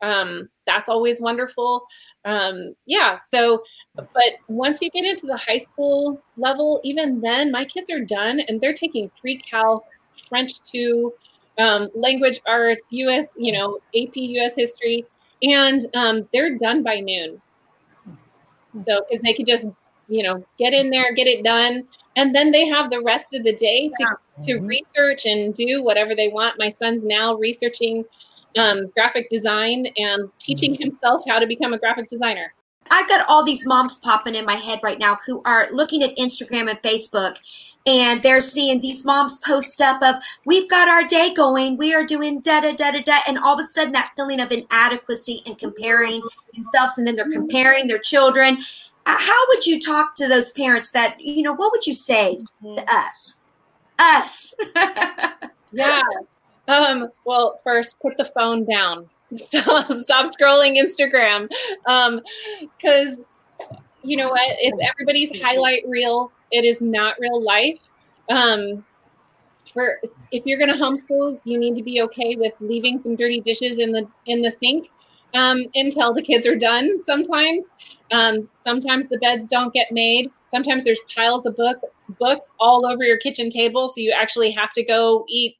um, 0.02 0.50
that's 0.66 0.90
always 0.90 1.22
wonderful. 1.22 1.86
Um, 2.26 2.74
yeah 2.86 3.16
so 3.16 3.64
but 3.96 4.08
once 4.48 4.82
you 4.82 4.89
get 4.89 5.06
into 5.06 5.28
the 5.28 5.38
high 5.38 5.58
school 5.58 6.22
level, 6.38 6.82
even 6.84 7.22
then, 7.22 7.52
my 7.52 7.66
kids 7.66 7.91
are 7.91 8.00
done 8.00 8.41
and 8.48 8.60
they're 8.60 8.74
taking 8.74 9.12
pre-cal, 9.22 9.86
French 10.30 10.62
two, 10.62 11.14
um, 11.60 11.89
language 11.96 12.41
arts, 12.48 12.88
U.S. 12.91 13.30
you 13.38 13.52
know 13.52 13.80
AP 13.96 14.16
U.S. 14.16 14.56
history, 14.56 15.06
and 15.44 15.86
um, 15.96 16.28
they're 16.34 16.58
done 16.58 16.84
by 16.84 17.00
noon. 17.00 17.41
So 18.84 19.06
because 19.08 19.22
they 19.22 19.34
could 19.34 19.46
just 19.46 19.68
you 20.08 20.24
know 20.24 20.44
get 20.58 20.74
in 20.74 20.89
there, 20.89 21.14
get 21.14 21.28
it 21.28 21.44
done, 21.44 21.88
and 22.16 22.34
then 22.34 22.52
they 22.52 22.66
have 22.68 22.89
the 22.89 23.02
rest 23.02 23.34
of 23.34 23.44
the 23.44 23.54
day 23.54 23.89
to 24.00 24.06
to 24.44 24.54
mm-hmm. 24.56 24.66
research 24.66 25.26
and 25.26 25.54
do 25.54 25.84
whatever 25.84 26.16
they 26.16 26.30
want. 26.30 26.58
My 26.58 26.70
son's 26.70 27.06
now 27.06 27.36
researching 27.36 28.06
um, 28.58 28.88
graphic 28.96 29.30
design 29.30 29.88
and 29.98 30.32
teaching 30.39 30.74
mm-hmm. 30.74 30.84
himself 30.84 31.24
how 31.28 31.38
to 31.38 31.46
become 31.46 31.74
a 31.74 31.78
graphic 31.78 32.10
designer. 32.10 32.54
I've 32.92 33.08
got 33.08 33.28
all 33.28 33.44
these 33.44 33.66
moms 33.66 34.00
popping 34.00 34.36
in 34.36 34.46
my 34.46 34.56
head 34.56 34.80
right 34.84 35.00
now 35.00 35.18
who 35.26 35.42
are 35.46 35.68
looking 35.72 36.04
at 36.04 36.16
Instagram 36.18 36.70
and 36.70 36.82
Facebook 36.82 37.38
and 37.86 38.24
they're 38.24 38.40
seeing 38.40 38.80
these 38.80 39.04
moms 39.04 39.40
post 39.40 39.82
up 39.82 40.02
of 40.02 40.16
we've 40.46 40.70
got 40.70 40.88
our 40.88 41.06
day 41.08 41.34
going. 41.34 41.78
We 41.78 41.94
are 41.94 42.06
doing 42.06 42.40
da 42.40 42.62
da 42.62 42.72
da 42.74 42.92
da 42.92 43.02
da 43.02 43.20
and 43.28 43.38
all 43.38 43.56
of 43.56 43.60
a 43.60 43.64
sudden 43.64 43.92
that 43.94 44.12
feeling 44.16 44.40
of 44.40 44.52
inadequacy 44.52 45.44
and 45.46 45.58
comparing 45.58 46.22
themselves 46.54 46.98
and 46.98 47.06
then 47.06 47.16
they're 47.16 47.30
comparing 47.30 47.88
their 47.88 48.00
children. 48.00 48.60
Uh, 49.06 49.18
how 49.18 49.40
would 49.50 49.66
you 49.66 49.82
talk 49.82 50.16
to 50.16 50.30
those 50.30 50.52
parents 50.54 50.92
that 50.92 51.20
you 51.20 51.44
know 51.44 51.54
what 51.54 51.72
would 51.72 51.86
you 51.86 51.96
say 51.96 52.40
to 52.62 52.86
us? 52.90 53.42
Us. 54.00 54.54
Yeah. 55.76 56.04
Um 56.68 57.10
well 57.26 57.60
first 57.64 58.00
put 58.00 58.16
the 58.16 58.26
phone 58.26 58.64
down 58.64 59.10
stop, 59.36 59.92
stop 59.92 60.26
scrolling 60.28 60.78
Instagram. 60.78 61.50
Um, 61.86 62.22
cause 62.82 63.22
you 64.04 64.18
know 64.18 64.30
what? 64.30 64.58
It's 64.60 64.78
everybody's 64.86 65.42
highlight 65.42 65.84
reel. 65.88 66.32
It 66.52 66.66
is 66.66 66.82
not 66.82 67.16
real 67.20 67.42
life. 67.42 67.80
Um, 68.30 68.86
for 69.74 70.00
if 70.32 70.44
you're 70.46 70.60
going 70.60 70.72
to 70.72 70.78
homeschool, 70.78 71.40
you 71.46 71.58
need 71.58 71.76
to 71.76 71.84
be 71.84 72.02
okay 72.02 72.36
with 72.36 72.54
leaving 72.60 73.00
some 73.00 73.16
dirty 73.16 73.42
dishes 73.42 73.80
in 73.80 73.92
the 73.92 74.08
in 74.28 74.42
the 74.42 74.52
sink 74.52 74.90
um, 75.34 75.64
until 75.74 76.14
the 76.14 76.22
kids 76.22 76.46
are 76.46 76.56
done. 76.56 77.02
Sometimes, 77.02 77.72
um, 78.12 78.50
sometimes 78.54 79.08
the 79.08 79.18
beds 79.18 79.48
don't 79.48 79.74
get 79.74 79.92
made. 79.92 80.30
Sometimes 80.44 80.84
there's 80.84 81.02
piles 81.16 81.46
of 81.46 81.56
book 81.56 81.78
books 82.20 82.52
all 82.60 82.86
over 82.86 83.04
your 83.04 83.18
kitchen 83.18 83.50
table, 83.50 83.90
so 83.90 84.00
you 84.00 84.14
actually 84.16 84.52
have 84.52 84.72
to 84.74 84.84
go 84.84 85.26
eat 85.28 85.56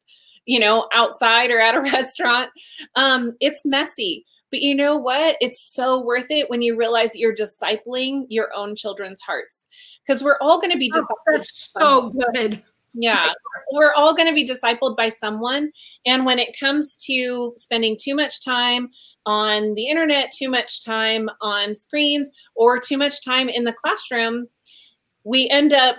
you 0.46 0.60
know, 0.60 0.88
outside 0.94 1.52
or 1.52 1.60
at 1.60 1.76
a 1.76 1.82
restaurant. 1.94 2.50
Um, 2.96 3.34
it's 3.40 3.62
messy. 3.66 4.26
But 4.52 4.62
you 4.62 4.76
know 4.76 4.96
what? 4.96 5.36
It's 5.42 5.60
so 5.60 6.00
worth 6.04 6.28
it 6.30 6.48
when 6.48 6.62
you 6.62 6.78
realize 6.78 7.16
you're 7.16 7.34
discipling 7.34 8.26
your 8.30 8.50
own 8.56 8.76
children's 8.76 9.20
hearts. 9.20 9.68
Because 10.06 10.22
we're 10.22 10.38
all 10.42 10.60
going 10.60 10.72
to 10.72 10.78
be 10.78 10.92
discipled. 10.92 11.10
Oh, 11.28 11.34
that's 11.34 11.72
so 11.72 12.12
good. 12.12 12.62
Yeah, 12.94 13.32
we're 13.72 13.94
all 13.94 14.14
going 14.14 14.28
to 14.28 14.36
be 14.36 14.48
discipled 14.48 14.96
by 14.96 15.10
someone. 15.10 15.72
And 16.06 16.26
when 16.26 16.38
it 16.38 16.56
comes 16.60 16.96
to 16.98 17.54
spending 17.56 17.98
too 18.00 18.14
much 18.14 18.46
time 18.46 18.90
on 19.26 19.74
the 19.74 19.90
internet, 19.90 20.32
too 20.32 20.50
much 20.50 20.86
time 20.86 21.30
on 21.42 21.74
screens, 21.74 22.30
or 22.54 22.80
too 22.80 22.98
much 22.98 23.26
time 23.26 23.50
in 23.50 23.64
the 23.64 23.74
classroom, 23.74 24.48
we 25.24 25.50
end 25.50 25.74
up 25.74 25.96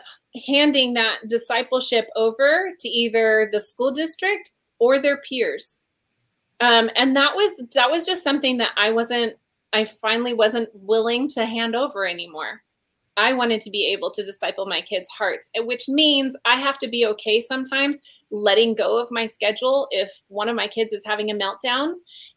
handing 0.46 0.94
that 0.94 1.28
discipleship 1.28 2.08
over 2.16 2.70
to 2.80 2.88
either 2.88 3.48
the 3.52 3.60
school 3.60 3.92
district 3.92 4.52
or 4.78 4.98
their 4.98 5.18
peers. 5.18 5.86
Um, 6.60 6.90
and 6.96 7.16
that 7.16 7.34
was 7.34 7.64
that 7.74 7.90
was 7.90 8.06
just 8.06 8.24
something 8.24 8.58
that 8.58 8.70
I 8.76 8.90
wasn't 8.90 9.34
I 9.72 9.84
finally 9.84 10.34
wasn't 10.34 10.70
willing 10.72 11.28
to 11.30 11.44
hand 11.44 11.74
over 11.74 12.06
anymore. 12.06 12.62
I 13.16 13.32
wanted 13.32 13.60
to 13.62 13.70
be 13.70 13.86
able 13.92 14.10
to 14.12 14.24
disciple 14.24 14.66
my 14.66 14.80
kids' 14.80 15.08
hearts, 15.08 15.48
which 15.56 15.88
means 15.88 16.36
I 16.44 16.56
have 16.56 16.78
to 16.78 16.88
be 16.88 17.06
okay 17.06 17.40
sometimes 17.40 18.00
letting 18.30 18.74
go 18.74 19.00
of 19.00 19.08
my 19.10 19.26
schedule 19.26 19.86
if 19.90 20.10
one 20.28 20.48
of 20.48 20.56
my 20.56 20.66
kids 20.66 20.92
is 20.92 21.04
having 21.06 21.30
a 21.30 21.34
meltdown 21.34 21.92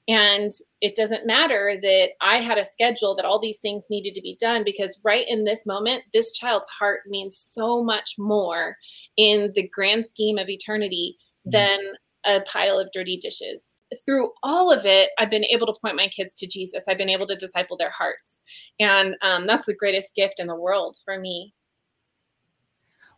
and 0.08 0.52
it 0.80 0.96
doesn't 0.96 1.26
matter 1.26 1.76
that 1.82 2.10
I 2.22 2.42
had 2.42 2.60
a 2.60 2.64
schedule 2.64 3.16
that 3.16 3.26
all 3.26 3.40
these 3.40 3.60
things 3.60 3.88
needed 3.90 4.14
to 4.14 4.22
be 4.22 4.38
done 4.40 4.64
because 4.64 5.00
right 5.04 5.26
in 5.28 5.44
this 5.44 5.66
moment, 5.66 6.04
this 6.14 6.32
child's 6.32 6.68
heart 6.68 7.02
means 7.08 7.38
so 7.38 7.84
much 7.84 8.14
more 8.20 8.76
in 9.18 9.52
the 9.56 9.68
grand 9.68 10.08
scheme 10.08 10.38
of 10.38 10.50
eternity 10.50 11.18
mm-hmm. 11.48 11.52
than 11.52 11.80
a 12.28 12.42
pile 12.42 12.78
of 12.78 12.92
dirty 12.92 13.18
dishes. 13.18 13.74
Through 14.06 14.32
all 14.44 14.72
of 14.72 14.86
it, 14.86 15.10
I've 15.18 15.30
been 15.30 15.46
able 15.46 15.66
to 15.68 15.80
point 15.82 15.96
my 15.96 16.10
kids 16.10 16.36
to 16.36 16.48
Jesus. 16.48 16.84
I've 16.88 16.98
been 16.98 17.10
able 17.10 17.26
to 17.28 17.36
disciple 17.36 17.78
their 17.78 17.90
hearts. 17.90 18.42
And 18.80 19.16
um, 19.22 19.48
that's 19.48 19.66
the 19.66 19.74
greatest 19.74 20.14
gift 20.14 20.36
in 20.40 20.48
the 20.48 20.56
world 20.56 20.98
for 21.06 21.20
me. 21.20 21.54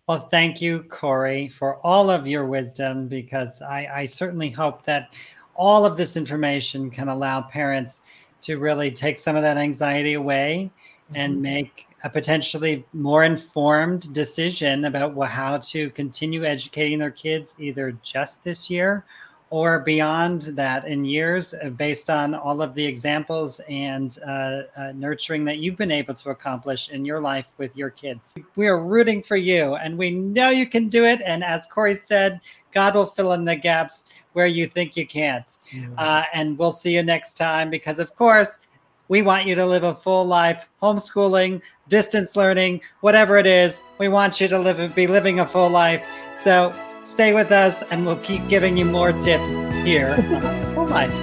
Well, 0.07 0.27
thank 0.29 0.61
you, 0.61 0.83
Cory, 0.83 1.49
for 1.49 1.77
all 1.85 2.09
of 2.09 2.25
your 2.25 2.45
wisdom, 2.45 3.07
because 3.07 3.61
I, 3.61 3.87
I 3.93 4.05
certainly 4.05 4.49
hope 4.49 4.83
that 4.85 5.13
all 5.55 5.85
of 5.85 5.97
this 5.97 6.15
information 6.15 6.89
can 6.89 7.09
allow 7.09 7.41
parents 7.41 8.01
to 8.41 8.57
really 8.57 8.89
take 8.89 9.19
some 9.19 9.35
of 9.35 9.41
that 9.41 9.57
anxiety 9.57 10.13
away. 10.13 10.71
And 11.15 11.41
make 11.41 11.87
a 12.03 12.09
potentially 12.09 12.85
more 12.93 13.23
informed 13.23 14.13
decision 14.13 14.85
about 14.85 15.17
how 15.27 15.57
to 15.57 15.89
continue 15.91 16.45
educating 16.45 16.99
their 16.99 17.11
kids 17.11 17.55
either 17.59 17.91
just 18.03 18.43
this 18.43 18.69
year 18.69 19.05
or 19.51 19.79
beyond 19.79 20.43
that 20.43 20.85
in 20.87 21.03
years 21.03 21.53
uh, 21.53 21.69
based 21.69 22.09
on 22.09 22.35
all 22.35 22.61
of 22.61 22.75
the 22.75 22.85
examples 22.85 23.59
and 23.67 24.19
uh, 24.25 24.61
uh, 24.77 24.91
nurturing 24.93 25.43
that 25.43 25.57
you've 25.57 25.77
been 25.77 25.91
able 25.91 26.13
to 26.13 26.29
accomplish 26.29 26.89
in 26.89 27.03
your 27.03 27.19
life 27.19 27.47
with 27.57 27.75
your 27.75 27.89
kids. 27.89 28.35
We 28.55 28.67
are 28.67 28.83
rooting 28.83 29.23
for 29.23 29.37
you 29.37 29.75
and 29.75 29.97
we 29.97 30.11
know 30.11 30.49
you 30.49 30.67
can 30.67 30.87
do 30.87 31.03
it. 31.03 31.21
And 31.25 31.43
as 31.43 31.65
Cory 31.65 31.95
said, 31.95 32.41
God 32.71 32.93
will 32.93 33.07
fill 33.07 33.33
in 33.33 33.43
the 33.43 33.55
gaps 33.55 34.05
where 34.33 34.45
you 34.45 34.67
think 34.67 34.95
you 34.95 35.07
can't. 35.07 35.57
Mm-hmm. 35.71 35.93
Uh, 35.97 36.23
and 36.33 36.57
we'll 36.57 36.71
see 36.71 36.93
you 36.93 37.01
next 37.01 37.33
time 37.33 37.71
because, 37.71 37.97
of 37.97 38.15
course, 38.15 38.59
we 39.09 39.23
want 39.23 39.47
you 39.47 39.55
to 39.55 39.65
live 39.65 39.83
a 39.83 39.95
full 39.95 40.23
life, 40.23 40.69
homeschooling, 40.81 41.61
distance 41.89 42.35
learning, 42.35 42.79
whatever 43.01 43.37
it 43.37 43.47
is. 43.47 43.83
We 43.97 44.07
want 44.07 44.39
you 44.39 44.47
to 44.47 44.59
live 44.59 44.95
be 44.95 45.07
living 45.07 45.39
a 45.41 45.45
full 45.45 45.69
life. 45.69 46.05
So 46.35 46.73
stay 47.03 47.33
with 47.33 47.51
us 47.51 47.83
and 47.91 48.05
we'll 48.05 48.17
keep 48.17 48.47
giving 48.47 48.77
you 48.77 48.85
more 48.85 49.11
tips 49.11 49.49
here 49.83 50.15
Full 50.75 50.85
Life. 50.85 51.13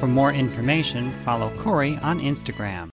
For 0.00 0.08
more 0.08 0.32
information, 0.32 1.12
follow 1.24 1.50
Cory 1.58 1.98
on 1.98 2.18
Instagram. 2.18 2.90